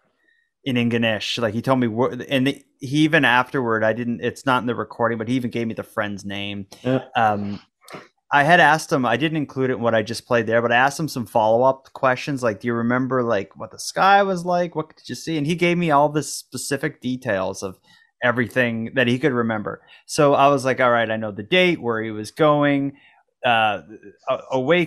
in 0.63 0.77
Ingonish. 0.77 1.41
Like 1.41 1.53
he 1.53 1.61
told 1.61 1.79
me, 1.79 2.25
and 2.29 2.47
he 2.47 2.63
even 2.79 3.25
afterward, 3.25 3.83
I 3.83 3.91
didn't, 3.91 4.21
it's 4.21 4.45
not 4.45 4.61
in 4.61 4.67
the 4.67 4.75
recording, 4.75 5.17
but 5.17 5.27
he 5.27 5.35
even 5.35 5.51
gave 5.51 5.67
me 5.67 5.73
the 5.73 5.83
friend's 5.83 6.23
name. 6.23 6.67
Yeah. 6.83 7.05
Um, 7.15 7.59
I 8.35 8.43
had 8.43 8.59
asked 8.59 8.91
him, 8.91 9.05
I 9.05 9.15
didn't 9.15 9.37
include 9.37 9.69
it 9.69 9.75
in 9.75 9.79
what 9.79 9.95
I 9.95 10.01
just 10.01 10.27
played 10.27 10.45
there, 10.45 10.61
but 10.61 10.73
I 10.73 10.75
asked 10.75 10.99
him 10.99 11.07
some 11.07 11.25
follow 11.25 11.63
up 11.63 11.93
questions 11.93 12.43
like, 12.43 12.59
do 12.59 12.67
you 12.67 12.73
remember 12.73 13.23
like 13.23 13.55
what 13.55 13.71
the 13.71 13.79
sky 13.79 14.23
was 14.23 14.43
like? 14.43 14.75
What 14.75 14.93
did 14.93 15.07
you 15.07 15.15
see? 15.15 15.37
And 15.37 15.47
he 15.47 15.55
gave 15.55 15.77
me 15.77 15.89
all 15.89 16.09
the 16.09 16.21
specific 16.21 16.99
details 16.99 17.63
of 17.63 17.79
everything 18.21 18.91
that 18.95 19.07
he 19.07 19.19
could 19.19 19.31
remember. 19.31 19.83
So 20.05 20.33
I 20.33 20.49
was 20.49 20.65
like, 20.65 20.81
all 20.81 20.91
right, 20.91 21.09
I 21.09 21.15
know 21.15 21.31
the 21.31 21.43
date, 21.43 21.79
where 21.79 22.03
he 22.03 22.11
was 22.11 22.31
going. 22.31 22.97
Uh, 23.45 23.83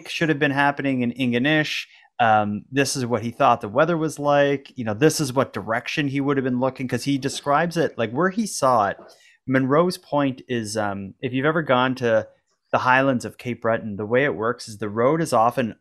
should 0.09 0.29
have 0.29 0.39
been 0.39 0.51
happening 0.51 1.01
in 1.01 1.13
Ingonish. 1.13 1.87
Um, 2.21 2.67
this 2.71 2.97
is 2.97 3.07
what 3.07 3.23
he 3.23 3.31
thought 3.31 3.63
the 3.63 3.69
weather 3.71 3.97
was 3.97 4.19
like. 4.19 4.77
You 4.77 4.85
know, 4.85 4.93
this 4.93 5.23
is 5.23 5.33
what 5.33 5.55
direction 5.55 6.09
he 6.09 6.21
would 6.21 6.37
have 6.37 6.45
been 6.45 6.61
looking 6.61 6.87
because 6.87 7.05
he 7.05 7.17
describes 7.17 7.79
it 7.79 7.97
like 7.97 8.11
where 8.11 8.29
he 8.29 8.47
saw 8.47 8.89
it. 8.89 8.99
Monroe's 9.47 9.97
Point 9.97 10.43
is, 10.49 10.77
um, 10.77 11.15
if 11.23 11.33
you've 11.33 11.47
ever 11.47 11.63
gone 11.63 11.95
to 11.95 12.29
the 12.71 12.79
highlands 12.79 13.25
of 13.25 13.39
Cape 13.39 13.63
Breton, 13.63 13.97
the 13.97 14.07
way 14.07 14.25
it 14.25 14.35
works 14.35 14.69
is 14.69 14.79
the 14.79 14.89
road 14.89 15.21
is 15.21 15.33
often 15.33 15.77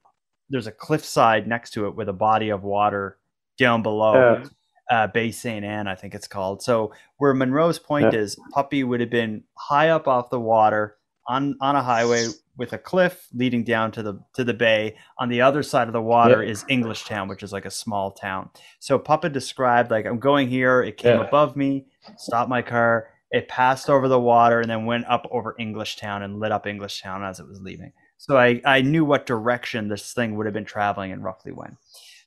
there's 0.49 0.67
a 0.67 0.71
cliffside 0.71 1.47
next 1.47 1.71
to 1.71 1.87
it 1.87 1.95
with 1.95 2.07
a 2.07 2.13
body 2.13 2.49
of 2.49 2.63
water 2.63 3.17
down 3.57 3.81
below. 3.83 4.41
Yeah. 4.41 4.45
Uh, 4.89 5.05
Bay 5.07 5.31
St. 5.31 5.65
Anne, 5.65 5.85
I 5.89 5.95
think 5.95 6.15
it's 6.15 6.29
called. 6.29 6.63
So 6.63 6.93
where 7.17 7.33
Monroe's 7.33 7.77
Point 7.77 8.13
Yeah. 8.13 8.19
is, 8.19 8.37
Puppy 8.53 8.85
would 8.85 9.01
have 9.01 9.09
been 9.09 9.43
high 9.57 9.89
up 9.89 10.07
off 10.07 10.29
the 10.29 10.39
water 10.39 10.95
on 11.27 11.57
on 11.59 11.75
a 11.75 11.83
highway 11.83 12.27
with 12.55 12.71
a 12.71 12.77
cliff 12.77 13.27
leading 13.33 13.65
down 13.65 13.91
to 13.91 14.01
the 14.01 14.17
to 14.35 14.45
the 14.45 14.53
bay. 14.53 14.95
On 15.19 15.27
the 15.27 15.41
other 15.41 15.61
side 15.61 15.87
of 15.87 15.93
the 15.93 16.01
water 16.01 16.41
Yeah. 16.41 16.51
is 16.51 16.63
Englishtown, 16.69 17.27
which 17.27 17.43
is 17.43 17.51
like 17.51 17.65
a 17.65 17.69
small 17.71 18.11
town. 18.11 18.49
So 18.79 18.97
Papa 18.97 19.27
described 19.27 19.91
like 19.91 20.05
I'm 20.05 20.19
going 20.19 20.47
here. 20.47 20.81
It 20.81 20.95
came 20.95 21.19
above 21.19 21.57
me, 21.57 21.87
stopped 22.15 22.49
my 22.49 22.61
car. 22.61 23.09
It 23.31 23.47
passed 23.47 23.89
over 23.89 24.07
the 24.07 24.19
water 24.19 24.61
and 24.61 24.69
then 24.69 24.85
went 24.85 25.05
up 25.07 25.27
over 25.31 25.55
Englishtown 25.59 26.23
and 26.23 26.39
lit 26.39 26.51
up 26.51 26.65
Englishtown 26.65 27.27
as 27.27 27.39
it 27.39 27.47
was 27.47 27.59
leaving. 27.61 27.91
So 28.17 28.37
I, 28.37 28.61
I 28.65 28.81
knew 28.81 29.05
what 29.05 29.25
direction 29.25 29.89
this 29.89 30.13
thing 30.13 30.35
would 30.35 30.45
have 30.45 30.53
been 30.53 30.65
traveling 30.65 31.11
and 31.11 31.23
roughly 31.23 31.51
when. 31.51 31.77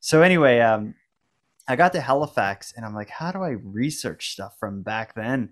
So 0.00 0.22
anyway, 0.22 0.60
um, 0.60 0.94
I 1.68 1.76
got 1.76 1.92
to 1.92 2.00
Halifax 2.00 2.72
and 2.76 2.84
I'm 2.84 2.94
like, 2.94 3.10
how 3.10 3.32
do 3.32 3.42
I 3.42 3.50
research 3.50 4.30
stuff 4.30 4.56
from 4.58 4.82
back 4.82 5.14
then? 5.14 5.50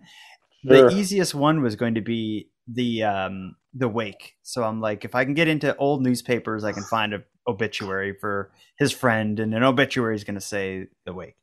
Sure. 0.67 0.91
The 0.91 0.97
easiest 0.97 1.35
one 1.35 1.63
was 1.63 1.77
going 1.77 1.95
to 1.95 2.01
be 2.01 2.51
the 2.67 3.05
um, 3.05 3.57
the 3.75 3.89
wake. 3.89 4.35
So 4.43 4.65
I'm 4.65 4.81
like, 4.81 5.05
if 5.05 5.15
I 5.15 5.25
can 5.25 5.35
get 5.35 5.49
into 5.49 5.77
old 5.77 6.03
newspapers, 6.03 6.65
I 6.65 6.73
can 6.73 6.83
find 6.83 7.15
a 7.15 7.23
obituary 7.47 8.15
for 8.21 8.51
his 8.79 8.93
friend, 8.93 9.41
and 9.41 9.55
an 9.55 9.63
obituary 9.63 10.15
is 10.15 10.25
going 10.25 10.35
to 10.35 10.41
say 10.41 10.89
the 11.07 11.15
wake. 11.15 11.37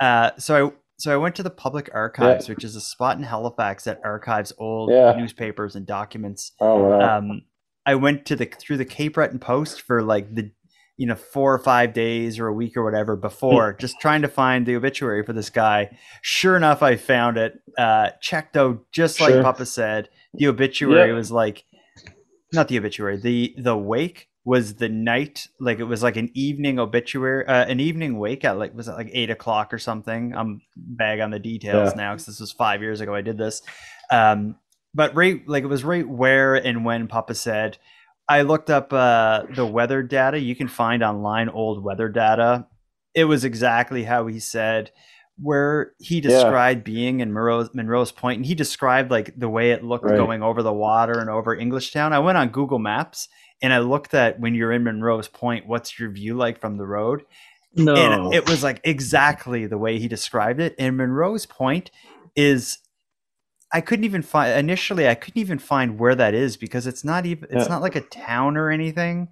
Uh, 0.00 0.32
so 0.38 0.68
I 0.68 0.72
so 0.98 1.12
I 1.12 1.16
went 1.16 1.34
to 1.36 1.42
the 1.42 1.50
public 1.50 1.88
archives, 1.94 2.48
which 2.48 2.64
is 2.64 2.76
a 2.76 2.80
spot 2.80 3.16
in 3.16 3.22
Halifax 3.22 3.84
that 3.84 4.00
archives 4.04 4.52
old 4.58 4.90
Yeah. 4.90 5.14
newspapers 5.16 5.76
and 5.76 5.86
documents 5.86 6.52
Oh, 6.60 6.84
wow. 6.84 7.18
um, 7.18 7.42
I 7.86 7.94
went 7.94 8.26
to 8.26 8.36
the 8.36 8.46
through 8.46 8.76
the 8.78 8.84
Cape 8.84 9.14
Breton 9.14 9.38
Post 9.38 9.80
for 9.82 10.02
like 10.02 10.34
the 10.34 10.50
you 11.00 11.06
know, 11.06 11.14
four 11.14 11.54
or 11.54 11.60
five 11.60 11.92
days 11.92 12.40
or 12.40 12.48
a 12.48 12.52
week 12.52 12.76
or 12.76 12.82
whatever 12.82 13.14
before, 13.14 13.72
just 13.72 14.00
trying 14.00 14.20
to 14.22 14.26
find 14.26 14.66
the 14.66 14.74
obituary 14.74 15.24
for 15.24 15.32
this 15.32 15.48
guy. 15.48 15.96
Sure 16.22 16.56
enough, 16.56 16.82
I 16.82 16.96
found 16.96 17.36
it. 17.36 17.52
Uh, 17.78 18.10
checked 18.20 18.56
out 18.56 18.80
just 18.90 19.20
like 19.20 19.40
Papa 19.44 19.64
said. 19.64 20.08
The 20.34 20.48
obituary 20.48 21.10
Yep. 21.10 21.14
was 21.16 21.30
like, 21.30 21.64
not 22.52 22.66
the 22.66 22.78
obituary. 22.78 23.16
The 23.16 23.54
the 23.58 23.76
wake 23.76 24.28
was 24.48 24.76
the 24.76 24.88
night, 24.88 25.46
like 25.60 25.78
it 25.78 25.84
was 25.84 26.02
like 26.02 26.16
an 26.16 26.30
evening 26.32 26.78
obituary, 26.78 27.44
uh, 27.46 27.66
an 27.66 27.80
evening 27.80 28.18
wake 28.18 28.46
at 28.46 28.56
like 28.58 28.74
was 28.74 28.88
it 28.88 28.92
like 28.92 29.10
eight 29.12 29.28
o'clock 29.28 29.74
or 29.74 29.78
something. 29.78 30.34
I'm 30.34 30.62
bag 30.74 31.20
on 31.20 31.30
the 31.30 31.38
details 31.38 31.90
Yeah. 31.90 32.02
now 32.02 32.12
because 32.14 32.24
this 32.26 32.40
was 32.40 32.52
five 32.52 32.80
years 32.80 33.02
ago. 33.02 33.14
I 33.14 33.20
did 33.20 33.36
this, 33.36 33.60
um, 34.10 34.56
but 34.94 35.14
right 35.14 35.46
like 35.46 35.64
it 35.64 35.66
was 35.66 35.84
right 35.84 36.08
where 36.08 36.54
and 36.54 36.84
when 36.84 37.08
Papa 37.08 37.34
said. 37.34 37.76
I 38.30 38.42
looked 38.42 38.70
up 38.70 38.92
uh, 38.92 39.44
the 39.54 39.66
weather 39.66 40.02
data. 40.02 40.38
You 40.38 40.54
can 40.56 40.68
find 40.68 41.02
online 41.02 41.48
old 41.50 41.82
weather 41.84 42.08
data. 42.08 42.66
It 43.14 43.24
was 43.24 43.44
exactly 43.44 44.04
how 44.04 44.26
he 44.28 44.38
said, 44.38 44.90
where 45.40 45.92
he 45.98 46.20
described 46.20 46.84
being 46.84 47.20
in 47.20 47.32
Monroe's, 47.32 47.70
Monroe's 47.72 48.12
Point, 48.12 48.38
and 48.38 48.46
he 48.46 48.54
described 48.54 49.10
like 49.10 49.32
the 49.38 49.48
way 49.48 49.70
it 49.70 49.84
looked 49.84 50.04
Right. 50.06 50.16
going 50.16 50.42
over 50.42 50.62
the 50.62 50.72
water 50.72 51.18
and 51.18 51.30
over 51.30 51.56
Englishtown. 51.56 52.12
I 52.12 52.18
went 52.18 52.38
on 52.38 52.48
Google 52.48 52.78
Maps 52.78 53.28
and 53.62 53.72
I 53.72 53.78
looked 53.78 54.14
at 54.14 54.40
when 54.40 54.54
you're 54.54 54.72
in 54.72 54.84
Monroe's 54.84 55.28
Point, 55.28 55.66
what's 55.66 55.98
your 55.98 56.10
view 56.10 56.36
like 56.36 56.60
from 56.60 56.76
the 56.76 56.86
road? 56.86 57.22
No. 57.74 57.94
And 57.94 58.34
it 58.34 58.48
was 58.48 58.62
like 58.62 58.80
exactly 58.84 59.66
the 59.66 59.78
way 59.78 59.98
he 59.98 60.08
described 60.08 60.60
it. 60.60 60.74
And 60.78 60.96
Monroe's 60.96 61.46
Point 61.46 61.90
is 62.34 62.78
I 63.72 63.80
couldn't 63.80 64.04
even 64.06 64.22
find 64.22 64.58
initially 64.58 65.06
I 65.08 65.14
couldn't 65.14 65.40
even 65.40 65.58
find 65.58 65.98
where 65.98 66.14
that 66.14 66.34
is 66.34 66.56
because 66.56 66.86
it's 66.86 67.04
not 67.04 67.26
even 67.26 67.44
it's 67.50 67.64
Yeah. 67.64 67.68
not 67.68 67.82
like 67.82 67.96
a 67.96 68.00
town 68.00 68.56
or 68.56 68.70
anything. 68.70 69.28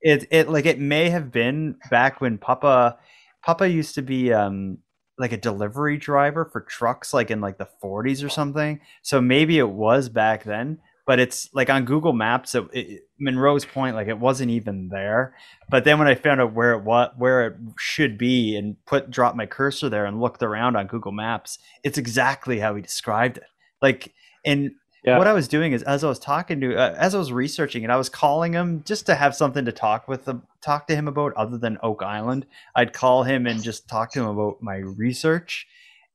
It 0.00 0.26
it 0.30 0.48
like 0.48 0.64
it 0.64 0.78
may 0.78 1.10
have 1.10 1.30
been 1.32 1.76
back 1.90 2.20
when 2.20 2.38
Papa 2.38 2.96
Papa 3.44 3.68
used 3.68 3.94
to 3.96 4.02
be 4.02 4.32
um 4.32 4.78
like 5.20 5.32
a 5.32 5.36
delivery 5.36 5.98
driver 5.98 6.46
for 6.46 6.62
trucks 6.62 7.12
like 7.12 7.30
in 7.30 7.42
like 7.42 7.58
the 7.58 7.68
40s 7.84 8.24
or 8.24 8.30
something. 8.30 8.80
So 9.02 9.20
maybe 9.20 9.58
it 9.58 9.68
was 9.68 10.08
back 10.08 10.44
then, 10.44 10.78
but 11.06 11.20
it's 11.20 11.50
like 11.52 11.68
on 11.68 11.84
Google 11.84 12.14
Maps 12.14 12.54
it, 12.54 12.64
it, 12.72 13.02
Monroe's 13.20 13.66
Point 13.66 13.94
like 13.94 14.08
it 14.08 14.18
wasn't 14.18 14.50
even 14.50 14.88
there. 14.88 15.34
But 15.68 15.84
then 15.84 15.98
when 15.98 16.08
I 16.08 16.14
found 16.14 16.40
out 16.40 16.54
where 16.54 16.72
it 16.72 16.84
what 16.84 17.18
where 17.18 17.48
it 17.48 17.56
should 17.78 18.16
be 18.16 18.56
and 18.56 18.82
put 18.86 19.10
drop 19.10 19.36
my 19.36 19.44
cursor 19.44 19.90
there 19.90 20.06
and 20.06 20.22
looked 20.22 20.42
around 20.42 20.76
on 20.76 20.86
Google 20.86 21.12
Maps, 21.12 21.58
it's 21.84 21.98
exactly 21.98 22.58
how 22.58 22.74
he 22.74 22.80
described 22.80 23.36
it. 23.36 23.44
Like 23.82 24.14
and 24.46 24.70
Yeah. 25.04 25.16
what 25.18 25.26
I 25.26 25.32
was 25.32 25.48
doing 25.48 25.72
is 25.72 25.82
as 25.84 26.04
I 26.04 26.08
was 26.08 26.18
talking 26.18 26.60
to 26.60 26.76
uh, 26.76 26.94
as 26.98 27.14
I 27.14 27.18
was 27.18 27.32
researching 27.32 27.82
it, 27.84 27.90
I 27.90 27.96
was 27.96 28.08
calling 28.08 28.52
him 28.52 28.82
just 28.84 29.06
to 29.06 29.14
have 29.14 29.34
something 29.34 29.64
to 29.64 29.72
talk 29.72 30.08
with 30.08 30.26
him, 30.28 30.42
talk 30.62 30.86
to 30.88 30.94
him 30.94 31.08
about 31.08 31.32
other 31.34 31.56
than 31.58 31.78
Oak 31.82 32.02
Island. 32.02 32.46
I'd 32.74 32.92
call 32.92 33.22
him 33.22 33.46
and 33.46 33.62
just 33.62 33.88
talk 33.88 34.12
to 34.12 34.20
him 34.20 34.26
about 34.26 34.58
my 34.60 34.76
research 34.76 35.66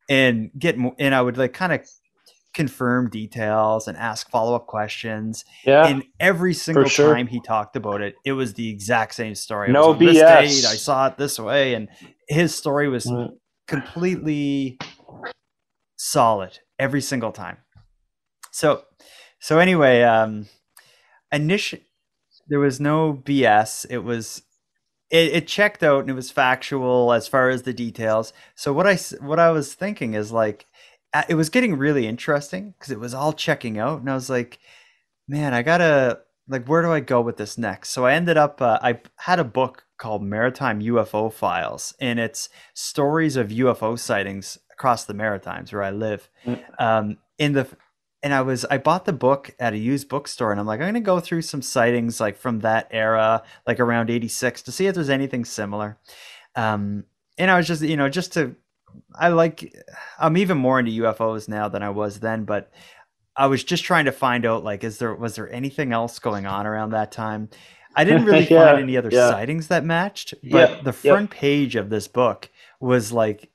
and 0.10 0.52
get 0.58 0.78
mo- 0.78 0.96
and 1.00 1.16
I 1.16 1.22
would 1.22 1.38
like 1.38 1.54
kind 1.54 1.74
of 1.74 1.82
confirm 2.54 3.10
details 3.10 3.86
and 3.88 3.98
ask 3.98 4.30
follow-up 4.30 4.66
questions 4.66 5.44
yeah. 5.66 5.88
and 5.88 6.06
every 6.22 6.54
single 6.54 6.86
sure. 6.86 7.14
time 7.14 7.28
he 7.28 7.42
talked 7.42 7.76
about 7.76 8.02
it, 8.02 8.16
it 8.24 8.32
was 8.32 8.54
the 8.54 8.70
exact 8.70 9.14
same 9.14 9.36
story. 9.36 9.72
No 9.74 9.94
BS. 9.94 10.14
date, 10.14 10.66
I 10.66 10.76
saw 10.78 11.08
it 11.08 11.18
this 11.18 11.38
way, 11.38 11.74
and 11.74 11.90
his 12.30 12.56
story 12.56 12.88
was 12.88 13.08
Right. 13.12 13.30
completely 13.68 14.78
solid 15.98 16.60
every 16.80 17.02
single 17.02 17.32
time. 17.34 17.58
So, 18.56 18.86
so 19.38 19.60
anyway, 19.60 20.02
um, 20.04 20.46
initial 21.30 21.80
there 22.48 22.62
was 22.62 22.80
no 22.80 23.14
BS. 23.14 23.86
It 23.90 23.98
was 23.98 24.44
it, 25.10 25.34
it 25.34 25.48
checked 25.48 25.84
out 25.84 26.00
and 26.00 26.10
it 26.10 26.14
was 26.14 26.32
factual 26.32 27.12
as 27.12 27.28
far 27.28 27.50
as 27.50 27.64
the 27.64 27.74
details. 27.74 28.32
So 28.56 28.72
what 28.72 28.88
I 28.88 28.96
what 29.20 29.40
I 29.40 29.52
was 29.52 29.74
thinking 29.74 30.14
is 30.14 30.32
like 30.32 30.68
uh, 31.14 31.24
it 31.28 31.36
was 31.36 31.50
getting 31.50 31.78
really 31.78 32.08
interesting 32.08 32.74
because 32.80 32.94
it 32.94 33.00
was 33.00 33.14
all 33.14 33.34
checking 33.34 33.78
out, 33.78 34.00
and 34.00 34.10
I 34.10 34.14
was 34.14 34.30
like, 34.30 34.58
man, 35.28 35.54
I 35.54 35.62
gotta 35.62 36.22
like 36.48 36.66
where 36.66 36.82
do 36.82 36.94
I 36.94 37.02
go 37.02 37.20
with 37.20 37.36
this 37.36 37.58
next? 37.58 37.90
So 37.90 38.06
I 38.06 38.14
ended 38.14 38.38
up 38.38 38.62
uh, 38.62 38.80
I 38.82 39.02
had 39.18 39.40
a 39.40 39.44
book 39.44 39.84
called 39.98 40.24
Maritime 40.24 40.80
UFO 40.80 41.30
Files, 41.30 41.94
and 42.00 42.22
it's 42.22 42.48
stories 42.74 43.36
of 43.36 43.50
UFO 43.50 44.00
sightings 44.00 44.58
across 44.72 45.04
the 45.04 45.14
Maritimes 45.14 45.74
where 45.74 45.84
I 45.84 45.92
live. 45.92 46.30
Mm. 46.46 46.64
Um, 46.80 47.18
in 47.38 47.52
the 47.52 47.68
and 48.26 48.34
I 48.34 48.42
was 48.42 48.66
I 48.66 48.80
bought 48.80 49.06
the 49.06 49.14
book 49.14 49.56
at 49.62 49.74
a 49.76 49.78
used 49.80 50.10
bookstore, 50.10 50.52
and 50.52 50.60
I'm 50.60 50.68
like 50.68 50.82
I'm 50.82 50.88
gonna 50.88 51.02
go 51.02 51.22
through 51.22 51.44
some 51.44 51.62
sightings 51.62 52.20
like 52.20 52.38
from 52.38 52.62
that 52.62 52.90
era, 52.92 53.44
like 53.68 53.80
around 53.80 54.10
'86, 54.10 54.64
to 54.64 54.74
see 54.74 54.88
if 54.88 54.96
there's 54.96 55.12
anything 55.12 55.46
similar. 55.46 56.00
Um, 56.56 57.06
and 57.38 57.52
I 57.52 57.58
was 57.58 57.68
just 57.68 57.84
you 57.84 57.98
know 57.98 58.10
just 58.10 58.34
to 58.34 58.56
I 59.16 59.30
like 59.30 59.74
I'm 60.20 60.38
even 60.38 60.58
more 60.58 60.80
into 60.80 60.92
UFOs 61.04 61.50
now 61.50 61.70
than 61.70 61.84
I 61.84 61.90
was 61.92 62.20
then, 62.22 62.46
but 62.46 62.72
I 63.36 63.48
was 63.48 63.64
just 63.64 63.84
trying 63.84 64.06
to 64.06 64.14
find 64.14 64.46
out 64.46 64.64
like 64.64 64.84
is 64.84 65.00
there 65.00 65.16
was 65.16 65.36
there 65.36 65.52
anything 65.52 65.94
else 65.94 66.20
going 66.20 66.46
on 66.46 66.68
around 66.68 66.92
that 66.92 67.12
time? 67.12 67.50
I 67.96 68.04
didn't 68.06 68.26
really 68.26 68.46
Yeah, 68.48 68.48
find 68.48 68.80
any 68.80 68.98
other 68.98 69.12
yeah. 69.12 69.12
sightings 69.12 69.68
that 69.70 69.86
matched, 69.86 70.34
but 70.52 70.72
Yeah, 70.72 70.84
the 70.84 70.94
front 70.94 71.32
page 71.32 71.76
of 71.76 71.90
this 71.90 72.08
book 72.08 72.50
was 72.80 73.12
like 73.12 73.50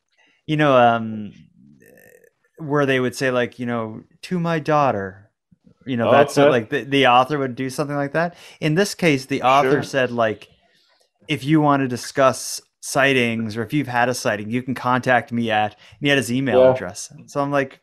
you 0.47 0.57
know 0.57 0.77
um 0.77 1.35
where 2.61 2.87
they 2.87 3.01
would 3.01 3.15
say 3.15 3.31
like 3.31 3.59
you 3.59 3.67
know 3.67 4.03
to 4.23 4.39
my 4.39 4.59
daughter 4.59 5.31
you 5.87 5.97
know 5.97 6.11
that's 6.11 6.37
Okay. 6.37 6.49
like 6.49 6.71
the, 6.71 6.83
the 6.85 7.07
author 7.07 7.39
would 7.39 7.55
do 7.55 7.71
something 7.71 7.97
like 7.97 8.13
that 8.13 8.37
in 8.61 8.75
this 8.75 8.95
case 8.95 9.27
the 9.27 9.43
author 9.43 9.71
Sure. 9.71 9.83
said 9.83 10.11
like 10.11 10.49
if 11.29 11.45
you 11.45 11.61
want 11.61 11.81
to 11.81 11.89
discuss 11.89 12.61
sightings 12.81 13.57
or 13.57 13.63
if 13.63 13.73
you've 13.73 13.87
had 13.89 14.09
a 14.09 14.15
sighting 14.15 14.51
you 14.51 14.63
can 14.63 14.75
contact 14.75 15.33
me 15.33 15.51
at 15.51 15.73
and 15.73 16.01
he 16.01 16.09
had 16.09 16.19
his 16.19 16.33
email 16.33 16.61
Yeah. 16.61 16.71
address 16.73 17.13
so 17.27 17.41
i'm 17.43 17.51
like 17.51 17.81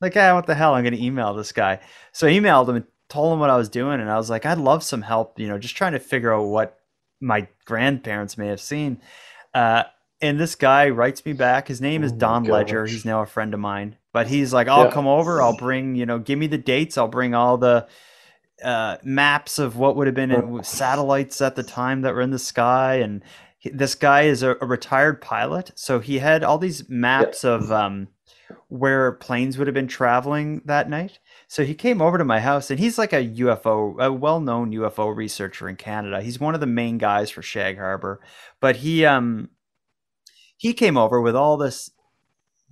like 0.00 0.16
ah, 0.16 0.34
what 0.34 0.46
the 0.46 0.54
hell 0.54 0.74
i'm 0.74 0.82
going 0.84 0.94
to 0.96 1.02
email 1.02 1.34
this 1.34 1.52
guy 1.52 1.78
so 2.12 2.26
i 2.26 2.30
emailed 2.30 2.68
him 2.68 2.76
and 2.76 2.84
told 3.08 3.32
him 3.32 3.38
what 3.40 3.50
i 3.50 3.56
was 3.56 3.68
doing 3.68 4.00
and 4.00 4.10
i 4.10 4.16
was 4.16 4.30
like 4.30 4.46
i'd 4.46 4.58
love 4.58 4.82
some 4.82 5.02
help 5.02 5.38
you 5.38 5.46
know 5.46 5.58
just 5.58 5.76
trying 5.76 5.92
to 5.92 5.98
figure 5.98 6.32
out 6.32 6.44
what 6.44 6.78
my 7.20 7.46
grandparents 7.64 8.36
may 8.38 8.48
have 8.48 8.60
seen 8.60 9.00
uh, 9.54 9.84
and 10.24 10.40
this 10.40 10.54
guy 10.54 10.88
writes 10.88 11.24
me 11.24 11.32
back. 11.32 11.68
His 11.68 11.80
name 11.80 12.02
is 12.02 12.12
Oh 12.12 12.16
don 12.16 12.44
ledger. 12.44 12.86
he's 12.86 13.04
now 13.04 13.22
a 13.22 13.26
friend 13.26 13.54
of 13.54 13.60
mine 13.60 13.96
but 14.12 14.26
he's 14.28 14.52
like 14.52 14.68
i'll 14.68 14.84
Yeah. 14.84 14.90
come 14.92 15.06
over. 15.08 15.42
I'll 15.42 15.56
bring 15.56 15.94
you 15.96 16.06
know 16.06 16.18
give 16.18 16.38
me 16.38 16.46
the 16.46 16.58
dates. 16.58 16.96
I'll 16.98 17.08
bring 17.08 17.34
all 17.34 17.56
the 17.58 17.86
uh, 18.62 18.96
maps 19.02 19.58
of 19.58 19.76
what 19.76 19.96
would 19.96 20.06
have 20.06 20.14
been 20.14 20.30
in 20.30 20.62
satellites 20.62 21.40
at 21.40 21.56
the 21.56 21.62
time 21.62 22.02
that 22.02 22.14
were 22.14 22.20
in 22.20 22.30
the 22.30 22.38
sky. 22.38 22.94
And 22.96 23.22
he- 23.58 23.70
this 23.70 23.94
guy 23.94 24.22
is 24.22 24.42
a, 24.42 24.56
a 24.60 24.66
retired 24.66 25.20
pilot. 25.20 25.72
So 25.74 25.98
he 25.98 26.18
had 26.20 26.44
all 26.44 26.58
these 26.58 26.88
maps 26.88 27.44
of 27.44 27.72
um, 27.72 28.08
where 28.68 29.12
planes 29.12 29.58
would 29.58 29.66
have 29.66 29.74
been 29.74 29.88
traveling 29.88 30.62
that 30.66 30.88
night. 30.88 31.18
So 31.48 31.64
he 31.64 31.74
came 31.74 32.00
over 32.00 32.16
to 32.16 32.24
my 32.24 32.40
house 32.40 32.70
and 32.70 32.78
he's 32.80 32.96
like 32.96 33.12
a 33.12 33.26
ufo 33.26 34.00
a 34.00 34.12
well-known 34.12 34.72
ufo 34.72 35.14
researcher 35.14 35.68
in 35.68 35.76
canada. 35.76 36.22
He's 36.22 36.40
one 36.40 36.54
of 36.54 36.60
the 36.60 36.66
main 36.66 36.96
guys 36.98 37.30
for 37.30 37.42
shag 37.42 37.76
harbor. 37.76 38.20
But 38.60 38.76
he 38.76 39.04
um 39.04 39.50
he 40.64 40.72
came 40.72 40.96
over 40.96 41.20
with 41.20 41.36
all 41.36 41.58
this 41.58 41.90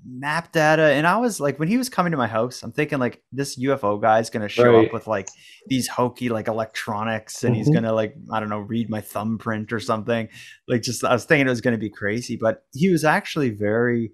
map 0.05 0.50
data 0.50 0.83
and 0.94 1.07
i 1.07 1.16
was 1.16 1.38
like 1.38 1.59
when 1.61 1.68
he 1.68 1.76
was 1.78 1.88
coming 1.88 2.11
to 2.11 2.16
my 2.16 2.26
house 2.26 2.62
i'm 2.64 2.72
thinking 2.72 2.98
like 2.98 3.22
this 3.31 3.57
ufo 3.57 4.00
guy's 4.00 4.31
gonna 4.31 4.48
show 4.48 4.72
Right. 4.78 4.87
up 4.87 4.92
with 4.92 5.07
like 5.07 5.28
these 5.68 5.87
hokey 5.87 6.28
like 6.28 6.48
electronics 6.48 7.44
and 7.44 7.55
he's 7.55 7.68
Mhm. 7.70 7.74
gonna 7.74 7.92
like 7.92 8.16
i 8.33 8.40
don't 8.40 8.48
know 8.48 8.59
read 8.61 8.90
my 8.90 9.00
thumbprint 9.00 9.72
or 9.72 9.78
something 9.78 10.28
like 10.66 10.83
just 10.83 11.05
i 11.05 11.12
was 11.12 11.24
thinking 11.24 11.46
it 11.46 11.50
was 11.50 11.61
gonna 11.61 11.78
be 11.78 11.90
crazy 11.90 12.37
but 12.37 12.64
he 12.72 12.90
was 12.90 13.05
actually 13.05 13.50
very 13.50 14.12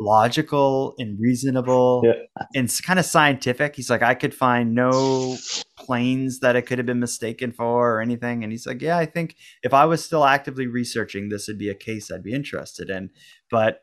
logical 0.00 0.94
and 0.98 1.18
reasonable 1.20 2.02
Yeah. 2.04 2.14
and 2.54 2.72
kind 2.82 2.98
of 2.98 3.04
scientific. 3.04 3.76
He's 3.76 3.90
like 3.90 4.02
i 4.02 4.14
could 4.14 4.34
find 4.34 4.74
no 4.74 5.36
planes 5.78 6.40
that 6.40 6.56
it 6.56 6.62
could 6.62 6.78
have 6.78 6.86
been 6.86 7.00
mistaken 7.00 7.52
for 7.52 7.96
or 7.96 8.00
anything. 8.00 8.42
And 8.42 8.50
he's 8.52 8.66
like 8.66 8.80
yeah 8.82 8.96
i 8.98 9.06
think 9.06 9.36
if 9.62 9.74
i 9.74 9.84
was 9.84 10.02
still 10.04 10.24
actively 10.24 10.66
researching 10.66 11.28
this 11.28 11.46
would 11.48 11.58
be 11.58 11.68
a 11.68 11.74
case 11.74 12.10
i'd 12.10 12.22
be 12.22 12.32
interested 12.32 12.88
in. 12.90 13.10
But 13.50 13.80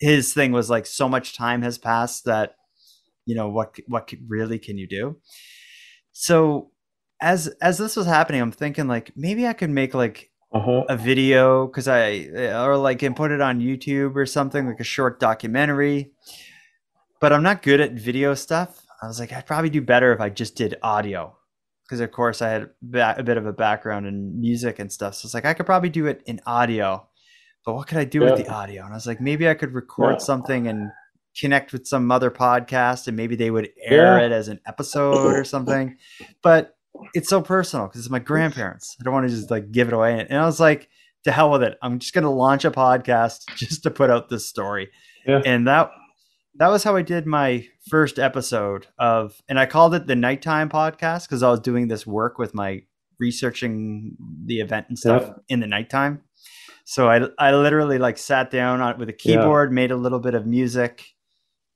his 0.00 0.32
thing 0.34 0.52
was 0.52 0.70
like 0.70 0.86
so 0.86 1.08
much 1.08 1.36
time 1.36 1.62
has 1.62 1.78
passed 1.78 2.24
that 2.26 2.54
you 3.26 3.34
know 3.34 3.48
what 3.48 3.76
what 3.86 4.12
really 4.28 4.58
can 4.58 4.76
you 4.78 4.86
do? 4.86 5.16
So 6.12 6.70
as 7.20 7.48
as 7.60 7.78
this 7.78 7.96
was 7.96 8.06
happening 8.06 8.40
i'm 8.40 8.52
thinking 8.52 8.86
like 8.86 9.10
maybe 9.16 9.44
i 9.46 9.52
could 9.52 9.70
make 9.70 9.92
like 9.92 10.30
Uh-huh. 10.52 10.84
a 10.88 10.96
video 10.96 11.66
because 11.66 11.88
I 11.88 12.28
or 12.54 12.76
like 12.78 13.02
and 13.02 13.14
put 13.14 13.30
it 13.30 13.40
on 13.42 13.60
YouTube 13.60 14.16
or 14.16 14.24
something 14.24 14.66
like 14.66 14.80
a 14.80 14.84
short 14.84 15.20
documentary. 15.20 16.12
But 17.20 17.32
I'm 17.32 17.42
not 17.42 17.62
good 17.62 17.80
at 17.80 17.92
video 17.92 18.34
stuff. 18.34 18.80
I 19.02 19.06
was 19.06 19.20
like, 19.20 19.32
I'd 19.32 19.46
probably 19.46 19.70
do 19.70 19.82
better 19.82 20.12
if 20.12 20.20
I 20.20 20.30
just 20.30 20.56
did 20.56 20.76
audio 20.82 21.36
because 21.84 22.00
of 22.00 22.10
course 22.12 22.40
I 22.42 22.48
had 22.48 22.70
a 22.94 23.22
bit 23.22 23.36
of 23.36 23.44
a 23.46 23.52
background 23.52 24.06
in 24.06 24.40
music 24.40 24.78
and 24.78 24.90
stuff. 24.92 25.14
So 25.16 25.26
it's 25.26 25.34
like 25.34 25.44
I 25.44 25.52
could 25.54 25.66
probably 25.66 25.90
do 25.90 26.06
it 26.06 26.22
in 26.26 26.40
audio, 26.46 27.06
but 27.66 27.74
what 27.74 27.86
could 27.86 27.98
I 27.98 28.04
do 28.04 28.20
with 28.20 28.36
the 28.38 28.48
audio? 28.50 28.84
And 28.84 28.92
I 28.92 28.96
was 28.96 29.06
like, 29.06 29.20
maybe 29.20 29.48
I 29.48 29.54
could 29.54 29.72
record 29.74 30.12
Yeah. 30.14 30.18
something 30.18 30.66
and 30.66 30.90
connect 31.38 31.72
with 31.72 31.86
some 31.86 32.10
other 32.10 32.30
podcast 32.30 33.06
and 33.06 33.16
maybe 33.16 33.36
they 33.36 33.50
would 33.50 33.68
air 33.84 34.18
Yeah. 34.18 34.26
it 34.26 34.32
as 34.32 34.48
an 34.48 34.60
episode 34.66 35.34
or 35.36 35.44
something. 35.44 35.96
But 36.42 36.74
it's 37.14 37.28
so 37.28 37.40
personal 37.42 37.86
because 37.86 38.00
it's 38.02 38.10
my 38.10 38.18
grandparents. 38.18 38.96
I 39.00 39.04
don't 39.04 39.12
want 39.14 39.28
to 39.28 39.34
just 39.34 39.50
like 39.50 39.70
give 39.72 39.88
it 39.88 39.94
away. 39.94 40.26
And 40.28 40.38
I 40.38 40.44
was 40.46 40.60
like, 40.60 40.88
to 41.24 41.32
hell 41.32 41.50
with 41.50 41.62
it. 41.62 41.76
I'm 41.82 41.98
just 41.98 42.14
gonna 42.14 42.30
launch 42.32 42.64
a 42.64 42.70
podcast 42.70 43.40
just 43.56 43.82
to 43.82 43.90
put 43.90 44.10
out 44.10 44.28
this 44.28 44.46
story. 44.48 44.88
Yeah. 45.26 45.42
And 45.44 45.66
that 45.66 45.90
that 46.56 46.68
was 46.68 46.82
how 46.84 46.96
I 46.96 47.02
did 47.02 47.26
my 47.26 47.66
first 47.88 48.18
episode 48.18 48.86
of, 48.98 49.40
and 49.48 49.60
I 49.60 49.66
called 49.66 49.94
it 49.94 50.06
the 50.08 50.16
nighttime 50.16 50.68
podcast 50.68 51.28
because 51.28 51.42
I 51.42 51.50
was 51.50 51.60
doing 51.60 51.86
this 51.88 52.06
work 52.06 52.38
with 52.38 52.52
my 52.54 52.82
researching 53.20 54.16
the 54.46 54.60
event 54.60 54.86
and 54.88 54.98
stuff 54.98 55.22
Yeah. 55.26 55.32
in 55.48 55.60
the 55.60 55.66
nighttime. 55.66 56.22
So 56.84 57.08
I 57.10 57.28
I 57.38 57.52
literally 57.54 57.98
like 57.98 58.16
sat 58.18 58.50
down 58.50 58.80
on, 58.80 58.98
with 58.98 59.08
a 59.08 59.12
Yeah. 59.12 59.36
keyboard, 59.36 59.72
made 59.72 59.90
a 59.90 59.96
little 59.96 60.18
bit 60.20 60.34
of 60.34 60.46
music, 60.46 61.04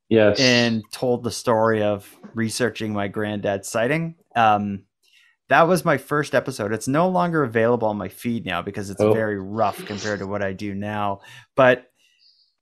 Yes. 0.09 0.41
and 0.41 0.83
told 0.93 1.23
the 1.25 1.31
story 1.31 1.83
of 1.83 2.09
researching 2.35 2.93
my 2.93 3.09
granddad's 3.09 3.69
sighting. 3.69 4.15
Um, 4.35 4.85
that 5.53 5.69
was 5.69 5.85
my 5.85 5.99
first 5.99 6.35
episode. 6.35 6.73
It's 6.73 6.89
no 6.89 7.09
longer 7.09 7.43
available 7.45 7.87
on 7.89 7.99
my 7.99 8.09
feed 8.09 8.47
now 8.47 8.63
because 8.63 8.89
it's 8.91 9.01
Oh. 9.01 9.13
very 9.13 9.39
rough 9.39 9.85
compared 9.85 10.19
to 10.21 10.27
what 10.27 10.43
I 10.43 10.53
do 10.55 10.75
now. 10.75 11.21
But 11.55 11.85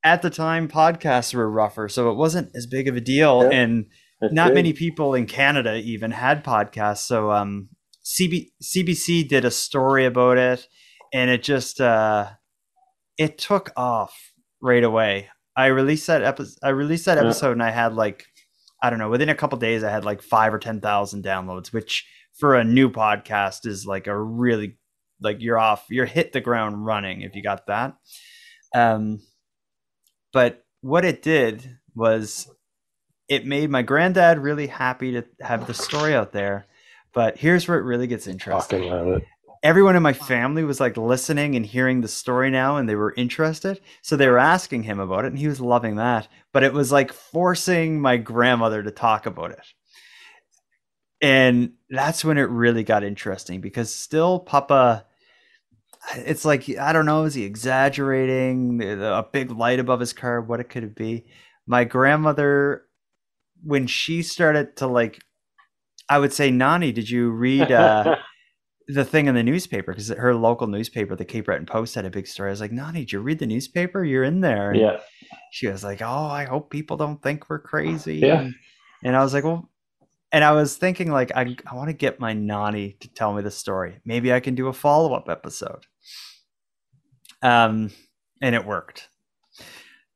at 0.03 0.23
the 0.23 0.31
time, 0.31 0.67
podcasts 0.69 1.33
were 1.35 1.49
rougher, 1.51 1.89
so 1.89 2.11
it 2.11 2.17
wasn't 2.17 2.51
as 2.55 2.67
big 2.67 2.89
of 2.89 2.97
a 2.97 3.01
deal. 3.01 3.45
Yeah. 3.45 3.59
And 3.61 3.87
not 4.33 4.49
good. 4.49 4.55
many 4.55 4.73
people 4.73 5.15
in 5.15 5.27
Canada 5.27 5.77
even 5.77 6.11
had 6.11 6.43
podcasts. 6.45 7.05
So 7.07 7.31
um, 7.31 7.69
CB- 8.05 8.51
CBC 8.63 9.29
did 9.29 9.45
a 9.45 9.51
story 9.51 10.05
about 10.05 10.37
it, 10.39 10.67
and 11.13 11.31
it 11.31 11.43
just 11.43 11.81
uh, 11.81 12.29
it 13.19 13.39
took 13.39 13.71
off 13.77 14.33
right 14.61 14.83
away. 14.85 15.29
I 15.57 15.67
released 15.67 16.07
that 16.07 16.23
episode. 16.23 16.59
I 16.63 16.71
released 16.71 17.05
that 17.07 17.19
Yeah. 17.19 17.25
episode, 17.25 17.53
and 17.53 17.63
I 17.63 17.71
had 17.71 17.95
like 17.95 18.25
I 18.83 18.89
don't 18.91 18.99
know. 18.99 19.11
Within 19.11 19.29
a 19.29 19.35
couple 19.35 19.59
days, 19.59 19.85
I 19.85 19.91
had 19.91 20.05
like 20.05 20.23
five 20.23 20.53
or 20.55 20.59
ten 20.59 20.81
thousand 20.81 21.23
downloads, 21.25 21.73
which 21.73 22.07
for 22.41 22.57
a 22.57 22.65
new 22.65 22.91
podcast 22.91 23.67
is 23.67 23.87
like 23.87 24.07
a 24.09 24.19
really 24.21 24.79
like 25.21 25.37
you're 25.41 25.59
off. 25.59 25.87
You're 25.91 26.07
hit 26.07 26.33
the 26.33 26.41
ground 26.41 26.85
running 26.85 27.21
if 27.23 27.37
you 27.37 27.43
got 27.43 27.67
that. 27.67 27.95
Um, 28.75 29.21
but 30.33 30.65
what 30.81 31.05
it 31.05 31.23
did 31.23 31.79
was 31.95 32.49
it 33.29 33.47
made 33.47 33.71
my 33.71 33.83
granddad 33.83 34.39
really 34.39 34.67
happy 34.67 35.13
to 35.13 35.25
have 35.41 35.67
the 35.67 35.75
story 35.75 36.15
out 36.15 36.33
there. 36.33 36.67
But 37.13 37.37
here's 37.39 37.69
where 37.69 37.79
it 37.79 37.85
really 37.85 38.07
gets 38.07 38.27
interesting 38.27 38.83
Fucking 38.83 38.93
love 38.93 39.09
it. 39.19 39.25
everyone 39.65 39.97
in 39.97 40.03
my 40.03 40.13
family 40.13 40.63
was 40.65 40.79
like 40.81 40.97
listening 40.97 41.57
and 41.57 41.67
hearing 41.67 42.01
the 42.01 42.09
story 42.09 42.51
now 42.51 42.77
and 42.77 42.89
they 42.89 42.95
were 42.95 43.13
interested 43.17 43.81
so 44.01 44.17
they 44.17 44.29
were 44.29 44.39
asking 44.39 44.85
him 44.85 45.01
about 45.01 45.25
it 45.25 45.29
and 45.29 45.39
he 45.39 45.49
was 45.49 45.61
loving 45.61 45.97
that 45.97 46.29
but 46.53 46.63
it 46.63 46.73
was 46.73 46.93
like 46.93 47.13
forcing 47.13 48.01
my 48.01 48.17
grandmother 48.17 48.83
to 48.83 48.91
talk 48.93 49.27
about 49.27 49.51
it 49.51 49.67
and 51.21 51.73
that's 51.91 52.25
when 52.25 52.39
it 52.39 52.49
really 52.49 52.83
got 52.83 53.05
interesting 53.05 53.61
because 53.61 53.93
still 53.93 54.39
papa 54.39 55.05
it's 56.17 56.45
like 56.45 56.69
i 56.79 56.93
don't 56.93 57.07
know 57.07 57.25
is 57.25 57.35
he 57.35 57.45
exaggerating 57.45 58.83
a 58.83 59.27
big 59.33 59.51
light 59.51 59.79
above 59.79 60.01
his 60.01 60.13
car 60.13 60.41
what 60.41 60.61
it 60.61 60.69
could 60.69 60.85
it 60.85 60.95
be 60.95 61.27
my 61.67 61.85
grandmother 61.85 62.85
when 63.63 63.87
she 63.87 64.23
started 64.23 64.77
to 64.77 64.87
like 64.87 65.21
i 66.09 66.19
would 66.19 66.33
say 66.33 66.51
nani 66.51 66.93
did 66.93 67.09
you 67.09 67.31
read 67.31 67.71
uh 67.71 68.17
the 68.95 69.05
thing 69.05 69.27
in 69.27 69.35
the 69.35 69.43
newspaper 69.43 69.93
because 69.93 70.09
her 70.09 70.35
local 70.35 70.67
newspaper, 70.67 71.15
the 71.15 71.25
Cape 71.25 71.47
Breton 71.47 71.67
Post, 71.67 71.95
had 71.95 72.05
a 72.05 72.11
big 72.11 72.27
story. 72.27 72.51
I 72.51 72.53
was 72.53 72.61
like, 72.61 72.73
Nani, 72.73 73.01
did 73.01 73.13
you 73.13 73.21
read 73.21 73.39
the 73.39 73.47
newspaper? 73.47 74.05
You're 74.05 74.25
in 74.25 74.41
there. 74.41 74.71
And 74.71 74.81
yeah. 74.81 75.01
She 75.53 75.69
was 75.69 75.85
like, 75.85 76.03
Oh, 76.03 76.27
I 76.27 76.45
hope 76.45 76.71
people 76.71 76.97
don't 76.97 77.23
think 77.23 77.49
we're 77.49 77.61
crazy. 77.61 78.17
Yeah. 78.17 78.41
And, 78.41 78.55
and 79.05 79.17
I 79.17 79.23
was 79.23 79.33
like, 79.33 79.45
Well, 79.45 79.70
and 80.33 80.45
I 80.45 80.53
was 80.53 80.77
thinking, 80.77 81.11
like, 81.11 81.33
I, 81.35 81.57
I 81.71 81.75
want 81.75 81.89
to 81.89 81.95
get 81.95 82.21
my 82.21 82.33
Nani 82.33 82.97
to 83.01 83.09
tell 83.09 83.33
me 83.33 83.43
the 83.43 83.51
story. 83.51 84.01
Maybe 84.05 84.33
I 84.33 84.41
can 84.41 84.55
do 84.55 84.69
a 84.69 84.73
follow 84.73 85.15
up 85.15 85.29
episode. 85.29 85.87
Um, 87.43 87.91
and 88.41 88.55
it 88.55 88.65
worked. 88.65 89.09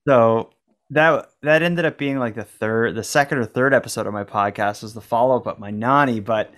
So 0.07 0.51
that 0.91 1.31
that 1.43 1.63
ended 1.63 1.87
up 1.87 1.97
being 1.97 2.19
like 2.19 2.35
the 2.35 2.45
third, 2.45 2.95
the 2.95 3.05
second 3.05 3.39
or 3.39 3.47
third 3.47 3.73
episode 3.73 4.07
of 4.07 4.13
my 4.13 4.25
podcast 4.25 4.83
was 4.83 4.95
the 4.95 5.01
follow 5.01 5.43
up 5.43 5.59
my 5.59 5.71
Nani, 5.71 6.21
but 6.21 6.53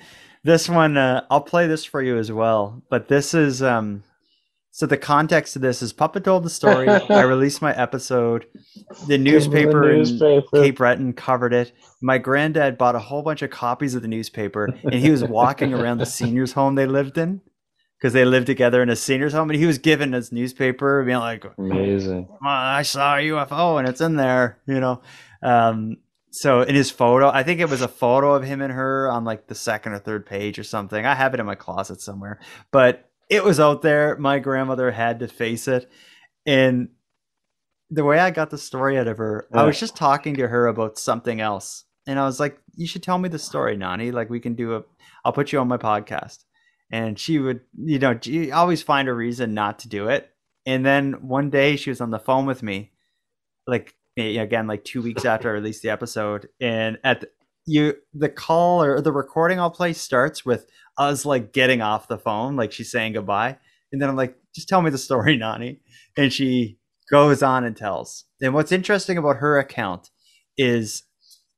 this 0.46 0.68
one 0.68 0.96
uh, 0.96 1.26
i'll 1.28 1.40
play 1.40 1.66
this 1.66 1.84
for 1.84 2.00
you 2.00 2.16
as 2.16 2.30
well 2.30 2.80
but 2.88 3.08
this 3.08 3.34
is 3.34 3.64
um 3.64 4.04
so 4.76 4.84
the 4.84 4.96
context 4.98 5.56
of 5.56 5.62
this 5.62 5.80
is 5.80 5.92
papa 5.92 6.20
told 6.20 6.42
the 6.44 6.50
story 6.50 6.88
i 6.88 7.22
released 7.22 7.62
my 7.62 7.74
episode 7.76 8.46
the 9.06 9.16
newspaper, 9.16 9.90
in 9.90 9.98
newspaper. 9.98 10.46
cape 10.52 10.76
breton 10.76 11.12
covered 11.12 11.54
it 11.54 11.72
my 12.02 12.18
granddad 12.18 12.76
bought 12.76 12.94
a 12.94 12.98
whole 12.98 13.22
bunch 13.22 13.40
of 13.40 13.50
copies 13.50 13.94
of 13.94 14.02
the 14.02 14.08
newspaper 14.08 14.68
and 14.84 14.94
he 14.94 15.10
was 15.10 15.24
walking 15.24 15.72
around 15.72 15.98
the 15.98 16.06
seniors 16.06 16.52
home 16.52 16.74
they 16.74 16.86
lived 16.86 17.16
in 17.16 17.40
because 17.98 18.12
they 18.12 18.24
lived 18.24 18.46
together 18.46 18.82
in 18.82 18.90
a 18.90 18.96
seniors 18.96 19.32
home 19.32 19.48
and 19.48 19.58
he 19.58 19.66
was 19.66 19.78
given 19.78 20.12
his 20.12 20.30
newspaper 20.30 21.02
being 21.04 21.18
like 21.18 21.44
Amazing. 21.56 22.28
"Well, 22.28 22.38
I 22.42 22.82
saw 22.82 23.16
a 23.16 23.20
UFO 23.20 23.78
and 23.78 23.88
it's 23.88 24.00
in 24.00 24.16
there, 24.16 24.58
you 24.66 24.80
know. 24.80 25.00
Um, 25.42 25.96
so 26.30 26.60
in 26.60 26.74
his 26.74 26.90
photo, 26.90 27.30
I 27.30 27.42
think 27.42 27.60
it 27.60 27.70
was 27.70 27.80
a 27.80 27.88
photo 27.88 28.34
of 28.34 28.44
him 28.44 28.60
and 28.60 28.70
her 28.72 29.10
on 29.10 29.24
like 29.24 29.46
the 29.46 29.54
second 29.54 29.92
or 29.92 29.98
third 29.98 30.26
page 30.26 30.58
or 30.58 30.64
something. 30.64 31.06
I 31.06 31.14
have 31.14 31.32
it 31.32 31.40
in 31.40 31.46
my 31.46 31.54
closet 31.54 32.02
somewhere, 32.02 32.40
but 32.70 33.05
it 33.28 33.44
was 33.44 33.60
out 33.60 33.82
there. 33.82 34.16
My 34.16 34.38
grandmother 34.38 34.90
had 34.90 35.20
to 35.20 35.28
face 35.28 35.68
it. 35.68 35.90
And 36.46 36.90
the 37.90 38.04
way 38.04 38.18
I 38.18 38.30
got 38.30 38.50
the 38.50 38.58
story 38.58 38.98
out 38.98 39.08
of 39.08 39.18
her, 39.18 39.46
I 39.52 39.64
was 39.64 39.78
just 39.78 39.96
talking 39.96 40.36
to 40.36 40.48
her 40.48 40.66
about 40.66 40.98
something 40.98 41.40
else. 41.40 41.84
And 42.06 42.18
I 42.18 42.26
was 42.26 42.38
like, 42.38 42.58
you 42.74 42.86
should 42.86 43.02
tell 43.02 43.18
me 43.18 43.28
the 43.28 43.38
story, 43.38 43.76
Nani. 43.76 44.12
Like 44.12 44.30
we 44.30 44.40
can 44.40 44.54
do 44.54 44.76
a, 44.76 44.82
I'll 45.24 45.32
put 45.32 45.52
you 45.52 45.58
on 45.58 45.68
my 45.68 45.76
podcast. 45.76 46.44
And 46.90 47.18
she 47.18 47.38
would, 47.40 47.60
you 47.76 47.98
know, 47.98 48.16
she 48.20 48.52
always 48.52 48.82
find 48.82 49.08
a 49.08 49.12
reason 49.12 49.54
not 49.54 49.80
to 49.80 49.88
do 49.88 50.08
it. 50.08 50.30
And 50.66 50.86
then 50.86 51.14
one 51.28 51.50
day 51.50 51.76
she 51.76 51.90
was 51.90 52.00
on 52.00 52.10
the 52.10 52.18
phone 52.18 52.46
with 52.46 52.62
me, 52.62 52.92
like 53.66 53.94
eh, 54.16 54.40
again, 54.40 54.68
like 54.68 54.84
two 54.84 55.02
weeks 55.02 55.24
after 55.24 55.48
I 55.48 55.54
released 55.54 55.82
the 55.82 55.90
episode. 55.90 56.48
And 56.60 56.98
at 57.02 57.22
the, 57.22 57.30
you, 57.66 57.94
the 58.14 58.28
call 58.28 58.82
or 58.82 59.00
the 59.00 59.12
recording 59.12 59.60
I'll 59.60 59.70
play 59.70 59.92
starts 59.92 60.44
with 60.44 60.66
us 60.98 61.24
like 61.24 61.52
getting 61.52 61.82
off 61.82 62.08
the 62.08 62.18
phone, 62.18 62.56
like 62.56 62.72
she's 62.72 62.90
saying 62.90 63.14
goodbye. 63.14 63.58
And 63.92 64.00
then 64.00 64.08
I'm 64.08 64.16
like, 64.16 64.36
just 64.54 64.68
tell 64.68 64.82
me 64.82 64.90
the 64.90 64.98
story, 64.98 65.36
Nani. 65.38 65.80
And 66.16 66.32
she 66.32 66.78
goes 67.10 67.42
on 67.42 67.64
and 67.64 67.76
tells. 67.76 68.24
And 68.40 68.54
what's 68.54 68.72
interesting 68.72 69.18
about 69.18 69.36
her 69.36 69.58
account 69.58 70.10
is 70.56 71.04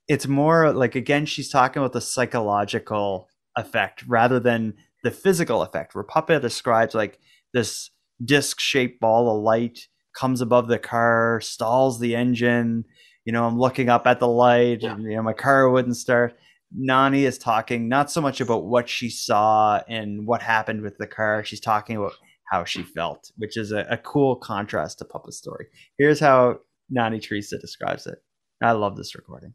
it's 0.09 0.27
more 0.27 0.73
like, 0.73 0.95
again, 0.95 1.27
she's 1.27 1.51
talking 1.51 1.81
about 1.81 1.93
the 1.93 2.01
psychological 2.01 3.29
effect 3.57 4.05
rather 4.07 4.41
than 4.41 4.75
the 5.05 5.11
physical 5.11 5.63
effect, 5.63 5.95
where 5.95 6.05
Papa 6.05 6.41
describes 6.41 6.95
like 6.95 7.19
this 7.53 7.91
disc 8.25 8.59
shaped 8.61 9.01
ball 9.01 9.37
of 9.37 9.43
light 9.43 9.87
comes 10.19 10.41
above 10.41 10.69
the 10.69 10.79
car, 10.79 11.41
stalls 11.41 12.01
the 12.01 12.17
engine. 12.17 12.85
You 13.29 13.33
know, 13.33 13.45
I'm 13.45 13.59
looking 13.59 13.91
up 13.91 14.07
at 14.07 14.21
the 14.21 14.27
light, 14.27 14.83
and, 14.83 15.03
you 15.03 15.15
know, 15.15 15.23
my 15.23 15.35
car 15.35 15.69
wouldn't 15.69 15.99
start. 15.99 16.39
Nani 16.75 17.27
is 17.27 17.37
talking 17.37 17.87
not 17.87 18.11
so 18.11 18.23
much 18.23 18.41
about 18.41 18.65
what 18.65 18.89
she 18.89 19.11
saw 19.11 19.83
and 19.87 20.27
what 20.27 20.41
happened 20.41 20.81
with 20.81 20.97
the 20.97 21.07
car. 21.07 21.45
She's 21.45 21.61
talking 21.61 21.99
about 21.99 22.15
how 22.51 22.65
she 22.65 22.83
felt, 22.83 23.31
which 23.37 23.59
is 23.59 23.71
a, 23.71 23.87
a 23.91 23.99
cool 23.99 24.37
contrast 24.37 25.01
to 25.01 25.05
Papa's 25.05 25.37
story. 25.37 25.67
Here's 25.99 26.21
how 26.21 26.61
Nani 26.89 27.21
Teresa 27.21 27.59
describes 27.59 28.07
it. 28.07 28.17
I 28.63 28.73
love 28.73 28.97
this 28.97 29.15
recording. 29.15 29.53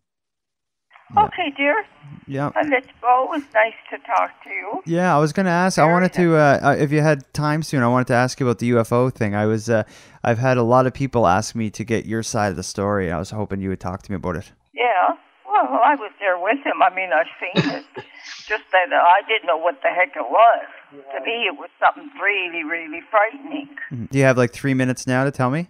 Yeah. 1.15 1.25
Okay, 1.25 1.53
dear. 1.55 1.85
Yeah. 2.27 2.51
And 2.55 2.73
it's 2.73 2.87
always 3.03 3.43
nice 3.53 3.73
to 3.91 3.97
talk 3.99 4.31
to 4.43 4.49
you. 4.49 4.81
Yeah, 4.85 5.15
I 5.15 5.19
was 5.19 5.33
going 5.33 5.45
to 5.45 5.51
ask. 5.51 5.77
I 5.77 5.85
wanted 5.85 6.13
to, 6.13 6.35
uh, 6.35 6.59
uh, 6.63 6.75
if 6.79 6.91
you 6.91 7.01
had 7.01 7.31
time 7.33 7.63
soon, 7.63 7.83
I 7.83 7.87
wanted 7.87 8.07
to 8.07 8.13
ask 8.13 8.39
you 8.39 8.47
about 8.47 8.59
the 8.59 8.71
UFO 8.71 9.13
thing. 9.13 9.35
I 9.35 9.45
was, 9.45 9.69
uh, 9.69 9.83
I've 10.23 10.37
had 10.37 10.57
a 10.57 10.63
lot 10.63 10.87
of 10.87 10.93
people 10.93 11.27
ask 11.27 11.55
me 11.55 11.69
to 11.71 11.83
get 11.83 12.05
your 12.05 12.23
side 12.23 12.49
of 12.49 12.55
the 12.55 12.63
story. 12.63 13.11
I 13.11 13.17
was 13.19 13.31
hoping 13.31 13.61
you 13.61 13.69
would 13.69 13.79
talk 13.79 14.01
to 14.03 14.11
me 14.11 14.15
about 14.15 14.37
it. 14.37 14.51
Yeah. 14.73 15.15
Well, 15.45 15.79
I 15.83 15.95
was 15.95 16.11
there 16.19 16.39
with 16.39 16.65
him. 16.65 16.81
I 16.81 16.93
mean, 16.95 17.09
I've 17.13 17.27
seen 17.39 17.71
it. 17.75 17.85
Just 18.47 18.63
that 18.71 18.91
uh, 18.91 18.95
I 18.95 19.21
didn't 19.27 19.47
know 19.47 19.57
what 19.57 19.81
the 19.83 19.89
heck 19.89 20.15
it 20.15 20.29
was. 20.29 20.65
To 20.91 21.25
me, 21.25 21.47
it 21.47 21.57
was 21.57 21.69
something 21.79 22.09
really, 22.21 22.63
really 22.63 23.01
frightening. 23.11 23.69
Do 24.11 24.17
you 24.17 24.23
have 24.23 24.37
like 24.37 24.51
three 24.51 24.73
minutes 24.73 25.05
now 25.05 25.23
to 25.25 25.31
tell 25.31 25.49
me? 25.49 25.69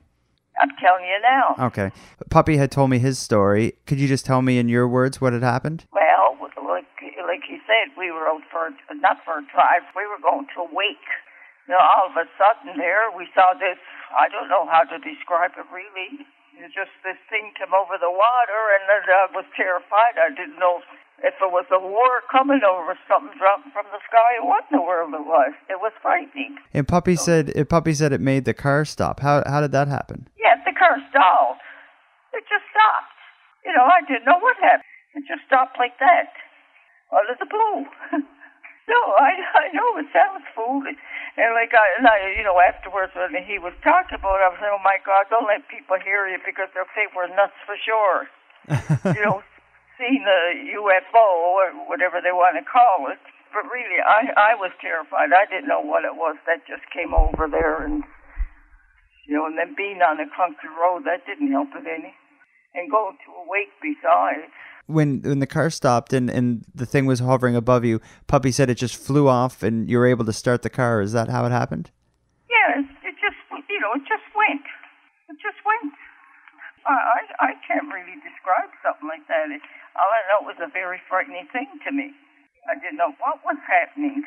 I'm 0.62 0.70
telling 0.82 1.06
you 1.06 1.20
now. 1.22 1.56
Okay. 1.68 1.92
Puppy 2.30 2.58
had 2.58 2.72
told 2.72 2.89
me 2.89 3.00
his 3.00 3.18
story. 3.18 3.74
Could 3.88 4.00
you 4.00 4.08
just 4.08 4.26
tell 4.26 4.42
me 4.42 4.58
in 4.60 4.70
your 4.70 4.88
words 4.88 5.20
what 5.20 5.34
had 5.34 5.44
happened? 5.44 5.86
Well, 5.94 6.38
like 6.67 6.86
like 7.25 7.44
he 7.48 7.58
said, 7.65 7.96
we 7.98 8.12
were 8.12 8.27
out 8.27 8.44
for 8.52 8.67
a- 8.67 8.96
not 9.02 9.17
for 9.25 9.40
a 9.40 9.46
drive. 9.52 9.84
We 9.96 10.06
were 10.06 10.21
going 10.21 10.46
to 10.56 10.62
a 10.62 10.69
wake. 10.69 11.10
Now, 11.67 11.80
all 11.80 12.12
of 12.12 12.15
a 12.19 12.27
sudden, 12.38 12.77
there 12.77 13.08
we 13.15 13.27
saw 13.34 13.54
this. 13.56 13.80
I 14.12 14.27
don't 14.30 14.50
know 14.50 14.67
how 14.67 14.84
to 14.84 15.00
describe 15.00 15.52
it 15.58 15.65
really. 15.73 16.27
It 16.60 16.69
was 16.69 16.73
just 16.75 16.92
this 17.04 17.17
thing 17.32 17.50
came 17.58 17.73
over 17.73 17.98
the 17.98 18.12
water, 18.12 18.62
and 18.77 18.84
then 18.86 19.04
I 19.10 19.25
was 19.34 19.46
terrified. 19.58 20.19
I 20.21 20.30
didn't 20.30 20.60
know 20.60 20.84
if 21.23 21.34
it 21.40 21.52
was 21.52 21.65
a 21.71 21.80
war 21.80 22.21
coming 22.30 22.62
over, 22.67 22.94
something 23.08 23.34
dropping 23.40 23.71
from 23.71 23.86
the 23.90 24.00
sky, 24.06 24.38
what 24.44 24.65
in 24.69 24.77
the 24.77 24.84
world 24.84 25.13
it 25.15 25.25
was. 25.25 25.54
It 25.69 25.80
was 25.82 25.94
frightening. 26.02 26.58
And 26.73 26.88
Puppy 26.88 27.15
said, 27.15 27.58
uh, 27.58 27.63
Puppy 27.65 27.94
said 27.94 28.12
it 28.13 28.21
made 28.21 28.46
the 28.46 28.54
car 28.54 28.84
stop. 28.86 29.21
How 29.21 29.42
how 29.48 29.62
did 29.62 29.71
that 29.71 29.88
happen? 29.88 30.27
Yeah, 30.38 30.52
stalled. 31.14 31.62
It 32.34 32.42
just 32.50 32.66
stopped. 32.74 33.14
You 33.62 33.72
know, 33.78 33.86
I 33.86 34.02
didn't 34.02 34.26
know 34.26 34.42
what 34.42 34.58
happened. 34.58 34.90
It 35.14 35.30
just 35.30 35.46
stopped 35.46 35.78
like 35.78 36.02
that. 36.02 36.34
Out 37.14 37.30
of 37.30 37.38
the 37.38 37.46
blue. 37.46 37.86
No, 38.84 39.00
I 39.16 39.32
I 39.40 39.66
know 39.72 39.96
it 39.96 40.12
sounds 40.12 40.44
foolish, 40.52 41.00
and 41.40 41.56
like 41.56 41.72
I, 41.72 41.88
and 41.96 42.04
I 42.04 42.36
you 42.36 42.44
know 42.44 42.60
afterwards 42.60 43.16
when 43.16 43.32
he 43.40 43.56
was 43.56 43.72
talking 43.80 44.20
about 44.20 44.44
it, 44.44 44.48
I 44.48 44.52
was 44.52 44.60
saying, 44.60 44.76
oh 44.76 44.84
my 44.84 45.00
God, 45.08 45.32
don't 45.32 45.48
let 45.48 45.64
people 45.72 45.96
hear 46.04 46.28
you 46.28 46.36
because 46.44 46.68
they'll 46.76 46.92
think 46.92 47.16
we're 47.16 47.32
nuts 47.32 47.56
for 47.64 47.80
sure. 47.80 48.28
you 49.16 49.24
know, 49.24 49.40
seeing 49.98 50.28
the 50.28 50.76
UFO 50.84 51.28
or 51.56 51.72
whatever 51.88 52.20
they 52.20 52.36
want 52.36 52.60
to 52.60 52.66
call 52.68 53.08
it. 53.08 53.24
But 53.56 53.72
really, 53.72 54.04
I 54.04 54.52
I 54.52 54.60
was 54.60 54.76
terrified. 54.84 55.32
I 55.32 55.48
didn't 55.48 55.72
know 55.72 55.80
what 55.80 56.04
it 56.04 56.20
was 56.20 56.36
that 56.44 56.68
just 56.68 56.84
came 56.92 57.16
over 57.16 57.48
there, 57.48 57.88
and 57.88 58.04
you 59.26 59.36
know, 59.36 59.46
and 59.46 59.58
then 59.58 59.76
being 59.76 60.02
on 60.02 60.19
a 60.19 60.28
country 60.36 60.69
road 60.76 61.04
that 61.06 61.26
didn't 61.26 61.52
help 61.52 61.69
it 61.76 61.88
any, 61.88 62.13
and 62.76 62.92
going 62.92 63.17
to 63.26 63.30
a 63.32 63.44
wake 63.48 63.74
besides 63.82 64.52
when 64.88 65.21
when 65.21 65.40
the 65.40 65.48
car 65.48 65.69
stopped 65.69 66.12
and 66.12 66.30
and 66.30 66.65
the 66.74 66.86
thing 66.86 67.06
was 67.06 67.19
hovering 67.19 67.56
above 67.56 67.86
you, 67.86 68.02
Puppy 68.28 68.52
said 68.52 68.69
it 68.69 68.76
just 68.76 68.96
flew 68.96 69.28
off 69.28 69.63
and 69.63 69.90
you 69.90 69.98
were 69.98 70.08
able 70.08 70.26
to 70.26 70.34
start 70.34 70.62
the 70.62 70.69
car. 70.69 71.02
Is 71.02 71.13
that 71.13 71.30
how 71.30 71.46
it 71.46 71.52
happened? 71.52 71.92
Yes, 72.50 72.84
it 73.04 73.15
just 73.19 73.40
you 73.69 73.80
know 73.80 73.94
it 73.96 74.04
just 74.04 74.28
went. 74.36 74.65
It 75.30 75.38
just 75.40 75.60
went. 75.63 75.94
I 76.86 76.92
I, 76.92 77.19
I 77.40 77.52
can't 77.63 77.88
really 77.88 78.19
describe 78.19 78.71
something 78.84 79.08
like 79.08 79.26
that. 79.28 79.48
All 79.96 80.10
I 80.12 80.21
know 80.28 80.44
it 80.44 80.52
was 80.52 80.60
a 80.60 80.71
very 80.71 81.00
frightening 81.08 81.48
thing 81.54 81.67
to 81.88 81.92
me. 81.92 82.12
I 82.67 82.76
didn't 82.76 82.98
know 82.98 83.15
what 83.19 83.40
was 83.44 83.60
happening. 83.63 84.24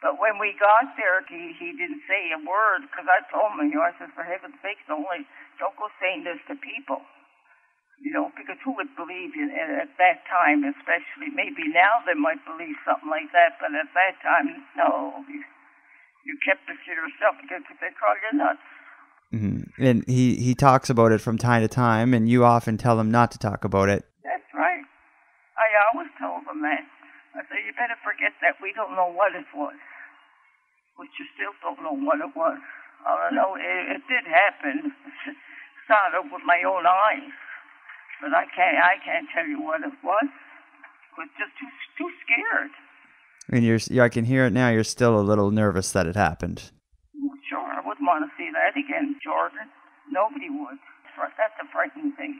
But 0.00 0.16
when 0.16 0.40
we 0.40 0.56
got 0.56 0.96
there, 0.96 1.20
he 1.28 1.52
he 1.60 1.76
didn't 1.76 2.02
say 2.08 2.32
a 2.32 2.40
word 2.40 2.88
because 2.88 3.04
I 3.04 3.20
told 3.28 3.56
him, 3.60 3.68
you 3.68 3.78
know, 3.78 3.84
I 3.84 3.92
said, 4.00 4.12
for 4.16 4.24
heaven's 4.24 4.56
sakes, 4.64 4.80
don't 4.88 5.04
don't 5.60 5.76
go 5.76 5.92
saying 6.00 6.24
this 6.24 6.40
to 6.48 6.56
people 6.56 7.04
you 8.00 8.10
know, 8.10 8.32
because 8.32 8.56
who 8.64 8.72
would 8.80 8.88
believe 8.96 9.36
you 9.36 9.52
at 9.52 9.92
that 10.00 10.24
time, 10.24 10.64
especially? 10.64 11.28
Maybe 11.36 11.68
now 11.68 12.00
they 12.08 12.16
might 12.16 12.40
believe 12.48 12.74
something 12.88 13.12
like 13.12 13.28
that, 13.36 13.60
but 13.60 13.76
at 13.76 13.92
that 13.92 14.16
time, 14.24 14.64
no. 14.72 15.20
You, 15.28 15.44
you 16.24 16.34
kept 16.40 16.64
it 16.64 16.80
to 16.80 16.90
yourself 16.90 17.36
because 17.44 17.60
they 17.68 17.92
call 17.92 18.16
you 18.16 18.32
nuts. 18.40 18.66
Mm-hmm. 19.30 19.84
And 19.84 19.98
he, 20.08 20.40
he 20.40 20.56
talks 20.56 20.88
about 20.88 21.12
it 21.12 21.20
from 21.20 21.36
time 21.36 21.60
to 21.60 21.68
time, 21.68 22.16
and 22.16 22.28
you 22.28 22.42
often 22.42 22.80
tell 22.80 22.98
him 22.98 23.12
not 23.12 23.30
to 23.32 23.38
talk 23.38 23.64
about 23.64 23.92
it. 23.92 24.08
That's 24.24 24.48
right. 24.56 24.84
I 25.60 25.68
always 25.92 26.08
told 26.16 26.48
him 26.48 26.64
that. 26.64 26.88
I 27.36 27.44
said, 27.46 27.62
you 27.62 27.72
better 27.76 28.00
forget 28.02 28.32
that. 28.40 28.56
We 28.64 28.72
don't 28.72 28.96
know 28.96 29.12
what 29.12 29.36
it 29.36 29.46
was. 29.54 29.76
Which 31.00 31.16
you 31.16 31.24
still 31.32 31.56
don't 31.64 31.80
know 31.80 31.96
what 31.96 32.20
it 32.20 32.36
was. 32.36 32.60
All 33.08 33.16
I 33.16 33.32
know, 33.32 33.56
it, 33.56 33.96
it 33.96 34.02
did 34.04 34.28
happen. 34.28 34.92
Saw 35.88 36.12
it 36.12 36.28
with 36.28 36.44
my 36.44 36.60
own 36.68 36.84
eyes 36.84 37.32
but 38.20 38.32
I 38.34 38.44
can't 38.54 38.76
I 38.76 39.00
can't 39.04 39.26
tell 39.34 39.46
you 39.46 39.60
what 39.60 39.80
it 39.80 39.92
was. 40.04 40.28
I 40.28 41.24
was 41.24 41.28
just 41.40 41.52
too 41.58 41.68
too 41.98 42.10
scared. 42.22 42.70
And 43.48 43.64
you're 43.64 44.04
I 44.04 44.08
can 44.08 44.24
hear 44.24 44.46
it 44.46 44.52
now. 44.52 44.68
You're 44.68 44.84
still 44.84 45.18
a 45.18 45.24
little 45.24 45.50
nervous 45.50 45.90
that 45.92 46.06
it 46.06 46.16
happened. 46.16 46.70
Sure, 47.48 47.58
I 47.58 47.80
wouldn't 47.84 48.06
want 48.06 48.24
to 48.24 48.30
see 48.38 48.50
that 48.52 48.78
again, 48.78 49.16
Jordan. 49.24 49.66
Nobody 50.12 50.50
would. 50.50 50.78
That's 51.36 51.52
a 51.60 51.70
frightening 51.72 52.12
thing. 52.12 52.38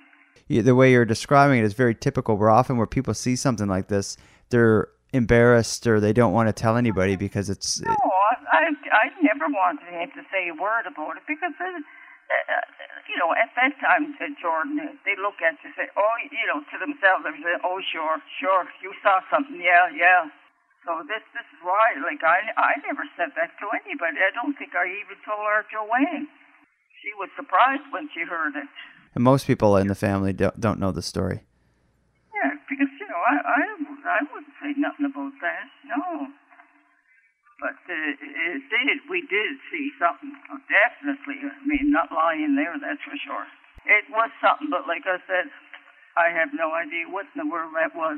Yeah, 0.49 0.63
the 0.63 0.75
way 0.75 0.93
you're 0.93 1.05
describing 1.05 1.59
it 1.59 1.65
is 1.65 1.75
very 1.75 1.95
typical. 1.95 2.37
Where 2.37 2.51
often 2.51 2.77
where 2.77 2.87
people 2.87 3.13
see 3.15 3.37
something 3.37 3.67
like 3.67 3.89
this, 3.89 4.17
they're 4.51 4.89
embarrassed 5.13 5.87
or 5.87 6.01
they 6.01 6.13
don't 6.13 6.33
want 6.33 6.49
to 6.49 6.53
tell 6.53 6.77
anybody 6.77 7.17
because 7.17 7.51
it's. 7.51 7.81
No, 7.81 7.97
never 9.31 9.47
wanted 9.47 9.87
him 9.87 10.11
to 10.19 10.23
say 10.35 10.51
a 10.51 10.57
word 10.59 10.91
about 10.91 11.17
it 11.17 11.25
because. 11.31 11.55
Uh, 11.55 11.83
you 13.11 13.19
know, 13.19 13.35
at 13.35 13.51
that 13.59 13.75
time, 13.83 14.15
said 14.15 14.39
Jordan, 14.39 14.79
they 15.03 15.19
look 15.19 15.43
at 15.43 15.59
you 15.67 15.67
and 15.67 15.75
say, 15.75 15.91
oh, 15.99 16.15
you 16.31 16.47
know, 16.47 16.63
to 16.63 16.79
themselves, 16.79 17.27
they 17.27 17.35
say, 17.43 17.59
oh, 17.67 17.83
sure, 17.91 18.23
sure, 18.39 18.71
you 18.79 18.95
saw 19.03 19.19
something, 19.35 19.59
yeah, 19.59 19.91
yeah. 19.91 20.31
So 20.87 21.05
this 21.05 21.21
this 21.37 21.45
is 21.53 21.61
why, 21.61 21.93
like, 22.01 22.25
I 22.25 22.55
I 22.57 22.81
never 22.87 23.05
said 23.13 23.37
that 23.37 23.53
to 23.61 23.67
anybody. 23.85 24.17
I 24.17 24.33
don't 24.33 24.57
think 24.57 24.73
I 24.73 24.89
even 24.89 25.19
told 25.27 25.45
our 25.45 25.67
Joanne. 25.69 26.25
She 27.05 27.13
was 27.21 27.29
surprised 27.37 27.85
when 27.93 28.09
she 28.15 28.25
heard 28.25 28.57
it. 28.57 28.69
And 29.15 29.25
most 29.25 29.47
people 29.47 29.77
in 29.77 29.89
the 29.89 29.99
family 29.99 30.33
don't 30.33 30.57
don't 30.57 30.81
know 30.81 30.93
the 30.93 31.05
story. 31.05 31.45
Yeah, 32.33 32.57
because 32.65 32.89
you 32.97 33.07
know, 33.13 33.21
I 33.21 33.35
I 33.45 33.61
I 34.09 34.21
wouldn't 34.33 34.57
say 34.57 34.73
nothing 34.81 35.05
about 35.05 35.37
that. 35.45 35.69
No. 35.85 36.33
But 37.61 37.77
uh, 37.77 37.93
it 38.17 38.65
did. 38.73 39.05
We 39.13 39.21
did 39.29 39.61
see 39.69 39.93
something. 40.01 40.33
Definitely. 40.65 41.45
I 41.45 41.61
mean, 41.69 41.93
not 41.93 42.09
lying 42.09 42.57
there, 42.57 42.73
that's 42.81 43.05
for 43.05 43.17
sure. 43.21 43.45
It 43.85 44.09
was 44.09 44.33
something, 44.41 44.73
but 44.73 44.89
like 44.89 45.05
I 45.05 45.21
said, 45.29 45.53
I 46.17 46.33
have 46.33 46.57
no 46.57 46.73
idea 46.73 47.05
what 47.09 47.29
in 47.37 47.45
the 47.45 47.49
world 47.49 47.77
that 47.77 47.93
was. 47.93 48.17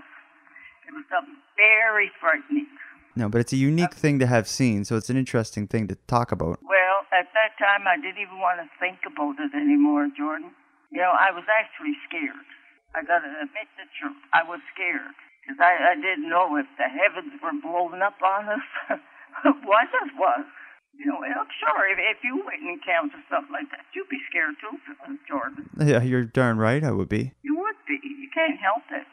It 0.86 0.94
was 0.94 1.06
something 1.10 1.38
very 1.58 2.10
frightening. 2.22 2.70
No, 3.14 3.28
but 3.28 3.42
it's 3.42 3.52
a 3.52 3.60
unique 3.60 3.92
thing 3.92 4.18
to 4.20 4.26
have 4.26 4.48
seen, 4.48 4.84
so 4.86 4.96
it's 4.96 5.10
an 5.10 5.18
interesting 5.18 5.66
thing 5.66 5.86
to 5.88 5.98
talk 6.08 6.32
about. 6.32 6.58
Well, 6.64 7.04
at 7.12 7.28
that 7.36 7.58
time, 7.60 7.84
I 7.84 8.00
didn't 8.00 8.22
even 8.22 8.40
want 8.40 8.62
to 8.64 8.68
think 8.80 9.04
about 9.04 9.36
it 9.36 9.52
anymore, 9.52 10.08
Jordan. 10.16 10.54
You 10.90 11.04
know, 11.04 11.12
I 11.12 11.30
was 11.30 11.44
actually 11.50 11.92
scared. 12.08 12.46
I 12.94 13.04
got 13.04 13.20
to 13.20 13.30
admit 13.42 13.68
the 13.76 13.84
truth. 14.00 14.16
I 14.32 14.48
was 14.48 14.60
scared 14.72 15.12
because 15.44 15.60
I, 15.60 15.92
I 15.92 15.94
didn't 15.96 16.28
know 16.28 16.56
if 16.56 16.66
the 16.80 16.88
heavens 16.88 17.36
were 17.42 17.52
blowing 17.60 18.00
up 18.00 18.16
on 18.24 18.48
us 18.48 18.66
what 19.64 19.88
it 19.88 20.12
was. 20.18 20.44
You 20.92 21.08
know, 21.08 21.24
I'm 21.24 21.48
sure 21.56 21.88
if, 21.88 21.98
if 21.98 22.20
you 22.20 22.44
went 22.44 22.60
and 22.60 22.76
encountered 22.76 23.24
something 23.32 23.50
like 23.50 23.72
that, 23.72 23.88
you'd 23.96 24.12
be 24.12 24.20
scared 24.28 24.54
too, 24.60 24.76
uh, 25.02 25.16
Jordan. 25.24 25.64
Yeah, 25.80 26.04
you're 26.04 26.28
darn 26.28 26.60
right. 26.60 26.84
I 26.84 26.92
would 26.92 27.08
be. 27.08 27.32
You 27.40 27.56
would 27.56 27.80
be. 27.88 27.96
You 28.04 28.28
can't 28.34 28.60
help 28.60 28.84
it. 28.92 29.08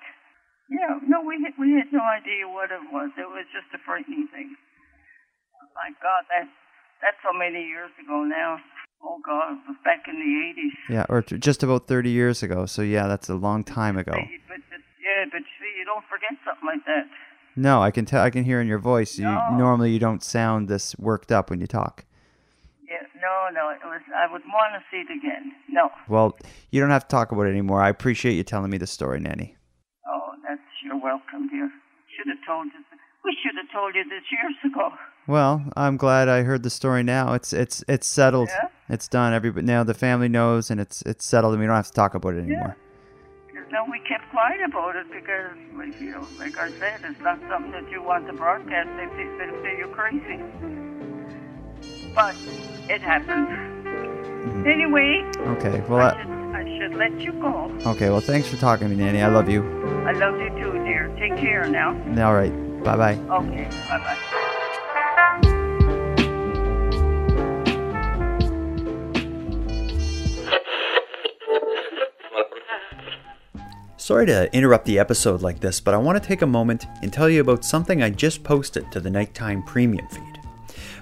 Yeah, 0.70 1.02
no, 1.08 1.24
we 1.26 1.42
had, 1.42 1.58
we 1.58 1.74
had 1.74 1.90
no 1.90 2.04
idea 2.04 2.46
what 2.46 2.70
it 2.70 2.84
was. 2.94 3.10
It 3.18 3.26
was 3.26 3.48
just 3.50 3.74
a 3.74 3.80
frightening 3.82 4.28
thing. 4.30 4.54
My 5.74 5.90
God, 6.04 6.28
that 6.30 6.46
that's 7.02 7.18
so 7.24 7.32
many 7.32 7.64
years 7.64 7.90
ago 7.98 8.28
now. 8.28 8.60
Oh 9.02 9.18
God, 9.24 9.56
it 9.56 9.66
was 9.66 9.80
back 9.88 10.06
in 10.12 10.20
the 10.20 10.32
eighties. 10.46 10.78
Yeah, 10.92 11.08
or 11.08 11.24
just 11.24 11.64
about 11.64 11.88
thirty 11.88 12.12
years 12.12 12.44
ago. 12.44 12.68
So 12.68 12.84
yeah, 12.84 13.08
that's 13.08 13.30
a 13.30 13.40
long 13.40 13.64
time 13.64 13.98
ago. 13.98 14.12
But, 14.14 14.60
but, 14.70 14.84
yeah, 15.00 15.26
but 15.32 15.42
see, 15.58 15.72
you 15.80 15.86
don't 15.88 16.04
forget 16.12 16.36
something 16.44 16.68
like 16.68 16.84
that. 16.86 17.08
No, 17.60 17.84
I 17.84 17.92
can 17.92 18.06
tell. 18.06 18.24
I 18.24 18.30
can 18.30 18.46
hear 18.46 18.62
in 18.62 18.68
your 18.68 18.80
voice. 18.80 19.20
You 19.20 19.26
no. 19.26 19.50
normally 19.52 19.92
you 19.92 20.00
don't 20.00 20.24
sound 20.24 20.70
this 20.70 20.96
worked 20.98 21.30
up 21.30 21.50
when 21.50 21.60
you 21.60 21.68
talk. 21.68 22.06
Yeah, 22.88 23.06
no, 23.22 23.50
no. 23.54 23.70
It 23.70 23.80
was. 23.84 24.00
I 24.16 24.32
would 24.32 24.44
want 24.48 24.76
to 24.76 24.82
see 24.90 25.02
it 25.02 25.12
again. 25.12 25.52
No. 25.70 25.90
Well, 26.08 26.38
you 26.72 26.80
don't 26.80 26.90
have 26.90 27.06
to 27.08 27.14
talk 27.14 27.34
about 27.34 27.48
it 27.48 27.50
anymore. 27.50 27.82
I 27.82 27.90
appreciate 27.90 28.36
you 28.36 28.44
telling 28.44 28.72
me 28.72 28.78
the 28.78 28.88
story, 28.88 29.20
Nanny. 29.20 29.58
Oh, 30.08 30.32
that's 30.48 30.62
you're 30.86 30.96
welcome, 30.96 31.50
dear. 31.50 31.70
Should 32.16 32.30
have 32.30 32.48
told 32.48 32.68
you. 32.68 32.80
We 33.26 33.36
should 33.44 33.56
have 33.62 33.70
told 33.74 33.94
you 33.94 34.06
this 34.06 34.24
years 34.32 34.74
ago. 34.74 34.92
Well, 35.28 35.62
I'm 35.76 35.98
glad 35.98 36.30
I 36.30 36.44
heard 36.44 36.64
the 36.64 36.70
story 36.70 37.04
now. 37.04 37.34
It's 37.34 37.52
it's 37.52 37.84
it's 37.90 38.08
settled. 38.08 38.48
Yeah? 38.48 38.70
It's 38.88 39.10
done. 39.10 39.34
Everybody 39.34 39.68
now 39.68 39.84
the 39.84 39.94
family 39.94 40.30
knows, 40.30 40.72
and 40.72 40.80
it's 40.80 41.02
it's 41.02 41.26
settled, 41.26 41.56
and 41.56 41.60
we 41.60 41.68
don't 41.68 41.76
have 41.76 41.88
to 41.88 41.94
talk 41.94 42.16
about 42.16 42.36
it 42.36 42.40
anymore. 42.40 42.78
Yeah 42.78 42.89
no, 43.72 43.86
we 43.86 44.00
kept 44.08 44.30
quiet 44.32 44.62
about 44.66 44.96
it 44.96 45.08
because, 45.12 45.58
you 46.02 46.12
know, 46.12 46.28
like 46.38 46.58
I 46.58 46.70
said, 46.80 47.02
it's 47.04 47.22
not 47.22 47.40
something 47.50 47.72
that 47.72 47.90
you 47.92 48.02
want 48.02 48.28
to 48.28 48.34
broadcast. 48.34 48.90
They, 48.98 49.06
they, 49.06 49.28
they 49.38 49.50
say 49.62 49.78
you're 49.78 49.94
crazy. 49.94 50.42
But 52.16 52.36
it 52.90 53.02
happened. 53.02 53.48
Mm-hmm. 53.48 54.68
Anyway. 54.68 55.24
Okay. 55.58 55.82
Well, 55.88 56.00
I, 56.00 56.18
should, 56.18 56.30
I 56.30 56.78
should 56.78 56.96
let 56.98 57.22
you 57.22 57.34
go. 57.34 57.72
Okay. 57.92 58.10
Well, 58.10 58.22
thanks 58.22 58.48
for 58.48 58.58
talking 58.58 58.90
to 58.90 58.96
me, 58.96 59.04
Nanny. 59.04 59.22
I 59.22 59.28
love 59.28 59.50
you. 59.50 59.62
I 60.06 60.14
love 60.14 60.40
you 60.40 60.50
too, 60.50 60.84
dear. 60.86 61.14
Take 61.20 61.38
care 61.38 61.68
now. 61.68 61.92
All 62.26 62.34
right. 62.34 62.54
Bye 62.84 62.96
bye. 62.96 63.14
Okay. 63.14 63.68
Bye 63.88 64.00
bye. 64.00 64.46
Sorry 74.10 74.26
to 74.26 74.52
interrupt 74.56 74.86
the 74.86 74.98
episode 74.98 75.44
like 75.44 75.60
this, 75.60 75.80
but 75.80 75.94
I 75.94 75.98
want 75.98 76.20
to 76.20 76.28
take 76.28 76.42
a 76.42 76.48
moment 76.48 76.88
and 77.04 77.14
tell 77.14 77.30
you 77.30 77.42
about 77.42 77.64
something 77.64 78.02
I 78.02 78.10
just 78.10 78.44
posted 78.44 78.92
to 78.92 79.00
the 79.00 79.12
Nighttime 79.12 79.62
Premium 79.62 80.08
feed. 80.08 80.42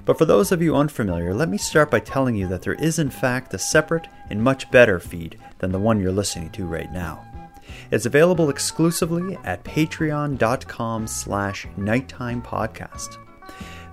But 0.04 0.18
for 0.18 0.26
those 0.26 0.52
of 0.52 0.62
you 0.62 0.76
unfamiliar, 0.76 1.34
let 1.34 1.48
me 1.48 1.58
start 1.58 1.90
by 1.90 2.02
telling 2.02 2.36
you 2.36 2.50
that 2.50 2.64
there 2.64 2.74
is 2.74 3.00
in 3.00 3.10
fact 3.10 3.54
a 3.54 3.60
separate 3.60 4.10
and 4.30 4.44
much 4.44 4.70
better 4.72 5.00
feed 5.00 5.40
than 5.60 5.72
the 5.72 5.80
one 5.80 6.02
you're 6.02 6.12
listening 6.12 6.50
to 6.50 6.66
right 6.66 6.92
now. 6.92 7.26
It's 7.92 8.06
available 8.06 8.50
exclusively 8.50 9.38
at 9.46 9.64
patreon.com 9.64 11.08
slash 11.08 11.66
nighttime 11.78 12.42
podcast. 12.42 13.16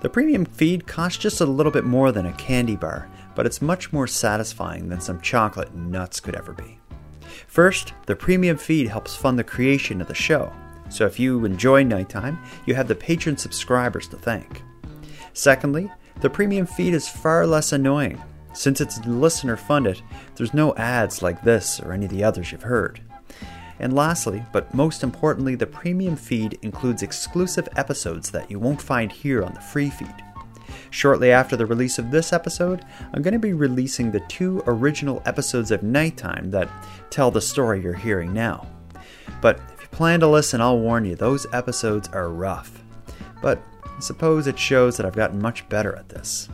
The 0.01 0.11
premium 0.11 0.45
feed 0.45 0.89
costs 0.89 1.19
just 1.19 1.41
a 1.41 1.47
little 1.47 1.71
bit 1.71 1.85
more 1.85 2.11
than 2.11 2.27
a 2.27 2.33
candy 2.33 2.75
bar, 2.75 3.09
but 3.37 3.47
it's 3.47 3.63
much 3.63 3.93
more 3.93 4.09
satisfying 4.09 4.89
than 4.89 5.01
some 5.01 5.21
chocolate 5.21 5.71
and 5.71 5.93
nuts 5.93 6.19
could 6.19 6.35
ever 6.35 6.53
be. 6.53 6.81
First, 7.55 7.95
the 8.07 8.17
premium 8.17 8.57
feed 8.57 8.89
helps 8.89 9.15
fund 9.15 9.39
the 9.39 9.45
creation 9.45 10.01
of 10.01 10.09
the 10.09 10.15
show, 10.15 10.53
so 10.89 11.07
if 11.07 11.21
you 11.21 11.45
enjoy 11.45 11.85
nighttime, 11.85 12.37
you 12.67 12.75
have 12.75 12.89
the 12.89 12.97
patron 12.97 13.37
subscribers 13.37 14.09
to 14.09 14.17
thank. 14.17 14.61
Secondly, 15.35 15.89
the 16.21 16.29
premium 16.29 16.67
feed 16.67 16.95
is 16.95 17.09
far 17.09 17.47
less 17.47 17.71
annoying. 17.71 18.21
Since 18.55 18.81
it's 18.81 19.07
listener 19.07 19.57
funded, 19.57 20.03
there's 20.35 20.53
no 20.53 20.75
ads 20.75 21.23
like 21.23 21.45
this 21.45 21.79
or 21.79 21.93
any 21.93 22.07
of 22.07 22.11
the 22.11 22.25
others 22.25 22.51
you've 22.51 22.65
heard. 22.65 23.01
And 23.79 23.93
lastly, 23.93 24.45
but 24.53 24.75
most 24.75 25.05
importantly, 25.05 25.55
the 25.55 25.65
premium 25.65 26.17
feed 26.17 26.59
includes 26.63 27.05
exclusive 27.05 27.69
episodes 27.77 28.33
that 28.33 28.51
you 28.51 28.59
won't 28.59 28.83
find 28.83 29.13
here 29.13 29.45
on 29.45 29.55
the 29.55 29.61
free 29.61 29.91
feed. 29.91 30.24
Shortly 30.95 31.33
after 31.33 31.57
the 31.57 31.67
release 31.67 31.99
of 31.99 32.13
this 32.13 32.33
episode, 32.33 32.85
I'm 33.13 33.21
going 33.21 33.33
to 33.33 33.41
be 33.41 33.53
releasing 33.53 34.13
the 34.13 34.21
two 34.29 34.63
original 34.69 35.21
episodes 35.27 35.73
of 35.73 35.83
Nighttime 35.83 36.53
that 36.53 36.69
tell 37.11 37.33
the 37.33 37.41
story 37.41 37.83
you're 37.83 37.95
hearing 37.95 38.33
now. 38.33 38.69
But 39.41 39.59
if 39.75 39.83
you 39.83 39.89
plan 39.89 40.21
to 40.21 40.29
listen, 40.29 40.61
I'll 40.61 40.79
warn 40.79 41.05
you, 41.05 41.17
those 41.17 41.49
episodes 41.53 42.07
are 42.11 42.29
rough. 42.29 42.81
But 43.43 43.61
I 43.85 43.99
suppose 43.99 44.47
it 44.47 44.57
shows 44.57 44.97
that 44.97 45.05
I've 45.05 45.17
gotten 45.17 45.43
much 45.43 45.69
better 45.69 45.97
at 45.97 46.11
this. 46.11 46.49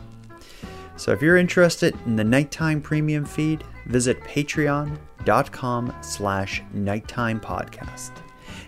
So 0.95 1.11
if 1.11 1.21
you're 1.21 1.37
interested 1.37 1.95
in 2.07 2.15
the 2.15 2.23
Nighttime 2.23 2.81
Premium 2.81 3.25
feed, 3.25 3.63
visit 3.85 4.19
patreon.com 4.21 5.95
slash 6.01 6.63
nighttime 6.73 7.39
podcast. 7.39 8.13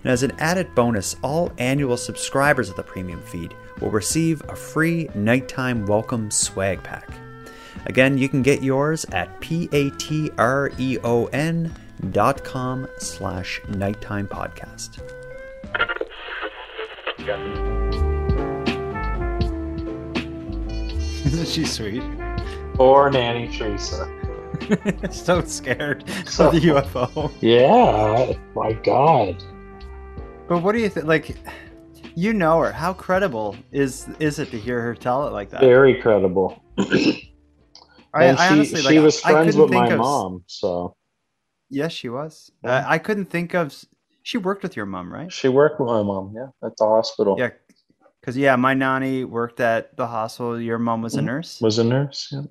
And 0.04 0.12
as 0.12 0.22
an 0.22 0.34
added 0.38 0.76
bonus, 0.76 1.16
all 1.24 1.52
annual 1.58 1.98
subscribers 1.98 2.70
of 2.70 2.76
the 2.76 2.84
premium 2.84 3.24
feed 3.24 3.56
will 3.80 3.92
receive 3.92 4.42
a 4.50 4.56
free 4.56 5.10
nighttime 5.16 5.86
welcome 5.86 6.30
swag 6.32 6.82
pack. 6.84 7.08
Again, 7.86 8.18
you 8.18 8.28
can 8.30 8.42
get 8.42 8.64
yours 8.64 9.06
at 9.12 9.40
p-a-t-r-e-o-n 9.42 9.92
dot 12.12 12.44
com 12.44 12.88
slash 12.98 13.62
nighttime 13.70 14.28
podcast. 14.28 15.00
Isn't 21.26 21.48
she 21.48 21.66
sweet? 21.66 22.04
Or 22.80 23.10
Nanny 23.10 23.48
Teresa. 23.56 24.10
so 25.12 25.42
scared 25.44 26.04
So- 26.26 26.48
of 26.48 26.54
the 26.54 26.60
UFO. 26.60 27.32
Yeah, 27.42 28.34
my 28.56 28.74
God. 28.74 29.44
But 30.48 30.60
what 30.62 30.74
do 30.74 30.80
you 30.80 30.90
think? 30.90 31.06
Like, 31.06 31.36
you 32.16 32.34
know 32.34 32.60
her. 32.60 32.72
How 32.72 32.94
credible 32.94 33.56
is 33.72 34.08
is 34.20 34.40
it 34.40 34.52
to 34.52 34.60
hear 34.60 34.82
her 34.82 34.96
tell 34.96 35.28
it 35.28 35.32
like 35.32 35.50
that? 35.52 35.62
Very 35.62 36.02
credible. 36.02 36.62
I, 38.16 38.26
and 38.26 38.38
I 38.38 38.48
she, 38.48 38.54
honestly, 38.54 38.82
she 38.82 38.96
like, 39.00 39.04
was 39.04 39.20
friends 39.20 39.56
with 39.58 39.72
my 39.72 39.88
of- 39.90 39.98
mom, 40.00 40.44
so 40.48 40.96
Yes, 41.70 41.92
she 41.92 42.08
was. 42.10 42.52
Yeah. 42.64 42.72
Uh, 42.78 42.86
I 42.88 42.98
couldn't 43.00 43.26
think 43.32 43.56
of. 43.56 43.74
She 44.22 44.38
worked 44.38 44.62
with 44.64 44.76
your 44.76 44.86
mom, 44.86 45.12
right? 45.12 45.32
she 45.32 45.50
worked 45.50 45.80
with 45.80 45.88
my 45.88 46.04
mom, 46.04 46.34
yeah, 46.36 46.48
at 46.66 46.78
the 46.78 46.86
hospital. 46.86 47.36
Yeah, 47.38 47.50
because 48.22 48.38
yeah, 48.38 48.56
my 48.56 48.74
nanny 48.76 49.24
worked 49.24 49.60
at 49.60 49.98
the 49.98 50.06
hospital. 50.08 50.62
Your 50.62 50.78
mom 50.78 51.02
was 51.02 51.16
a 51.16 51.22
Mhm. 51.22 51.26
nurse. 51.26 51.62
Was 51.62 51.80
a 51.80 51.84
nurse. 51.84 52.30
Yeah. 52.32 52.42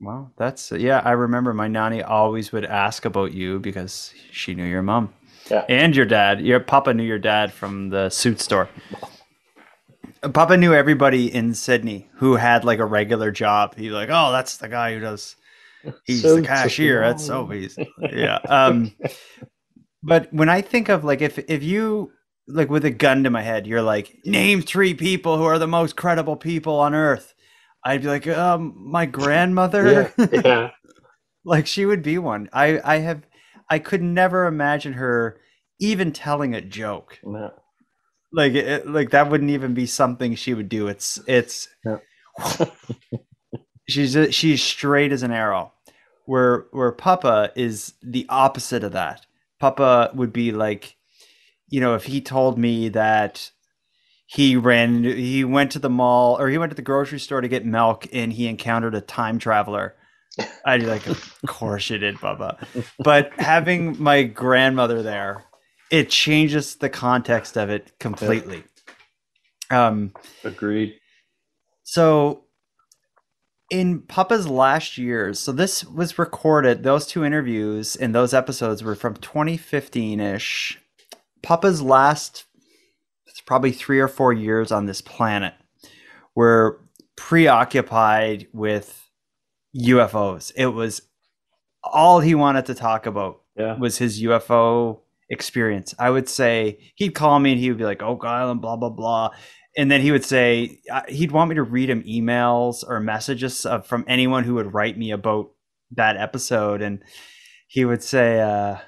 Wow, 0.00 0.30
that's 0.36 0.72
yeah. 0.72 1.00
I 1.04 1.12
remember 1.12 1.54
my 1.54 1.68
nanny 1.68 2.02
always 2.02 2.50
would 2.52 2.64
ask 2.64 3.04
about 3.04 3.32
you 3.32 3.60
because 3.60 4.12
she 4.32 4.54
knew 4.54 4.64
your 4.64 4.82
mom. 4.82 5.12
Yeah. 5.50 5.64
And 5.68 5.94
your 5.96 6.06
dad. 6.06 6.40
Your 6.40 6.60
papa 6.60 6.94
knew 6.94 7.04
your 7.04 7.18
dad 7.18 7.52
from 7.52 7.90
the 7.90 8.08
suit 8.10 8.40
store. 8.40 8.68
Papa 10.32 10.56
knew 10.56 10.74
everybody 10.74 11.34
in 11.34 11.54
Sydney 11.54 12.08
who 12.14 12.36
had 12.36 12.64
like 12.64 12.78
a 12.78 12.84
regular 12.84 13.30
job. 13.30 13.74
He's 13.76 13.92
like, 13.92 14.10
oh, 14.12 14.32
that's 14.32 14.58
the 14.58 14.68
guy 14.68 14.94
who 14.94 15.00
does. 15.00 15.36
He's 16.04 16.22
the 16.22 16.36
Suits. 16.36 16.46
cashier 16.46 17.02
at 17.02 17.16
Sobeys. 17.16 17.78
Yeah. 18.12 18.38
Um, 18.48 18.94
but 20.02 20.32
when 20.32 20.48
I 20.48 20.60
think 20.60 20.88
of 20.88 21.04
like 21.04 21.22
if 21.22 21.38
if 21.38 21.62
you 21.62 22.12
like 22.48 22.68
with 22.68 22.84
a 22.84 22.90
gun 22.90 23.24
to 23.24 23.30
my 23.30 23.42
head, 23.42 23.66
you're 23.66 23.82
like, 23.82 24.18
name 24.24 24.60
three 24.62 24.94
people 24.94 25.36
who 25.36 25.44
are 25.44 25.58
the 25.58 25.66
most 25.68 25.96
credible 25.96 26.36
people 26.36 26.78
on 26.78 26.94
earth. 26.94 27.34
I'd 27.84 28.02
be 28.02 28.08
like, 28.08 28.26
um, 28.26 28.74
my 28.76 29.06
grandmother. 29.06 30.12
Yeah. 30.18 30.26
yeah. 30.32 30.70
like 31.44 31.66
she 31.66 31.86
would 31.86 32.02
be 32.02 32.18
one. 32.18 32.48
I 32.52 32.80
I 32.84 32.98
have 32.98 33.22
I 33.70 33.78
could 33.78 34.02
never 34.02 34.46
imagine 34.46 34.94
her 34.94 35.40
even 35.78 36.12
telling 36.12 36.54
a 36.54 36.60
joke. 36.60 37.18
yeah. 37.24 37.50
Like 38.32 38.52
it, 38.52 38.86
like 38.86 39.10
that 39.10 39.28
wouldn't 39.30 39.50
even 39.50 39.74
be 39.74 39.86
something 39.86 40.34
she 40.34 40.54
would 40.54 40.68
do. 40.68 40.86
It's 40.86 41.18
it's 41.26 41.68
she's 43.88 44.16
she's 44.30 44.62
straight 44.62 45.10
as 45.10 45.22
an 45.22 45.32
arrow. 45.32 45.72
Where 46.26 46.66
where 46.70 46.92
Papa 46.92 47.50
is 47.56 47.94
the 48.02 48.26
opposite 48.28 48.84
of 48.84 48.92
that. 48.92 49.26
Papa 49.58 50.12
would 50.14 50.32
be 50.32 50.52
like, 50.52 50.96
you 51.68 51.80
know, 51.80 51.96
if 51.96 52.04
he 52.04 52.20
told 52.20 52.56
me 52.56 52.88
that 52.90 53.50
he 54.26 54.54
ran 54.54 55.02
he 55.02 55.42
went 55.42 55.72
to 55.72 55.80
the 55.80 55.90
mall 55.90 56.38
or 56.38 56.48
he 56.48 56.58
went 56.58 56.70
to 56.70 56.76
the 56.76 56.82
grocery 56.82 57.18
store 57.18 57.40
to 57.40 57.48
get 57.48 57.66
milk 57.66 58.06
and 58.12 58.32
he 58.32 58.46
encountered 58.46 58.94
a 58.94 59.00
time 59.00 59.40
traveler 59.40 59.96
i'd 60.66 60.80
be 60.80 60.86
like 60.86 61.06
of 61.06 61.34
course 61.46 61.90
you 61.90 61.98
did 61.98 62.16
bubba 62.16 62.64
but 62.98 63.32
having 63.38 64.00
my 64.00 64.22
grandmother 64.22 65.02
there 65.02 65.44
it 65.90 66.08
changes 66.08 66.76
the 66.76 66.88
context 66.88 67.56
of 67.56 67.68
it 67.68 67.92
completely 67.98 68.62
um 69.70 70.12
Agreed. 70.44 70.94
so 71.82 72.44
in 73.70 74.00
Papa's 74.00 74.48
last 74.48 74.98
years, 74.98 75.38
so 75.38 75.52
this 75.52 75.84
was 75.84 76.18
recorded, 76.18 76.82
those 76.82 77.06
two 77.06 77.24
interviews 77.24 77.94
and 77.94 78.12
those 78.12 78.34
episodes 78.34 78.82
were 78.82 78.96
from 78.96 79.14
2015 79.14 80.18
ish. 80.18 80.78
Papa's 81.42 81.80
last, 81.80 82.46
it's 83.26 83.40
probably 83.40 83.70
three 83.70 84.00
or 84.00 84.08
four 84.08 84.32
years 84.32 84.72
on 84.72 84.86
this 84.86 85.00
planet 85.00 85.54
were 86.34 86.80
preoccupied 87.16 88.48
with 88.52 89.09
UFOs. 89.76 90.52
It 90.56 90.66
was 90.68 91.02
all 91.82 92.20
he 92.20 92.34
wanted 92.34 92.66
to 92.66 92.74
talk 92.74 93.06
about 93.06 93.42
Yeah. 93.56 93.76
was 93.78 93.98
his 93.98 94.22
UFO 94.22 95.00
experience. 95.28 95.94
I 95.98 96.10
would 96.10 96.28
say 96.28 96.92
he'd 96.96 97.14
call 97.14 97.38
me 97.38 97.52
and 97.52 97.60
he 97.60 97.68
would 97.70 97.78
be 97.78 97.84
like, 97.84 98.02
Oak 98.02 98.24
Island, 98.24 98.60
blah, 98.60 98.76
blah, 98.76 98.90
blah. 98.90 99.30
And 99.76 99.90
then 99.90 100.00
he 100.00 100.10
would 100.10 100.24
say, 100.24 100.80
he'd 101.08 101.30
want 101.30 101.48
me 101.48 101.54
to 101.54 101.62
read 101.62 101.88
him 101.88 102.02
emails 102.02 102.84
or 102.86 102.98
messages 103.00 103.64
from 103.84 104.04
anyone 104.08 104.42
who 104.44 104.54
would 104.54 104.74
write 104.74 104.98
me 104.98 105.12
about 105.12 105.50
that 105.92 106.16
episode. 106.16 106.82
And 106.82 107.02
he 107.68 107.84
would 107.84 108.02
say, 108.02 108.40
uh, 108.40 108.78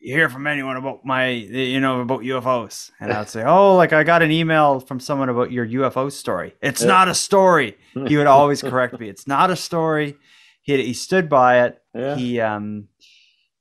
hear 0.00 0.28
from 0.28 0.46
anyone 0.46 0.76
about 0.76 1.04
my, 1.04 1.28
you 1.30 1.80
know, 1.80 2.00
about 2.00 2.20
UFOs? 2.20 2.90
And 3.00 3.12
I 3.12 3.18
would 3.20 3.28
say, 3.28 3.42
oh, 3.44 3.76
like 3.76 3.92
I 3.92 4.04
got 4.04 4.22
an 4.22 4.30
email 4.30 4.80
from 4.80 5.00
someone 5.00 5.28
about 5.28 5.50
your 5.52 5.66
UFO 5.66 6.10
story. 6.10 6.54
It's 6.62 6.82
Yeah. 6.82 6.86
not 6.88 7.08
a 7.08 7.14
story. 7.14 7.76
He 8.06 8.16
would 8.16 8.26
always 8.26 8.62
correct 8.70 8.98
me. 9.00 9.08
It's 9.08 9.26
not 9.26 9.50
a 9.50 9.56
story. 9.56 10.16
He, 10.62 10.82
he 10.84 10.92
stood 10.92 11.28
by 11.28 11.64
it 11.64 11.82
Yeah. 11.94 12.14
he 12.16 12.40
um 12.40 12.88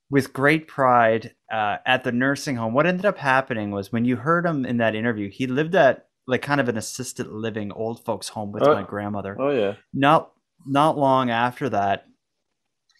with 0.10 0.32
great 0.34 0.68
pride 0.68 1.34
uh, 1.52 1.78
at 1.86 2.04
the 2.04 2.12
nursing 2.12 2.56
home 2.58 2.74
what 2.74 2.86
ended 2.86 3.06
up 3.06 3.18
happening 3.18 3.72
was 3.72 3.92
when 3.92 4.04
you 4.06 4.16
heard 4.18 4.46
him 4.46 4.66
in 4.66 4.78
that 4.78 4.96
interview 4.96 5.30
he 5.30 5.48
lived 5.48 5.76
at 5.76 6.08
like 6.28 6.42
kind 6.42 6.60
of 6.62 6.68
an 6.70 6.78
assisted 6.78 7.28
living 7.28 7.72
old 7.72 8.04
folks 8.04 8.28
home 8.30 8.52
with 8.52 8.64
Oh. 8.64 8.74
my 8.74 8.84
grandmother 8.84 9.36
oh 9.40 9.50
yeah. 9.52 9.74
not 9.94 10.32
not 10.66 10.98
long 10.98 11.30
after 11.30 11.70
that 11.70 12.06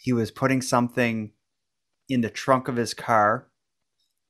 he 0.02 0.14
was 0.14 0.32
putting 0.32 0.62
something 0.62 1.32
in 2.10 2.22
the 2.22 2.30
trunk 2.30 2.68
of 2.68 2.76
his 2.76 2.94
car 2.94 3.48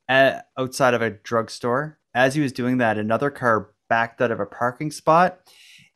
at, 0.09 0.47
outside 0.57 0.93
of 0.93 1.01
a 1.01 1.09
drugstore 1.11 1.99
as 2.13 2.35
he 2.35 2.41
was 2.41 2.51
doing 2.51 2.77
that 2.77 2.97
another 2.97 3.29
car 3.29 3.71
backed 3.89 4.21
out 4.21 4.31
of 4.31 4.39
a 4.39 4.45
parking 4.45 4.91
spot 4.91 5.39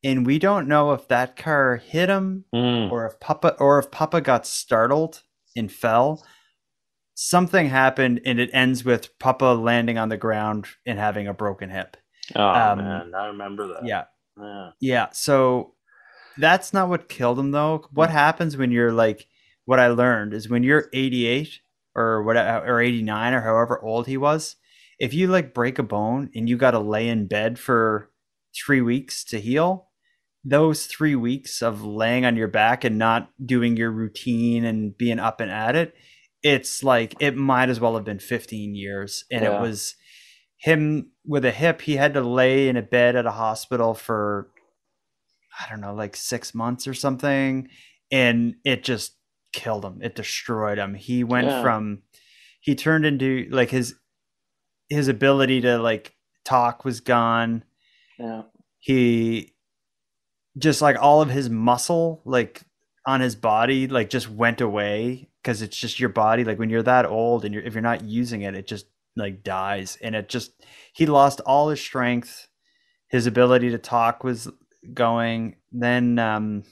and 0.03 0.25
we 0.25 0.39
don't 0.39 0.67
know 0.67 0.91
if 0.93 1.07
that 1.07 1.35
car 1.35 1.77
hit 1.77 2.09
him 2.09 2.45
Mm. 2.53 2.91
or 2.91 3.05
if 3.05 3.19
Papa 3.19 3.55
or 3.59 3.77
if 3.79 3.91
Papa 3.91 4.19
got 4.21 4.45
startled 4.47 5.21
and 5.55 5.71
fell. 5.71 6.23
Something 7.13 7.67
happened 7.69 8.21
and 8.25 8.39
it 8.39 8.49
ends 8.53 8.83
with 8.83 9.17
Papa 9.19 9.45
landing 9.45 9.97
on 9.99 10.09
the 10.09 10.17
ground 10.17 10.65
and 10.87 10.97
having 10.97 11.27
a 11.27 11.33
broken 11.33 11.69
hip. 11.69 11.97
Oh 12.35 12.41
Um, 12.43 12.77
man, 12.79 13.13
I 13.13 13.27
remember 13.27 13.67
that. 13.67 13.85
Yeah. 13.85 14.05
Yeah. 14.39 14.69
Yeah. 14.79 15.07
So 15.11 15.75
that's 16.37 16.73
not 16.73 16.89
what 16.89 17.09
killed 17.09 17.37
him 17.37 17.51
though. 17.51 17.85
What 17.91 18.09
happens 18.09 18.57
when 18.57 18.71
you're 18.71 18.93
like 18.93 19.27
what 19.65 19.79
I 19.79 19.87
learned 19.89 20.33
is 20.33 20.49
when 20.49 20.63
you're 20.63 20.89
88 20.93 21.59
or 21.95 22.23
whatever 22.23 22.65
or 22.65 22.81
89 22.81 23.33
or 23.33 23.41
however 23.41 23.81
old 23.83 24.07
he 24.07 24.17
was, 24.17 24.55
if 24.99 25.13
you 25.13 25.27
like 25.27 25.53
break 25.53 25.79
a 25.79 25.83
bone 25.83 26.29
and 26.35 26.47
you 26.49 26.57
got 26.57 26.71
to 26.71 26.79
lay 26.79 27.07
in 27.07 27.27
bed 27.27 27.57
for 27.59 28.09
3 28.65 28.81
weeks 28.81 29.23
to 29.25 29.39
heal, 29.39 29.87
those 30.43 30.85
3 30.85 31.15
weeks 31.15 31.61
of 31.61 31.83
laying 31.83 32.25
on 32.25 32.35
your 32.35 32.47
back 32.47 32.83
and 32.83 32.97
not 32.97 33.29
doing 33.43 33.77
your 33.77 33.91
routine 33.91 34.65
and 34.65 34.97
being 34.97 35.19
up 35.19 35.39
and 35.41 35.51
at 35.51 35.75
it, 35.75 35.93
it's 36.43 36.83
like 36.83 37.15
it 37.19 37.35
might 37.35 37.69
as 37.69 37.79
well 37.79 37.95
have 37.95 38.03
been 38.03 38.19
15 38.19 38.73
years 38.75 39.25
and 39.31 39.43
Yeah. 39.43 39.57
it 39.57 39.61
was 39.61 39.95
him 40.57 41.11
with 41.25 41.45
a 41.45 41.51
hip 41.51 41.81
he 41.81 41.95
had 41.95 42.13
to 42.13 42.21
lay 42.21 42.67
in 42.67 42.77
a 42.77 42.81
bed 42.81 43.15
at 43.15 43.25
a 43.25 43.31
hospital 43.31 43.93
for 43.95 44.49
i 45.59 45.69
don't 45.69 45.81
know 45.81 45.93
like 45.93 46.15
six 46.15 46.53
months 46.53 46.87
or 46.87 46.93
something 46.93 47.67
and 48.11 48.55
it 48.63 48.83
just 48.83 49.13
killed 49.53 49.83
him 49.85 49.99
it 50.01 50.15
destroyed 50.15 50.77
him 50.77 50.93
he 50.95 51.23
went 51.23 51.47
Yeah. 51.47 51.61
from 51.61 52.01
he 52.59 52.75
turned 52.75 53.05
into 53.05 53.47
like 53.51 53.69
his 53.69 53.95
his 54.89 55.07
ability 55.07 55.61
to 55.61 55.77
like 55.77 56.15
talk 56.45 56.83
was 56.85 56.99
gone 56.99 57.63
Yeah. 58.19 58.43
he 58.79 59.53
just 60.57 60.81
like 60.81 60.97
all 60.99 61.21
of 61.21 61.29
his 61.29 61.49
muscle 61.49 62.21
like 62.25 62.61
on 63.05 63.21
his 63.21 63.35
body 63.35 63.87
like 63.87 64.09
just 64.09 64.29
went 64.29 64.61
away 64.61 65.27
because 65.41 65.61
it's 65.61 65.77
just 65.77 65.99
your 65.99 66.09
body. 66.09 66.43
Like 66.43 66.59
when 66.59 66.69
you're 66.69 66.83
that 66.83 67.05
old 67.05 67.45
and 67.45 67.53
you're 67.53 67.63
if 67.63 67.73
you're 67.73 67.81
not 67.81 68.03
using 68.03 68.41
it, 68.43 68.55
it 68.55 68.67
just 68.67 68.85
like 69.15 69.43
dies, 69.43 69.97
and 70.01 70.15
it 70.15 70.29
just 70.29 70.51
he 70.93 71.05
lost 71.05 71.39
all 71.41 71.69
his 71.69 71.81
strength. 71.81 72.47
His 73.07 73.25
ability 73.27 73.71
to 73.71 73.77
talk 73.77 74.23
was 74.23 74.47
going. 74.93 75.55
Then 75.71 76.19
um, 76.19 76.63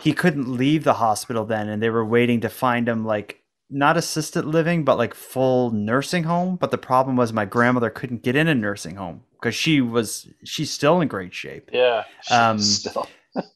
he 0.00 0.12
couldn't 0.12 0.48
leave 0.48 0.84
the 0.84 0.94
hospital 0.94 1.44
then, 1.44 1.68
and 1.68 1.82
they 1.82 1.90
were 1.90 2.04
waiting 2.04 2.40
to 2.40 2.48
find 2.48 2.88
him 2.88 3.04
like 3.04 3.42
not 3.70 3.96
assisted 3.96 4.44
living, 4.44 4.84
but 4.84 4.98
like 4.98 5.14
full 5.14 5.70
nursing 5.70 6.24
home. 6.24 6.56
But 6.56 6.70
the 6.70 6.78
problem 6.78 7.16
was 7.16 7.32
my 7.32 7.44
grandmother 7.44 7.90
couldn't 7.90 8.22
get 8.22 8.36
in 8.36 8.48
a 8.48 8.54
nursing 8.54 8.96
home 8.96 9.22
because 9.40 9.54
she 9.54 9.80
was 9.80 10.28
she's 10.44 10.70
still 10.70 11.00
in 11.00 11.08
great 11.08 11.34
shape. 11.34 11.70
Yeah. 11.72 12.04
Um, 12.30 12.58
Still. 12.58 13.08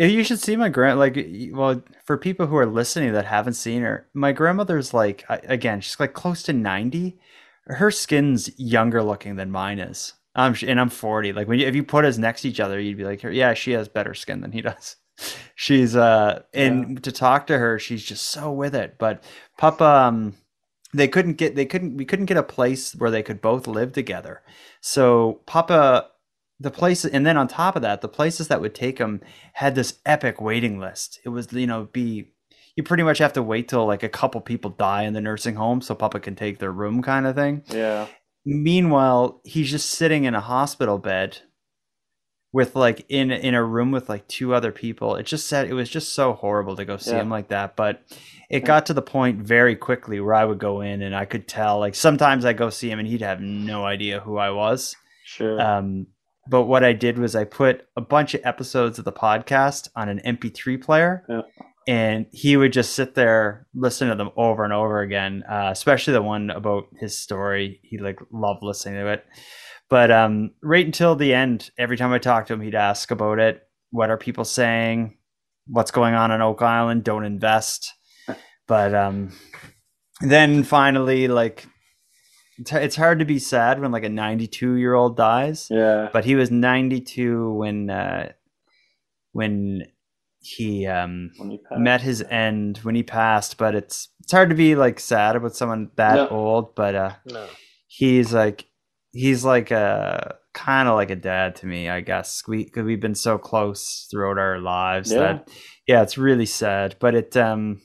You 0.00 0.22
should 0.22 0.38
see 0.38 0.54
my 0.54 0.68
grand 0.68 1.00
like 1.00 1.18
well 1.52 1.82
for 2.04 2.16
people 2.16 2.46
who 2.46 2.56
are 2.56 2.66
listening 2.66 3.12
that 3.14 3.24
haven't 3.24 3.54
seen 3.54 3.82
her. 3.82 4.06
My 4.14 4.30
grandmother's 4.30 4.94
like 4.94 5.24
again 5.28 5.80
she's 5.80 5.98
like 5.98 6.12
close 6.12 6.44
to 6.44 6.52
ninety. 6.52 7.18
Her 7.66 7.90
skin's 7.90 8.56
younger 8.60 9.02
looking 9.02 9.34
than 9.34 9.50
mine 9.50 9.80
is. 9.80 10.12
I'm 10.36 10.54
and 10.64 10.80
I'm 10.80 10.88
forty. 10.88 11.32
Like 11.32 11.48
when 11.48 11.58
you, 11.58 11.66
if 11.66 11.74
you 11.74 11.82
put 11.82 12.04
us 12.04 12.16
next 12.16 12.42
to 12.42 12.48
each 12.48 12.60
other, 12.60 12.78
you'd 12.78 12.96
be 12.96 13.04
like, 13.04 13.24
yeah, 13.24 13.54
she 13.54 13.72
has 13.72 13.88
better 13.88 14.14
skin 14.14 14.40
than 14.40 14.52
he 14.52 14.60
does. 14.60 14.94
She's 15.54 15.96
uh 15.96 16.42
and 16.54 17.02
to 17.04 17.12
talk 17.12 17.46
to 17.48 17.58
her, 17.58 17.78
she's 17.78 18.04
just 18.04 18.26
so 18.28 18.52
with 18.52 18.74
it. 18.74 18.96
But 18.98 19.24
Papa, 19.56 19.84
um, 19.84 20.34
they 20.94 21.08
couldn't 21.08 21.34
get 21.34 21.56
they 21.56 21.66
couldn't 21.66 21.96
we 21.96 22.04
couldn't 22.04 22.26
get 22.26 22.36
a 22.36 22.42
place 22.42 22.94
where 22.94 23.10
they 23.10 23.22
could 23.22 23.40
both 23.40 23.66
live 23.66 23.92
together. 23.92 24.42
So 24.80 25.40
Papa 25.46 26.08
the 26.60 26.70
place 26.70 27.04
and 27.04 27.24
then 27.24 27.36
on 27.36 27.46
top 27.46 27.76
of 27.76 27.82
that 27.82 28.00
the 28.00 28.08
places 28.08 28.48
that 28.48 28.60
would 28.60 28.74
take 28.74 28.98
him 28.98 29.20
had 29.54 29.74
this 29.74 29.98
epic 30.04 30.40
waiting 30.40 30.78
list 30.78 31.20
it 31.24 31.28
was 31.28 31.52
you 31.52 31.66
know 31.66 31.88
be 31.92 32.32
you 32.74 32.82
pretty 32.82 33.02
much 33.02 33.18
have 33.18 33.32
to 33.32 33.42
wait 33.42 33.68
till 33.68 33.86
like 33.86 34.02
a 34.02 34.08
couple 34.08 34.40
people 34.40 34.70
die 34.70 35.02
in 35.04 35.12
the 35.12 35.20
nursing 35.20 35.54
home 35.54 35.80
so 35.80 35.94
papa 35.94 36.18
can 36.18 36.34
take 36.34 36.58
their 36.58 36.72
room 36.72 37.00
kind 37.02 37.26
of 37.26 37.36
thing 37.36 37.62
Yeah. 37.68 38.06
meanwhile 38.44 39.40
he's 39.44 39.70
just 39.70 39.90
sitting 39.90 40.24
in 40.24 40.34
a 40.34 40.40
hospital 40.40 40.98
bed 40.98 41.38
with 42.52 42.74
like 42.74 43.04
in 43.08 43.30
in 43.30 43.54
a 43.54 43.62
room 43.64 43.90
with 43.90 44.08
like 44.08 44.26
two 44.28 44.54
other 44.54 44.72
people 44.72 45.16
it 45.16 45.26
just 45.26 45.46
said 45.46 45.68
it 45.68 45.74
was 45.74 45.88
just 45.90 46.14
so 46.14 46.32
horrible 46.32 46.76
to 46.76 46.84
go 46.84 46.96
see 46.96 47.10
Yeah. 47.10 47.20
him 47.20 47.28
like 47.30 47.48
that 47.48 47.76
but 47.76 48.02
it 48.50 48.64
got 48.64 48.86
to 48.86 48.94
the 48.94 49.02
point 49.02 49.40
very 49.42 49.76
quickly 49.76 50.18
where 50.20 50.34
i 50.34 50.44
would 50.44 50.58
go 50.58 50.80
in 50.80 51.02
and 51.02 51.14
i 51.14 51.26
could 51.26 51.46
tell 51.46 51.78
like 51.78 51.94
sometimes 51.94 52.44
i 52.46 52.52
go 52.54 52.70
see 52.70 52.90
him 52.90 52.98
and 52.98 53.06
he'd 53.08 53.20
have 53.20 53.40
no 53.40 53.84
idea 53.84 54.20
who 54.20 54.38
i 54.38 54.50
was 54.50 54.96
Sure. 55.26 55.60
um, 55.60 56.06
but 56.50 56.62
what 56.64 56.82
I 56.82 56.94
did 56.94 57.18
was 57.18 57.36
I 57.36 57.44
put 57.44 57.86
a 57.94 58.00
bunch 58.00 58.32
of 58.32 58.40
episodes 58.42 58.98
of 58.98 59.04
the 59.04 59.12
podcast 59.12 59.88
on 59.94 60.08
an 60.08 60.18
MP3 60.24 60.80
player, 60.82 61.22
Yeah. 61.28 61.42
and 61.86 62.24
he 62.32 62.56
would 62.56 62.72
just 62.72 62.94
sit 62.94 63.14
there 63.14 63.66
listen 63.74 64.08
to 64.08 64.14
them 64.14 64.30
over 64.38 64.64
and 64.64 64.72
over 64.72 65.00
again. 65.02 65.42
Uh, 65.46 65.68
especially 65.70 66.14
the 66.14 66.22
one 66.22 66.48
about 66.48 66.84
his 66.98 67.18
story, 67.18 67.80
he 67.82 67.98
like 67.98 68.18
loved 68.32 68.62
listening 68.62 68.94
to 68.94 69.08
it. 69.08 69.26
But 69.90 70.10
um, 70.10 70.52
right 70.62 70.84
until 70.84 71.16
the 71.16 71.32
end, 71.34 71.70
every 71.78 71.96
time 71.96 72.12
I 72.12 72.18
talked 72.18 72.48
to 72.48 72.54
him, 72.54 72.60
he'd 72.60 72.74
ask 72.74 73.10
about 73.10 73.38
it. 73.38 73.62
What 73.90 74.10
are 74.10 74.18
people 74.18 74.44
saying? 74.44 75.16
What's 75.66 75.90
going 75.90 76.14
on 76.14 76.30
in 76.30 76.42
Oak 76.42 76.60
Island? 76.62 77.04
Don't 77.04 77.24
invest. 77.24 77.94
But 78.66 78.94
um, 78.94 79.32
then 80.20 80.62
finally, 80.62 81.26
like 81.28 81.66
it's, 82.58 82.72
it's 82.72 82.96
hard 82.96 83.20
to 83.20 83.24
be 83.24 83.38
sad 83.38 83.80
when 83.80 83.90
like 83.92 84.04
a 84.04 84.08
92 84.10 84.74
year 84.74 84.92
old 84.94 85.16
dies 85.16 85.68
yeah. 85.70 86.08
but 86.12 86.24
he 86.24 86.34
was 86.34 86.50
92 86.50 87.52
when 87.54 87.88
uh 87.88 88.32
when 89.32 89.84
he 90.40 90.86
um 90.86 91.30
When 91.38 91.50
you 91.52 91.58
pass. 91.58 91.78
met 91.78 92.00
his 92.02 92.22
end 92.22 92.78
when 92.78 92.94
he 92.96 93.02
passed 93.04 93.58
but 93.58 93.74
it's 93.76 94.08
it's 94.20 94.32
hard 94.32 94.48
to 94.50 94.56
be 94.56 94.74
like 94.74 94.98
sad 95.00 95.36
about 95.36 95.54
someone 95.56 95.90
that 95.96 96.16
No. 96.16 96.28
old 96.28 96.74
but 96.74 96.94
uh 96.94 97.12
No. 97.26 97.46
he's 97.86 98.32
like 98.34 98.66
he's 99.12 99.44
like 99.44 99.70
a 99.70 100.36
kind 100.54 100.88
of 100.88 100.94
like 100.96 101.10
a 101.10 101.16
dad 101.16 101.54
to 101.56 101.66
me 101.66 101.88
i 101.88 102.00
guess 102.00 102.42
we 102.48 102.64
because 102.64 102.84
we've 102.84 103.00
been 103.00 103.14
so 103.14 103.38
close 103.38 104.06
throughout 104.10 104.38
our 104.38 104.58
lives 104.58 105.12
Yeah. 105.12 105.18
that 105.18 105.48
yeah 105.86 106.02
it's 106.02 106.18
really 106.18 106.46
sad 106.46 106.96
but 106.98 107.14
it 107.14 107.36
um 107.36 107.80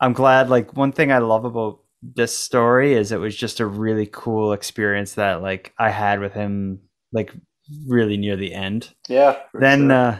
i'm 0.00 0.12
glad 0.12 0.48
like 0.50 0.76
one 0.76 0.92
thing 0.92 1.12
i 1.12 1.18
love 1.18 1.44
about 1.44 1.80
this 2.02 2.36
story 2.36 2.94
is 2.94 3.12
it 3.12 3.20
was 3.20 3.34
just 3.36 3.60
a 3.60 3.66
really 3.66 4.08
cool 4.12 4.52
experience 4.52 5.14
that 5.14 5.40
like 5.42 5.72
i 5.78 5.90
had 5.90 6.20
with 6.20 6.32
him 6.32 6.80
like 7.12 7.32
really 7.86 8.16
near 8.16 8.36
the 8.36 8.52
end 8.54 8.90
Yeah. 9.08 9.38
then 9.54 9.88
sure. 9.88 9.92
uh, 9.92 10.18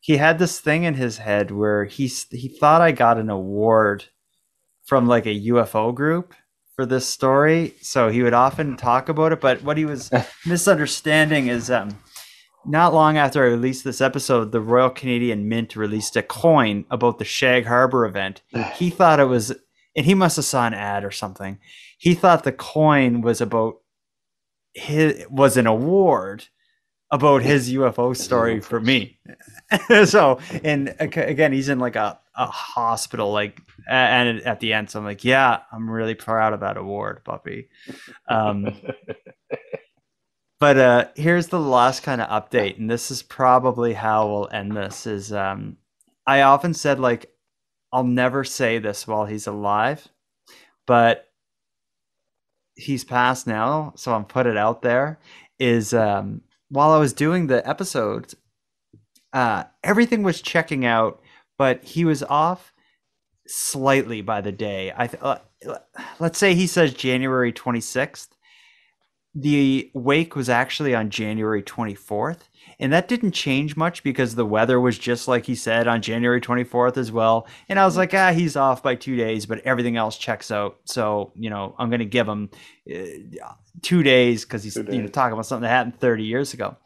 he 0.00 0.16
had 0.18 0.38
this 0.38 0.60
thing 0.60 0.84
in 0.84 0.94
his 0.94 1.18
head 1.18 1.50
where 1.50 1.84
he 1.84 2.06
he 2.30 2.48
thought 2.48 2.80
I 2.80 2.92
got 2.92 3.18
an 3.18 3.28
award 3.28 4.04
from 4.84 5.08
like 5.08 5.26
a 5.26 5.40
UFO 5.48 5.92
group 5.94 6.32
for 6.76 6.86
this 6.86 7.08
story. 7.08 7.74
So 7.80 8.10
he 8.10 8.22
would 8.22 8.34
often 8.34 8.76
talk 8.76 9.08
about 9.08 9.32
it, 9.32 9.40
but 9.40 9.62
what 9.62 9.78
he 9.78 9.86
was 9.86 10.10
misunderstanding 10.46 11.48
is 11.48 11.70
um 11.70 11.98
not 12.68 12.92
long 12.92 13.16
after 13.16 13.44
I 13.44 13.48
released 13.48 13.84
this 13.84 14.00
episode, 14.00 14.50
the 14.50 14.60
Royal 14.60 14.90
Canadian 14.90 15.48
Mint 15.48 15.76
released 15.76 16.16
a 16.16 16.22
coin 16.22 16.84
about 16.90 17.18
the 17.18 17.24
Shag 17.24 17.64
Harbour 17.64 18.04
event. 18.04 18.42
He 18.74 18.90
thought 18.90 19.20
it 19.20 19.24
was 19.24 19.54
and 19.96 20.04
he 20.04 20.14
must 20.14 20.36
have 20.36 20.44
saw 20.44 20.66
an 20.66 20.74
ad 20.74 21.04
or 21.04 21.10
something. 21.10 21.58
He 21.98 22.14
thought 22.14 22.44
the 22.44 22.52
coin 22.52 23.22
was 23.22 23.40
about 23.40 23.76
his 24.74 25.24
was 25.30 25.56
an 25.56 25.66
award 25.66 26.48
about 27.10 27.40
his 27.40 27.72
UFO 27.72 28.14
story 28.14 28.60
for 28.60 28.80
me. 28.80 29.18
so, 30.04 30.38
and 30.62 30.94
again, 30.98 31.52
he's 31.52 31.68
in 31.68 31.78
like 31.78 31.96
a, 31.96 32.18
a 32.36 32.46
hospital, 32.46 33.32
like, 33.32 33.60
and 33.88 34.40
at 34.42 34.60
the 34.60 34.72
end, 34.72 34.90
so 34.90 34.98
I'm 34.98 35.04
like, 35.04 35.24
yeah, 35.24 35.60
I'm 35.72 35.88
really 35.88 36.14
proud 36.14 36.52
of 36.52 36.60
that 36.60 36.76
award, 36.76 37.24
puppy. 37.24 37.68
Um, 38.28 38.80
but 40.60 40.76
uh, 40.78 41.08
here's 41.16 41.48
the 41.48 41.60
last 41.60 42.02
kind 42.02 42.20
of 42.20 42.28
update, 42.28 42.78
and 42.78 42.90
this 42.90 43.10
is 43.10 43.22
probably 43.22 43.94
how 43.94 44.28
we'll 44.28 44.48
end 44.52 44.76
this. 44.76 45.06
Is 45.06 45.32
um, 45.32 45.78
I 46.26 46.42
often 46.42 46.74
said 46.74 47.00
like, 47.00 47.32
I'll 47.92 48.04
never 48.04 48.44
say 48.44 48.78
this 48.78 49.06
while 49.06 49.24
he's 49.24 49.46
alive, 49.46 50.06
but 50.86 51.28
he's 52.74 53.04
passed 53.04 53.46
now, 53.46 53.94
so 53.96 54.12
I'm 54.14 54.24
put 54.24 54.46
it 54.46 54.56
out 54.56 54.82
there. 54.82 55.18
Is 55.58 55.94
um, 55.94 56.42
while 56.68 56.90
I 56.90 56.98
was 56.98 57.12
doing 57.12 57.46
the 57.46 57.66
episodes, 57.66 58.34
uh, 59.32 59.64
everything 59.82 60.22
was 60.22 60.42
checking 60.42 60.84
out, 60.84 61.22
but 61.58 61.84
he 61.84 62.04
was 62.04 62.22
off 62.22 62.72
slightly 63.46 64.22
by 64.22 64.40
the 64.40 64.52
day. 64.52 64.92
I 64.96 65.06
th- 65.06 65.22
uh, 65.22 65.38
let's 66.18 66.38
say 66.38 66.54
he 66.54 66.66
says 66.66 66.92
January 66.92 67.52
26th. 67.52 68.28
The 69.34 69.90
wake 69.92 70.34
was 70.34 70.48
actually 70.48 70.94
on 70.94 71.10
January 71.10 71.62
24th, 71.62 72.40
and 72.80 72.90
that 72.92 73.06
didn't 73.06 73.32
change 73.32 73.76
much 73.76 74.02
because 74.02 74.34
the 74.34 74.46
weather 74.46 74.80
was 74.80 74.98
just 74.98 75.28
like 75.28 75.44
he 75.44 75.54
said 75.54 75.86
on 75.86 76.00
January 76.00 76.40
24th 76.40 76.96
as 76.96 77.12
well. 77.12 77.46
And 77.68 77.78
I 77.78 77.84
was 77.84 77.98
like, 77.98 78.14
ah, 78.14 78.32
he's 78.32 78.56
off 78.56 78.82
by 78.82 78.94
two 78.94 79.14
days, 79.14 79.44
but 79.44 79.58
everything 79.58 79.98
else 79.98 80.16
checks 80.16 80.50
out. 80.50 80.78
So 80.86 81.32
you 81.34 81.50
know, 81.50 81.74
I'm 81.78 81.90
going 81.90 82.00
to 82.00 82.06
give 82.06 82.26
him 82.26 82.48
uh, 82.90 83.52
two 83.82 84.02
days 84.02 84.44
because 84.44 84.64
he's 84.64 84.74
Two 84.74 84.86
you 84.90 85.02
know 85.02 85.08
talking 85.08 85.34
about 85.34 85.44
something 85.44 85.62
that 85.62 85.68
happened 85.68 86.00
30 86.00 86.24
years 86.24 86.54
ago. 86.54 86.76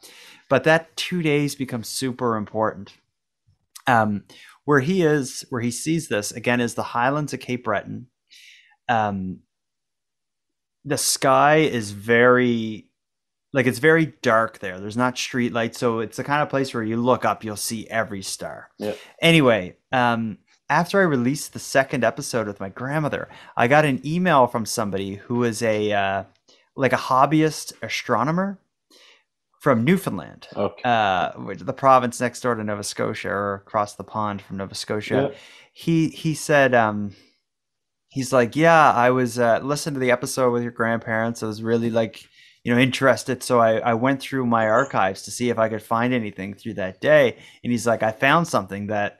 But 0.49 0.65
that 0.65 0.93
two 0.97 1.21
days 1.21 1.55
becomes 1.55 1.87
super 1.87 2.35
important. 2.35 2.93
Um, 3.87 4.25
where 4.65 4.79
he 4.79 5.01
is, 5.01 5.45
where 5.49 5.61
he 5.61 5.71
sees 5.71 6.07
this 6.07 6.31
again, 6.31 6.61
is 6.61 6.75
the 6.75 6.83
Highlands 6.83 7.33
of 7.33 7.39
Cape 7.39 7.63
Breton. 7.63 8.07
Um, 8.87 9.39
the 10.85 10.97
sky 10.97 11.57
is 11.57 11.91
very 11.91 12.87
like 13.53 13.67
it's 13.67 13.79
very 13.79 14.13
dark 14.21 14.59
there. 14.59 14.79
There's 14.79 14.97
not 14.97 15.17
street 15.17 15.51
lights, 15.53 15.77
so 15.77 15.99
it's 15.99 16.17
the 16.17 16.23
kind 16.23 16.41
of 16.41 16.49
place 16.49 16.73
where 16.73 16.83
you 16.83 16.97
look 16.97 17.25
up, 17.25 17.43
you'll 17.43 17.57
see 17.57 17.87
every 17.89 18.21
star. 18.21 18.69
Yeah. 18.77 18.93
Anyway, 19.21 19.75
um, 19.91 20.37
after 20.69 21.01
I 21.01 21.03
released 21.03 21.51
the 21.51 21.59
second 21.59 22.05
episode 22.05 22.47
with 22.47 22.61
my 22.61 22.69
grandmother, 22.69 23.27
I 23.57 23.67
got 23.67 23.83
an 23.83 24.01
email 24.05 24.47
from 24.47 24.65
somebody 24.65 25.15
who 25.15 25.43
is 25.43 25.61
a 25.61 25.91
uh, 25.91 26.23
like 26.75 26.93
a 26.93 26.97
hobbyist 26.97 27.73
astronomer 27.81 28.57
from 29.61 29.83
Newfoundland, 29.85 30.47
Okay. 30.55 30.81
uh, 30.83 31.31
which- 31.47 31.59
the 31.59 31.73
province 31.85 32.19
next 32.19 32.41
door 32.41 32.55
to 32.55 32.63
Nova 32.63 32.83
Scotia 32.83 33.29
or 33.29 33.53
across 33.65 33.95
the 33.95 34.03
pond 34.03 34.41
from 34.41 34.57
Nova 34.57 34.75
Scotia. 34.75 35.29
Yeah. 35.31 35.37
he 35.73 36.09
he 36.09 36.33
said 36.33 36.73
um 36.75 37.15
he's 38.09 38.33
like 38.33 38.55
yeah 38.57 38.91
i 38.91 39.09
was 39.09 39.39
uh 39.39 39.59
listening 39.63 39.93
to 39.93 39.99
the 40.01 40.11
episode 40.11 40.51
with 40.51 40.63
your 40.63 40.71
grandparents. 40.73 41.41
I 41.43 41.47
was 41.47 41.63
really 41.63 41.89
like 41.89 42.25
you 42.63 42.73
know 42.73 42.79
interested. 42.79 43.41
So 43.43 43.59
i 43.59 43.77
i 43.77 43.93
went 43.93 44.19
through 44.21 44.45
my 44.47 44.67
archives 44.67 45.21
to 45.23 45.31
see 45.31 45.49
if 45.49 45.57
i 45.59 45.69
could 45.69 45.81
find 45.83 46.13
anything 46.13 46.53
through 46.55 46.75
that 46.75 46.99
day. 47.01 47.37
And 47.63 47.71
he's 47.71 47.87
like 47.87 48.03
i 48.03 48.11
found 48.11 48.47
something 48.47 48.87
that 48.87 49.19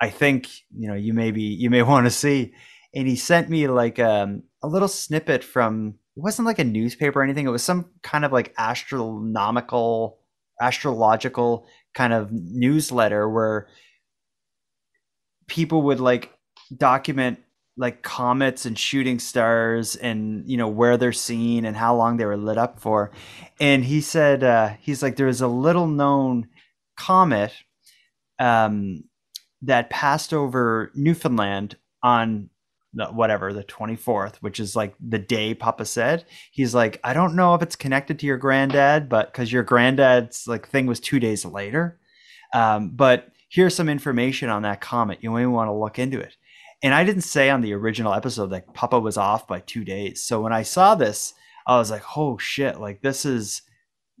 i 0.00 0.08
think 0.10 0.46
you 0.80 0.86
know 0.88 0.94
you 0.94 1.12
maybe 1.14 1.42
you 1.42 1.70
may 1.70 1.82
want 1.92 2.06
to 2.06 2.10
see. 2.24 2.52
And 2.94 3.06
he 3.08 3.16
sent 3.16 3.48
me 3.50 3.66
like 3.68 3.98
um 3.98 4.44
a 4.62 4.68
little 4.68 4.88
snippet 4.88 5.42
from 5.44 5.94
it 6.18 6.22
wasn't 6.22 6.46
like 6.46 6.58
a 6.58 6.64
newspaper 6.64 7.20
or 7.20 7.22
anything 7.22 7.46
it 7.46 7.50
was 7.50 7.62
some 7.62 7.86
kind 8.02 8.24
of 8.24 8.32
like 8.32 8.52
astronomical 8.58 10.18
astrological 10.60 11.66
kind 11.94 12.12
of 12.12 12.32
newsletter 12.32 13.28
where 13.28 13.68
people 15.46 15.82
would 15.82 16.00
like 16.00 16.32
document 16.76 17.38
like 17.76 18.02
comets 18.02 18.66
and 18.66 18.76
shooting 18.76 19.20
stars 19.20 19.94
and 19.96 20.48
you 20.50 20.56
know 20.56 20.68
where 20.68 20.96
they're 20.96 21.12
seen 21.12 21.64
and 21.64 21.76
how 21.76 21.94
long 21.94 22.16
they 22.16 22.24
were 22.24 22.36
lit 22.36 22.58
up 22.58 22.80
for. 22.80 23.12
And 23.60 23.84
he 23.84 24.00
said 24.00 24.42
uh, 24.42 24.70
he's 24.80 25.02
like 25.02 25.16
there 25.16 25.26
was 25.26 25.40
a 25.40 25.48
little 25.48 25.86
known 25.86 26.48
comet 26.96 27.52
um, 28.40 29.04
that 29.62 29.90
passed 29.90 30.34
over 30.34 30.90
newfoundland 30.94 31.76
on 32.02 32.50
the, 32.94 33.06
whatever 33.06 33.52
the 33.52 33.64
24th 33.64 34.36
which 34.36 34.58
is 34.58 34.74
like 34.74 34.94
the 35.00 35.18
day 35.18 35.54
papa 35.54 35.84
said 35.84 36.24
he's 36.50 36.74
like 36.74 36.98
i 37.04 37.12
don't 37.12 37.36
know 37.36 37.54
if 37.54 37.62
it's 37.62 37.76
connected 37.76 38.18
to 38.18 38.26
your 38.26 38.38
granddad 38.38 39.08
but 39.08 39.32
because 39.32 39.52
your 39.52 39.62
granddad's 39.62 40.46
like 40.46 40.66
thing 40.68 40.86
was 40.86 41.00
two 41.00 41.20
days 41.20 41.44
later 41.44 41.98
um, 42.54 42.90
but 42.90 43.28
here's 43.50 43.74
some 43.74 43.88
information 43.90 44.48
on 44.48 44.62
that 44.62 44.80
comet 44.80 45.18
you 45.20 45.30
may 45.30 45.44
want 45.46 45.68
to 45.68 45.72
look 45.72 45.98
into 45.98 46.18
it 46.18 46.34
and 46.82 46.94
I 46.94 47.02
didn't 47.04 47.22
say 47.22 47.50
on 47.50 47.60
the 47.60 47.72
original 47.74 48.14
episode 48.14 48.50
that 48.50 48.72
Papa 48.72 49.00
was 49.00 49.16
off 49.16 49.48
by 49.48 49.58
two 49.58 49.84
days. 49.84 50.22
So 50.22 50.40
when 50.40 50.52
I 50.52 50.62
saw 50.62 50.94
this, 50.94 51.34
I 51.66 51.76
was 51.76 51.90
like, 51.90 52.04
oh 52.16 52.38
shit, 52.38 52.78
like 52.78 53.02
this 53.02 53.24
is, 53.24 53.62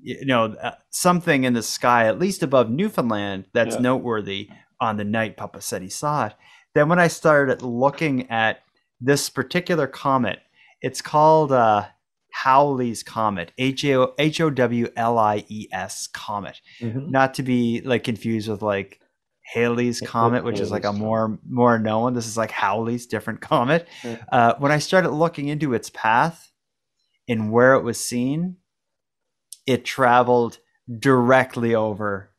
you 0.02 0.26
know, 0.26 0.56
uh, 0.60 0.72
something 0.90 1.44
in 1.44 1.52
the 1.52 1.62
sky, 1.62 2.08
at 2.08 2.18
least 2.18 2.42
above 2.42 2.68
Newfoundland, 2.68 3.44
that's 3.52 3.76
Yeah. 3.76 3.82
noteworthy 3.82 4.48
on 4.80 4.96
the 4.96 5.04
night 5.04 5.36
Papa 5.36 5.60
said 5.60 5.82
he 5.82 5.88
saw 5.88 6.26
it. 6.26 6.34
Then 6.74 6.88
when 6.88 6.98
I 6.98 7.08
started 7.08 7.62
looking 7.62 8.30
at 8.30 8.60
this 9.00 9.30
particular 9.30 9.86
comet, 9.86 10.40
it's 10.82 11.00
called 11.00 11.50
uh, 11.52 11.86
Howley's 12.32 13.02
Comet, 13.02 13.52
H 13.58 13.84
O 13.84 14.50
W 14.50 14.88
L 14.96 15.18
I 15.18 15.44
E 15.48 15.68
S 15.72 16.06
Comet 16.06 16.60
Mhm. 16.80 17.10
not 17.10 17.34
to 17.34 17.42
be 17.42 17.80
like 17.80 18.04
confused 18.04 18.48
with 18.48 18.62
like 18.62 19.00
Halley's 19.54 20.00
comet, 20.02 20.44
which 20.44 20.60
is 20.60 20.70
like 20.70 20.84
a 20.84 20.92
more 20.92 21.38
more 21.48 21.78
known. 21.78 22.12
This 22.14 22.26
is 22.26 22.36
like 22.36 22.50
Howley's 22.50 23.06
different 23.06 23.40
comet. 23.40 23.88
Uh, 24.30 24.54
when 24.58 24.70
I 24.70 24.78
started 24.78 25.10
looking 25.10 25.48
into 25.48 25.72
its 25.74 25.90
path 25.90 26.52
and 27.28 27.50
where 27.50 27.74
it 27.74 27.82
was 27.82 27.98
seen, 27.98 28.56
it 29.66 29.84
traveled 29.86 30.58
directly 30.98 31.74
over 31.74 32.30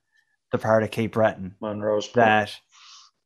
the 0.52 0.58
part 0.60 0.84
of 0.84 0.92
Cape 0.92 1.14
Breton 1.14 1.56
Monroe's 1.62 2.06
Point. 2.08 2.16
that 2.16 2.56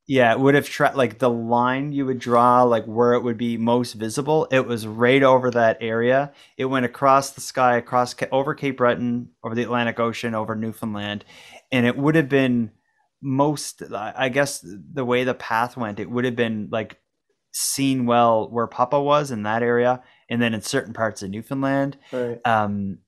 yeah 0.07 0.31
it 0.31 0.39
would 0.39 0.55
have 0.55 0.67
tra- 0.67 0.93
like 0.95 1.19
the 1.19 1.29
line 1.29 1.91
you 1.91 2.05
would 2.05 2.19
draw 2.19 2.63
like 2.63 2.85
where 2.85 3.13
it 3.13 3.21
would 3.21 3.37
be 3.37 3.57
most 3.57 3.93
visible 3.93 4.47
it 4.51 4.65
was 4.65 4.85
right 4.85 5.23
over 5.23 5.49
that 5.49 5.77
area 5.81 6.31
it 6.57 6.65
went 6.65 6.85
across 6.85 7.31
the 7.31 7.41
sky 7.41 7.77
across 7.77 8.15
over 8.31 8.53
cape 8.53 8.77
breton 8.77 9.29
over 9.43 9.55
the 9.55 9.63
atlantic 9.63 9.99
ocean 9.99 10.35
over 10.35 10.55
newfoundland 10.55 11.23
and 11.71 11.85
it 11.85 11.97
would 11.97 12.15
have 12.15 12.29
been 12.29 12.71
most 13.21 13.81
i 13.93 14.13
I 14.15 14.29
guess 14.29 14.63
the 14.63 15.05
way 15.05 15.23
the 15.23 15.33
path 15.33 15.77
went 15.77 15.99
it 15.99 16.09
would 16.09 16.25
have 16.25 16.35
been 16.35 16.69
like 16.71 16.99
seen 17.53 18.05
well 18.05 18.49
where 18.49 18.67
papa 18.67 18.99
was 18.99 19.31
in 19.31 19.43
that 19.43 19.63
area 19.63 20.01
and 20.29 20.41
then 20.41 20.53
in 20.53 20.61
certain 20.61 20.93
parts 20.93 21.21
of 21.23 21.29
newfoundland 21.29 21.97
Right. 22.11 22.45
um, 22.45 22.99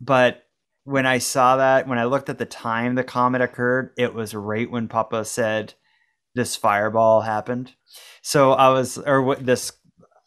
but 0.00 0.44
when 0.84 1.06
I 1.06 1.18
saw 1.18 1.56
that, 1.56 1.86
when 1.86 1.98
I 2.00 2.04
looked 2.06 2.28
at 2.28 2.38
the 2.38 2.44
time 2.44 2.96
the 2.96 3.04
comet 3.04 3.40
occurred, 3.40 3.90
it 3.96 4.14
was 4.14 4.34
right 4.34 4.68
when 4.68 4.88
Papa 4.88 5.24
said 5.24 5.74
this 6.34 6.56
fireball 6.56 7.20
happened. 7.20 7.72
So 8.22 8.52
I 8.52 8.68
was, 8.70 8.98
or 8.98 9.22
what 9.22 9.44
this 9.44 9.72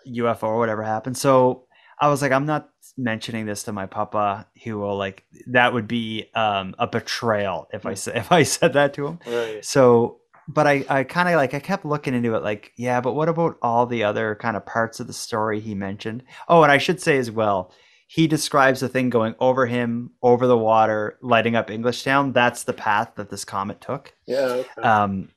UFO 0.07 0.43
or 0.43 0.57
whatever 0.59 0.83
happened. 0.83 1.17
So 1.17 1.65
I 1.99 2.09
was 2.09 2.21
like, 2.21 2.31
I'm 2.31 2.45
not 2.45 2.69
mentioning 2.97 3.45
this 3.45 3.63
to 3.63 3.71
my 3.71 3.85
papa. 3.85 4.47
He 4.53 4.73
will 4.73 4.97
like 4.97 5.23
that 5.47 5.73
would 5.73 5.87
be 5.87 6.29
um, 6.35 6.75
a 6.79 6.87
betrayal 6.87 7.67
if 7.73 7.85
I 7.85 7.93
said 7.93 8.17
if 8.17 8.31
I 8.31 8.43
said 8.43 8.73
that 8.73 8.93
to 8.95 9.07
him. 9.07 9.19
Right. 9.25 9.63
So, 9.63 10.19
but 10.47 10.67
I, 10.67 10.85
I 10.89 11.03
kind 11.03 11.29
of 11.29 11.35
like, 11.35 11.53
I 11.53 11.59
kept 11.59 11.85
looking 11.85 12.13
into 12.13 12.35
it 12.35 12.43
like, 12.43 12.71
yeah, 12.77 13.01
but 13.01 13.13
what 13.13 13.29
about 13.29 13.57
all 13.61 13.85
the 13.85 14.03
other 14.03 14.35
kind 14.35 14.55
of 14.55 14.65
parts 14.65 14.99
of 14.99 15.07
the 15.07 15.13
story 15.13 15.59
he 15.59 15.73
mentioned? 15.73 16.23
Oh, 16.47 16.63
and 16.63 16.71
I 16.71 16.77
should 16.77 17.01
say 17.01 17.17
as 17.17 17.31
well, 17.31 17.71
he 18.07 18.27
describes 18.27 18.81
the 18.81 18.89
thing 18.89 19.09
going 19.09 19.33
over 19.39 19.65
him, 19.65 20.11
over 20.21 20.45
the 20.45 20.57
water, 20.57 21.17
lighting 21.21 21.55
up 21.55 21.69
Englishtown. 21.69 22.33
That's 22.33 22.63
the 22.63 22.73
path 22.73 23.13
that 23.15 23.31
this 23.31 23.43
comet 23.43 23.81
took. 23.81 24.13
Yeah. 24.27 24.61
Okay. 24.77 24.81
Um, 24.81 25.29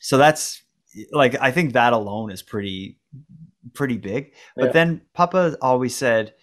so 0.00 0.18
that's 0.18 0.62
like, 1.12 1.36
I 1.40 1.50
think 1.50 1.72
that 1.72 1.92
alone 1.92 2.30
is 2.30 2.42
pretty, 2.42 2.98
pretty 3.74 3.98
big. 3.98 4.32
But 4.56 4.66
Yeah. 4.66 4.72
then 4.72 5.02
Papa 5.14 5.56
always 5.60 5.94
said, 5.94 6.34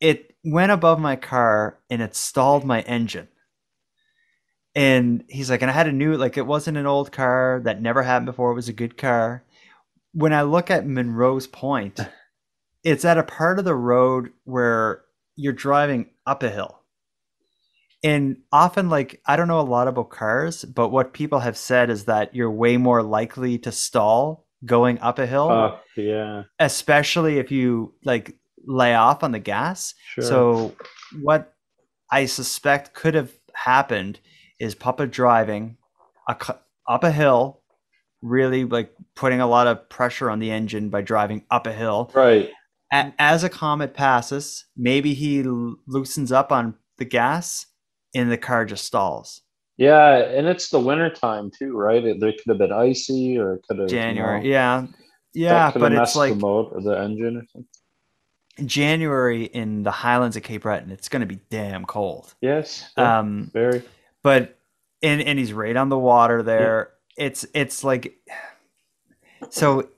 it 0.00 0.36
went 0.44 0.72
above 0.72 1.00
my 1.00 1.16
car 1.16 1.78
and 1.90 2.02
it 2.02 2.14
stalled 2.14 2.64
my 2.64 2.82
engine 2.82 3.28
and 4.76 5.24
he's 5.28 5.50
like 5.50 5.62
and 5.62 5.70
i 5.70 5.74
had 5.74 5.88
a 5.88 5.92
new 5.92 6.16
like 6.16 6.36
it 6.36 6.46
wasn't 6.46 6.76
an 6.76 6.86
old 6.86 7.10
car 7.10 7.60
that 7.64 7.80
never 7.80 8.02
happened 8.02 8.26
before 8.26 8.52
it 8.52 8.54
was 8.54 8.68
a 8.68 8.72
good 8.74 8.96
car 8.96 9.42
when 10.12 10.32
i 10.32 10.42
look 10.42 10.70
at 10.70 10.86
monroe's 10.86 11.46
point 11.46 11.98
it's 12.84 13.04
at 13.04 13.18
a 13.18 13.22
part 13.22 13.58
of 13.58 13.64
the 13.64 13.74
road 13.74 14.30
where 14.44 15.02
you're 15.34 15.52
driving 15.52 16.06
up 16.26 16.42
a 16.42 16.50
hill 16.50 16.82
and 18.04 18.36
often 18.52 18.88
like 18.88 19.20
i 19.26 19.36
don't 19.36 19.48
know 19.48 19.60
a 19.60 19.62
lot 19.62 19.88
about 19.88 20.10
cars 20.10 20.64
but 20.64 20.88
what 20.88 21.12
people 21.12 21.40
have 21.40 21.56
said 21.56 21.90
is 21.90 22.04
that 22.04 22.34
you're 22.34 22.50
way 22.50 22.76
more 22.76 23.02
likely 23.02 23.58
to 23.58 23.72
stall 23.72 24.46
going 24.64 24.98
up 25.00 25.18
a 25.18 25.26
hill 25.26 25.48
yeah. 25.96 26.42
especially 26.58 27.38
if 27.38 27.50
you 27.50 27.94
like 28.04 28.36
lay 28.66 28.94
off 28.94 29.22
on 29.22 29.32
the 29.32 29.38
gas 29.38 29.94
Sure. 30.14 30.24
so 30.24 30.76
what 31.22 31.54
I 32.10 32.26
suspect 32.26 32.94
could 32.94 33.14
have 33.14 33.32
happened 33.54 34.20
is 34.58 34.74
Papa 34.74 35.06
driving 35.06 35.76
a, 36.28 36.36
up 36.88 37.04
a 37.04 37.10
hill, 37.10 37.62
really 38.22 38.64
like 38.64 38.92
putting 39.14 39.40
a 39.40 39.46
lot 39.46 39.66
of 39.66 39.88
pressure 39.88 40.30
on 40.30 40.38
the 40.38 40.50
engine 40.50 40.88
by 40.88 41.02
driving 41.02 41.44
up 41.50 41.66
a 41.66 41.72
hill. 41.72 42.10
right. 42.14 42.50
As 42.92 43.42
a 43.42 43.48
comet 43.48 43.94
passes, 43.94 44.64
maybe 44.76 45.12
he 45.12 45.42
loosens 45.42 46.30
up 46.30 46.52
on 46.52 46.76
the 46.98 47.04
gas 47.04 47.66
and 48.16 48.30
the 48.30 48.38
car 48.38 48.64
just 48.64 48.84
stalls. 48.84 49.42
Yeah, 49.76 50.16
and 50.16 50.46
it's 50.46 50.70
the 50.70 50.80
winter 50.80 51.10
time 51.10 51.50
too, 51.56 51.76
right? 51.76 52.02
It, 52.02 52.18
there 52.18 52.32
could 52.32 52.48
have 52.48 52.58
been 52.58 52.72
icy, 52.72 53.36
or 53.38 53.54
it 53.54 53.64
could 53.68 53.78
have 53.78 53.88
January, 53.88 54.38
You 54.44 54.50
know, 54.52 54.54
yeah, 54.54 54.86
yeah, 55.34 55.72
but 55.74 55.92
it's 55.92 56.16
like 56.16 56.32
the 56.32 56.38
motor, 56.40 56.80
the 56.80 56.98
engine, 56.98 57.36
or 57.36 57.42
something. 57.52 57.66
In 58.58 58.68
January 58.68 59.44
in 59.44 59.82
the 59.82 59.90
Highlands 59.90 60.34
of 60.34 60.42
Cape 60.42 60.62
Breton. 60.62 60.90
It's 60.90 61.10
going 61.10 61.20
to 61.20 61.26
be 61.26 61.40
damn 61.50 61.84
cold. 61.84 62.34
Yes. 62.40 62.90
yeah, 62.96 63.18
Um, 63.18 63.50
very. 63.52 63.82
but 64.22 64.58
and 65.02 65.20
and 65.20 65.38
he's 65.38 65.52
right 65.52 65.76
on 65.76 65.90
the 65.90 65.98
water 65.98 66.42
there. 66.42 66.92
It's 67.18 67.44
it's 67.52 67.84
like 67.84 68.16
so. 69.50 69.88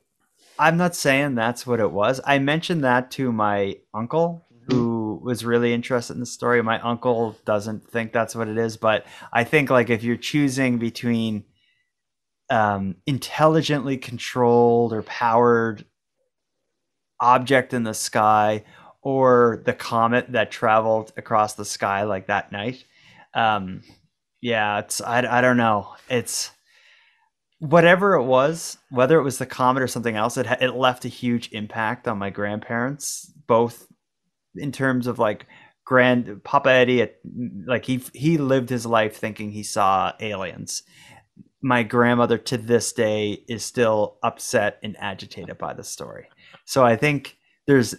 I'm 0.59 0.77
not 0.77 0.97
saying 0.97 1.37
that's 1.37 1.69
what 1.69 1.79
it 1.79 1.93
was. 1.93 2.21
I 2.27 2.41
mentioned 2.41 2.83
that 2.83 3.13
to 3.13 3.31
my 3.31 3.77
uncle, 3.95 4.45
who 4.69 4.98
was 5.23 5.45
really 5.45 5.73
interested 5.73 6.15
in 6.15 6.21
the 6.21 6.27
story. 6.27 6.63
My 6.63 6.81
uncle 6.81 7.37
doesn't 7.45 7.91
think 7.91 8.13
that's 8.13 8.35
what 8.35 8.49
it 8.49 8.59
is, 8.59 8.77
but 8.77 9.07
I 9.33 9.45
think 9.45 9.71
like 9.71 9.91
if 9.91 10.03
you're 10.03 10.17
choosing 10.17 10.79
between 10.79 11.45
um, 12.51 12.97
intelligently 13.07 13.97
controlled 13.97 14.93
or 14.93 15.03
powered 15.03 15.85
object 17.21 17.75
in 17.75 17.83
the 17.83 17.95
sky 17.95 18.65
or 19.03 19.63
the 19.65 19.73
comet 19.73 20.33
that 20.33 20.51
traveled 20.51 21.13
across 21.17 21.55
the 21.55 21.65
sky 21.65 22.05
like 22.05 22.27
that 22.29 22.53
night 22.53 22.85
um 23.35 23.83
yeah 24.41 24.79
it's 24.79 25.01
i, 25.01 25.39
I 25.39 25.41
don't 25.41 25.57
know 25.57 25.95
it's 26.09 26.53
whatever 27.59 28.15
it 28.15 28.23
was 28.23 28.79
whether 28.91 29.19
it 29.19 29.25
was 29.25 29.39
the 29.39 29.47
comet 29.47 29.83
or 29.83 29.89
something 29.89 30.17
else 30.17 30.37
it, 30.37 30.47
it 30.61 30.75
left 30.75 31.05
a 31.05 31.09
huge 31.09 31.51
impact 31.53 32.07
on 32.07 32.19
my 32.19 32.31
grandparents 32.31 33.33
both 33.47 33.89
in 34.59 34.73
terms 34.73 35.07
of 35.07 35.19
like 35.19 35.47
grand 35.85 36.43
papa 36.45 36.71
eddie 36.71 37.09
like 37.67 37.85
he 37.87 38.03
he 38.13 38.37
lived 38.39 38.69
his 38.69 38.85
life 38.85 39.17
thinking 39.17 39.51
he 39.51 39.63
saw 39.63 40.13
aliens 40.21 40.83
my 41.63 41.83
grandmother 41.83 42.37
to 42.39 42.57
this 42.59 42.93
day 42.93 43.43
is 43.49 43.65
still 43.65 44.19
upset 44.23 44.79
and 44.83 44.97
agitated 45.01 45.57
by 45.59 45.73
the 45.73 45.83
story 45.85 46.29
so 46.67 46.85
i 46.85 46.95
think 46.95 47.37
there's 47.67 47.95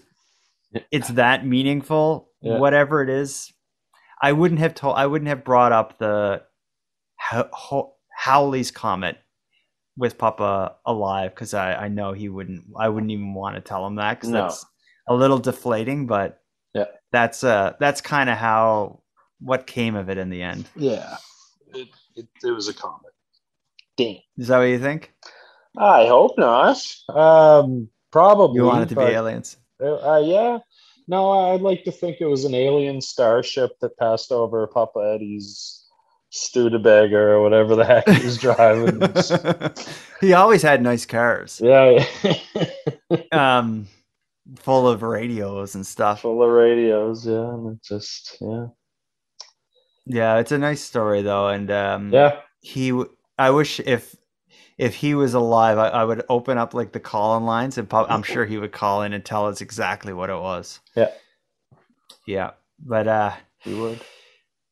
it's 0.92 1.10
that 1.10 1.46
meaningful 1.46 2.30
Yeah. 2.42 2.60
whatever 2.60 3.02
it 3.02 3.10
is 3.10 3.52
i 4.22 4.32
wouldn't 4.34 4.60
have 4.60 4.76
told 4.76 4.96
i 4.98 5.06
wouldn't 5.08 5.30
have 5.30 5.44
brought 5.44 5.72
up 5.72 5.98
the 5.98 6.44
How- 7.18 7.50
How- 7.54 7.94
howley's 8.16 8.70
comet 8.72 9.18
with 9.98 10.18
papa 10.18 10.76
alive 10.86 11.34
because 11.34 11.54
I, 11.54 11.74
I 11.74 11.88
know 11.88 12.14
he 12.14 12.30
wouldn't 12.30 12.66
i 12.80 12.88
wouldn't 12.88 13.12
even 13.12 13.34
want 13.34 13.56
to 13.56 13.62
tell 13.62 13.86
him 13.86 13.96
that 13.96 14.20
because 14.20 14.30
No. 14.30 14.42
that's 14.44 14.64
a 15.08 15.16
little 15.16 15.40
deflating 15.40 16.06
but. 16.06 16.39
That's 17.12 17.44
uh 17.44 17.74
that's 17.80 18.02
kind 18.02 18.30
of 18.30 18.38
how 18.38 19.02
what 19.40 19.66
came 19.68 19.96
of 19.96 20.10
it 20.10 20.18
in 20.18 20.30
the 20.30 20.42
end 20.42 20.70
Yeah. 20.76 21.18
It, 21.74 21.88
it, 22.16 22.28
it 22.44 22.52
was 22.52 22.68
a 22.68 22.74
comet. 22.74 23.14
Dang. 23.98 24.20
is 24.38 24.48
that 24.48 24.58
what 24.58 24.64
you 24.64 24.80
think 24.80 25.14
I 25.78 26.08
hope 26.08 26.38
not. 26.38 26.78
Um, 27.10 27.90
probably. 28.12 28.56
you 28.58 28.66
want 28.66 28.84
it 28.84 28.90
to 28.90 28.96
be 28.96 29.02
aliens 29.04 29.58
Uh, 29.82 29.96
uh, 30.16 30.20
yeah. 30.20 30.58
No, 31.08 31.32
I'd 31.54 31.62
like 31.62 31.84
to 31.86 31.92
think 31.92 32.18
it 32.20 32.26
was 32.28 32.46
an 32.46 32.54
alien 32.54 33.02
starship 33.02 33.72
that 33.82 33.98
passed 33.98 34.32
over 34.32 34.68
Papa 34.68 35.14
Eddie's 35.16 35.86
Studebaker 36.32 37.34
or 37.34 37.42
whatever 37.42 37.76
the 37.76 37.84
heck 37.86 38.08
he's 38.08 38.38
driving. 38.46 39.02
he 40.22 40.34
always 40.34 40.62
had 40.62 40.82
nice 40.84 41.06
cars. 41.08 41.60
yeah, 41.64 42.06
Um, 43.32 43.88
full 44.58 44.88
of 44.88 45.02
radios 45.02 45.76
and 45.76 45.86
stuff. 45.86 46.22
full 46.22 46.44
of 46.44 46.50
radios. 46.50 47.26
Yeah, 47.28 47.54
and 47.54 47.76
it 47.76 47.84
just 47.84 48.38
yeah, 48.42 48.68
Yeah, 50.06 50.38
it's 50.38 50.52
a 50.52 50.58
nice 50.58 50.82
story 50.82 51.22
though, 51.22 51.48
and 51.50 51.70
um, 51.72 52.14
yeah. 52.14 52.40
he. 52.62 53.04
I 53.38 53.52
wish 53.52 53.80
if 53.80 54.16
if 54.78 54.96
he 54.96 55.14
was 55.14 55.34
alive, 55.34 55.78
I, 55.78 55.90
I 55.90 56.04
would 56.04 56.24
open 56.30 56.58
up 56.58 56.74
like 56.74 56.94
the 56.94 57.00
call-in 57.00 57.46
lines, 57.46 57.78
and 57.78 57.90
pop, 57.90 58.10
I'm 58.10 58.24
sure 58.24 58.46
he 58.46 58.58
would 58.58 58.72
call 58.72 59.04
in 59.04 59.14
and 59.14 59.24
tell 59.24 59.46
us 59.48 59.62
exactly 59.62 60.14
what 60.14 60.30
it 60.30 60.40
was. 60.40 60.80
Yeah. 60.96 61.12
Yeah, 62.26 62.52
but 62.80 63.08
uh, 63.08 63.32
He 63.60 63.74
would. 63.74 64.00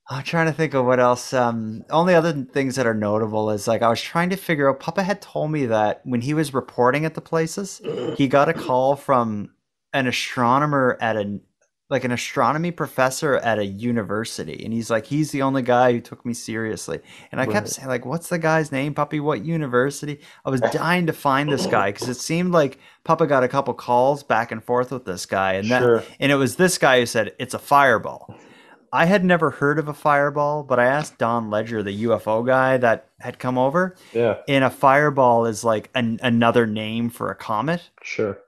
I'm 0.09 0.23
trying 0.23 0.45
to 0.45 0.53
think 0.53 0.73
of 0.73 0.85
what 0.85 1.01
else. 1.01 1.33
Um, 1.33 1.83
only 1.89 2.15
other 2.15 2.31
things 2.31 2.75
that 2.75 2.87
are 2.87 2.93
notable 2.93 3.49
is 3.51 3.67
like 3.67 3.81
I 3.81 3.89
was 3.89 4.01
trying 4.01 4.29
to 4.29 4.37
figure 4.37 4.69
out. 4.69 4.79
Papa 4.79 5.03
had 5.03 5.21
told 5.21 5.51
me 5.51 5.65
that 5.65 6.01
when 6.05 6.21
he 6.21 6.33
was 6.33 6.53
reporting 6.53 7.03
at 7.03 7.13
the 7.13 7.21
places, 7.21 7.81
he 8.15 8.27
got 8.27 8.47
a 8.47 8.53
call 8.53 8.95
from 8.95 9.49
an 9.97 10.07
astronomer 10.07 10.97
at 11.01 11.15
a 11.17 11.39
like 11.89 12.03
an 12.03 12.11
astronomy 12.11 12.69
professor 12.69 13.37
at 13.37 13.59
a 13.59 13.65
university, 13.65 14.61
and 14.65 14.73
he's 14.73 14.89
like, 14.89 15.05
he's 15.05 15.31
the 15.31 15.41
only 15.41 15.61
guy 15.61 15.93
who 15.93 16.01
took 16.01 16.25
me 16.25 16.33
seriously. 16.33 16.99
And 17.31 17.39
I 17.39 17.45
kept 17.45 17.69
saying 17.69 17.87
like, 17.87 18.05
what's 18.05 18.27
the 18.27 18.37
guy's 18.37 18.73
name, 18.73 18.93
Puppy? 18.93 19.21
What 19.21 19.45
university? 19.45 20.19
I 20.45 20.49
was 20.49 20.59
dying 20.59 21.07
to 21.07 21.13
find 21.13 21.49
this 21.49 21.65
guy 21.65 21.93
because 21.93 22.09
it 22.09 22.17
seemed 22.17 22.51
like 22.51 22.79
Papa 23.05 23.25
got 23.25 23.45
a 23.45 23.47
couple 23.47 23.73
calls 23.73 24.21
back 24.21 24.51
and 24.51 24.61
forth 24.61 24.91
with 24.91 25.05
this 25.05 25.25
guy, 25.25 25.53
and 25.53 25.71
that 25.71 25.81
Sure. 25.81 26.03
and 26.19 26.29
it 26.29 26.35
was 26.35 26.57
this 26.57 26.77
guy 26.77 26.99
who 26.99 27.05
said 27.05 27.33
it's 27.39 27.53
a 27.53 27.59
fireball. 27.59 28.35
I 28.91 29.05
had 29.05 29.23
never 29.23 29.49
heard 29.51 29.79
of 29.79 29.87
a 29.87 29.93
fireball, 29.93 30.63
but 30.63 30.79
I 30.79 30.85
asked 30.85 31.17
Don 31.17 31.49
Ledger, 31.49 31.83
the 31.83 32.03
UFO 32.05 32.45
guy 32.45 32.77
that 32.77 33.09
had 33.19 33.37
come 33.39 33.57
over, 33.57 33.95
Yeah, 34.13 34.37
and 34.47 34.63
a 34.65 34.69
fireball 34.69 35.45
is 35.45 35.63
like 35.63 35.89
an, 35.95 36.19
another 36.21 36.65
name 36.65 37.09
for 37.09 37.29
a 37.29 37.35
comet, 37.35 37.89
sure. 38.01 38.39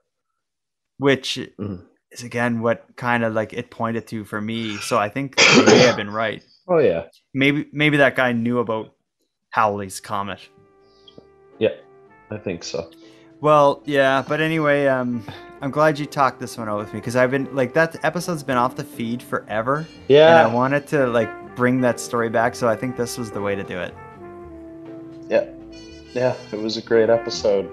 Which 1.00 1.38
Mhm. 1.58 1.82
is 2.12 2.22
again 2.22 2.60
what 2.60 2.84
kind 2.96 3.24
of 3.24 3.32
like 3.34 3.52
it 3.52 3.70
pointed 3.70 4.06
to 4.08 4.24
for 4.24 4.40
me. 4.40 4.76
So 4.76 4.98
I 4.98 5.08
think 5.08 5.36
they 5.56 5.64
may 5.66 5.78
have 5.78 5.96
been 5.96 6.10
right. 6.10 6.42
Oh 6.68 6.78
yeah, 6.78 7.04
Maybe 7.34 7.66
maybe 7.72 7.96
that 7.96 8.14
guy 8.14 8.32
knew 8.32 8.58
about 8.60 8.92
Howley's 9.50 9.98
comet. 10.00 10.40
yeah. 11.58 11.74
I 12.30 12.38
think 12.38 12.62
so. 12.62 12.88
Well, 13.40 13.82
yeah, 13.86 14.22
but 14.28 14.40
anyway, 14.40 14.86
um, 14.86 15.24
I'm 15.62 15.70
glad 15.72 15.98
you 15.98 16.06
talked 16.06 16.38
this 16.38 16.56
one 16.58 16.68
out 16.68 16.78
with 16.78 16.92
me 16.92 17.00
because 17.00 17.16
I've 17.16 17.30
been 17.32 17.48
like 17.56 17.72
that 17.74 17.96
episode's 18.04 18.42
been 18.44 18.56
off 18.58 18.76
the 18.76 18.84
feed 18.84 19.20
forever. 19.22 19.86
Yeah. 20.08 20.28
And 20.28 20.50
I 20.50 20.54
wanted 20.54 20.86
to 20.88 21.06
like 21.08 21.30
bring 21.56 21.80
that 21.80 21.98
story 21.98 22.28
back, 22.28 22.54
so 22.54 22.68
I 22.68 22.76
think 22.76 22.96
this 22.96 23.18
was 23.18 23.30
the 23.32 23.40
way 23.40 23.54
to 23.56 23.64
do 23.64 23.78
it. 23.80 23.94
yeah, 25.28 25.46
yeah. 26.14 26.34
It 26.52 26.58
was 26.60 26.76
a 26.76 26.82
great 26.82 27.10
episode. 27.10 27.68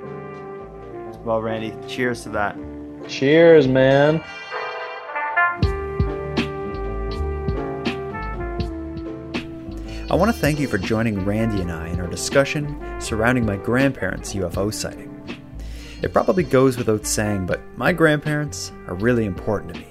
Well, 1.24 1.42
Randy, 1.42 1.74
cheers 1.88 2.24
to 2.24 2.30
that. 2.30 2.56
Cheers, 3.08 3.68
man. 3.68 4.22
I 10.10 10.16
want 10.16 10.34
to 10.34 10.38
thank 10.38 10.60
you 10.60 10.68
for 10.68 10.78
joining 10.78 11.24
Randy 11.26 11.62
and 11.62 11.72
I 11.72 11.88
in 11.88 12.00
our 12.00 12.08
discussion 12.08 12.82
surrounding 13.00 13.46
my 13.46 13.56
grandparents' 13.58 14.34
UFO 14.34 14.74
sighting. 14.74 15.14
It 16.02 16.14
probably 16.14 16.44
goes 16.44 16.78
without 16.78 17.06
saying, 17.06 17.46
but 17.46 17.62
my 17.78 17.92
grandparents 17.94 18.72
are 18.88 18.96
really 18.96 19.26
important 19.26 19.74
to 19.74 19.80
me. 19.80 19.88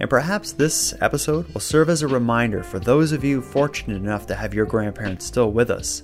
And 0.00 0.10
perhaps 0.10 0.52
this 0.52 0.94
episode 1.00 1.48
will 1.54 1.60
serve 1.60 1.88
as 1.88 2.02
a 2.02 2.08
reminder 2.08 2.62
for 2.62 2.78
those 2.78 3.12
of 3.12 3.24
you 3.24 3.40
fortunate 3.40 3.96
enough 3.96 4.26
to 4.26 4.34
have 4.34 4.54
your 4.54 4.66
grandparents 4.66 5.24
still 5.24 5.50
with 5.50 5.70
us 5.70 6.02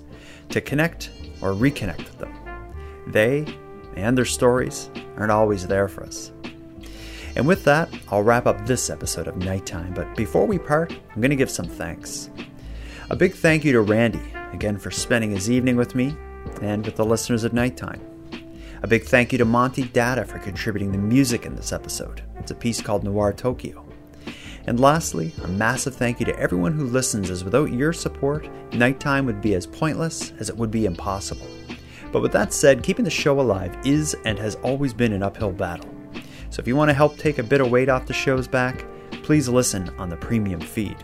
to 0.50 0.60
connect 0.60 1.10
or 1.42 1.52
reconnect 1.52 1.98
with 1.98 2.18
them. 2.18 2.34
They 3.06 3.46
and 3.96 4.16
their 4.16 4.24
stories 4.24 4.90
aren't 5.16 5.32
always 5.32 5.66
there 5.66 5.88
for 5.88 6.04
us. 6.04 6.32
And 7.36 7.46
with 7.46 7.64
that, 7.64 7.88
I'll 8.10 8.22
wrap 8.22 8.46
up 8.46 8.66
this 8.66 8.90
episode 8.90 9.28
of 9.28 9.36
Nighttime. 9.36 9.94
But 9.94 10.16
before 10.16 10.46
we 10.46 10.58
part, 10.58 10.92
I'm 10.92 11.20
going 11.20 11.30
to 11.30 11.36
give 11.36 11.50
some 11.50 11.66
thanks. 11.66 12.30
A 13.08 13.16
big 13.16 13.34
thank 13.34 13.64
you 13.64 13.72
to 13.72 13.80
Randy, 13.80 14.32
again, 14.52 14.78
for 14.78 14.90
spending 14.90 15.30
his 15.30 15.50
evening 15.50 15.76
with 15.76 15.94
me 15.94 16.16
and 16.62 16.84
with 16.84 16.96
the 16.96 17.04
listeners 17.04 17.44
of 17.44 17.52
Nighttime. 17.52 18.00
A 18.82 18.86
big 18.86 19.04
thank 19.04 19.32
you 19.32 19.38
to 19.38 19.44
Monty 19.44 19.82
Data 19.82 20.24
for 20.24 20.38
contributing 20.38 20.90
the 20.90 20.98
music 20.98 21.44
in 21.44 21.54
this 21.54 21.72
episode. 21.72 22.22
It's 22.38 22.50
a 22.50 22.54
piece 22.54 22.80
called 22.80 23.04
Noir 23.04 23.32
Tokyo. 23.32 23.84
And 24.66 24.80
lastly, 24.80 25.32
a 25.42 25.48
massive 25.48 25.94
thank 25.96 26.20
you 26.20 26.26
to 26.26 26.38
everyone 26.38 26.72
who 26.72 26.86
listens, 26.86 27.30
as 27.30 27.44
without 27.44 27.72
your 27.72 27.92
support, 27.92 28.48
Nighttime 28.72 29.26
would 29.26 29.40
be 29.40 29.54
as 29.54 29.66
pointless 29.66 30.32
as 30.38 30.48
it 30.48 30.56
would 30.56 30.70
be 30.70 30.86
impossible. 30.86 31.46
But 32.12 32.22
with 32.22 32.32
that 32.32 32.52
said, 32.52 32.82
keeping 32.82 33.04
the 33.04 33.10
show 33.10 33.40
alive 33.40 33.76
is 33.84 34.16
and 34.24 34.38
has 34.38 34.56
always 34.56 34.92
been 34.92 35.12
an 35.12 35.22
uphill 35.22 35.52
battle. 35.52 35.88
So 36.50 36.60
if 36.60 36.66
you 36.66 36.74
want 36.76 36.88
to 36.88 36.94
help 36.94 37.16
take 37.16 37.38
a 37.38 37.44
bit 37.44 37.60
of 37.60 37.70
weight 37.70 37.88
off 37.88 38.06
the 38.06 38.12
show's 38.12 38.48
back, 38.48 38.84
please 39.22 39.48
listen 39.48 39.88
on 39.98 40.08
the 40.08 40.16
premium 40.16 40.60
feed. 40.60 40.96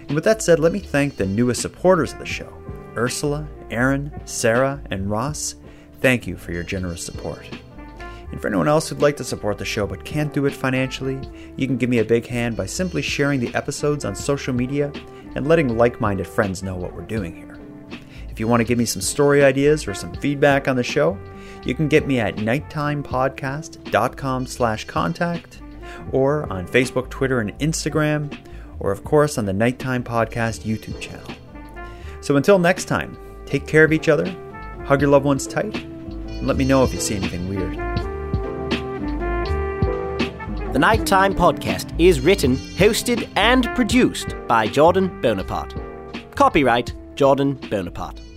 And 0.00 0.16
with 0.16 0.24
that 0.24 0.42
said, 0.42 0.58
let 0.58 0.72
me 0.72 0.80
thank 0.80 1.16
the 1.16 1.26
newest 1.26 1.62
supporters 1.62 2.12
of 2.12 2.18
the 2.18 2.26
show 2.26 2.52
Ursula, 2.96 3.48
Aaron, 3.70 4.12
Sarah, 4.24 4.82
and 4.90 5.08
Ross. 5.08 5.54
Thank 6.00 6.26
you 6.26 6.36
for 6.36 6.50
your 6.50 6.64
generous 6.64 7.04
support. 7.04 7.46
And 8.32 8.40
for 8.40 8.48
anyone 8.48 8.68
else 8.68 8.88
who'd 8.88 9.02
like 9.02 9.16
to 9.18 9.24
support 9.24 9.58
the 9.58 9.64
show 9.64 9.86
but 9.86 10.04
can't 10.04 10.32
do 10.32 10.46
it 10.46 10.54
financially, 10.54 11.20
you 11.56 11.66
can 11.66 11.76
give 11.76 11.90
me 11.90 11.98
a 11.98 12.04
big 12.04 12.26
hand 12.26 12.56
by 12.56 12.66
simply 12.66 13.02
sharing 13.02 13.38
the 13.38 13.54
episodes 13.54 14.04
on 14.04 14.14
social 14.16 14.54
media 14.54 14.92
and 15.36 15.46
letting 15.46 15.76
like 15.76 16.00
minded 16.00 16.26
friends 16.26 16.62
know 16.62 16.74
what 16.74 16.92
we're 16.92 17.02
doing 17.02 17.34
here. 17.36 17.49
If 18.40 18.42
you 18.42 18.48
want 18.48 18.62
to 18.62 18.64
give 18.64 18.78
me 18.78 18.86
some 18.86 19.02
story 19.02 19.44
ideas 19.44 19.86
or 19.86 19.92
some 19.92 20.14
feedback 20.14 20.66
on 20.66 20.74
the 20.74 20.82
show, 20.82 21.18
you 21.62 21.74
can 21.74 21.88
get 21.88 22.06
me 22.06 22.20
at 22.20 22.36
nighttimepodcast.com 22.36 24.46
slash 24.46 24.86
contact 24.86 25.60
or 26.10 26.50
on 26.50 26.66
Facebook, 26.66 27.10
Twitter, 27.10 27.40
and 27.40 27.52
Instagram, 27.58 28.34
or 28.78 28.92
of 28.92 29.04
course 29.04 29.36
on 29.36 29.44
the 29.44 29.52
Nighttime 29.52 30.02
Podcast 30.02 30.62
YouTube 30.62 30.98
channel. 31.02 31.30
So 32.22 32.36
until 32.36 32.58
next 32.58 32.86
time, 32.86 33.18
take 33.44 33.66
care 33.66 33.84
of 33.84 33.92
each 33.92 34.08
other, 34.08 34.24
hug 34.86 35.02
your 35.02 35.10
loved 35.10 35.26
ones 35.26 35.46
tight, 35.46 35.76
and 35.76 36.46
let 36.46 36.56
me 36.56 36.64
know 36.64 36.82
if 36.82 36.94
you 36.94 37.00
see 37.00 37.16
anything 37.16 37.46
weird. 37.46 37.76
The 40.72 40.78
Nighttime 40.78 41.34
Podcast 41.34 41.92
is 42.00 42.20
written, 42.20 42.56
hosted, 42.56 43.28
and 43.36 43.66
produced 43.74 44.34
by 44.48 44.66
Jordan 44.66 45.20
Bonaparte. 45.20 45.74
Copyright 46.34 46.94
Jordan 47.16 47.56
Bonaparte. 47.68 48.29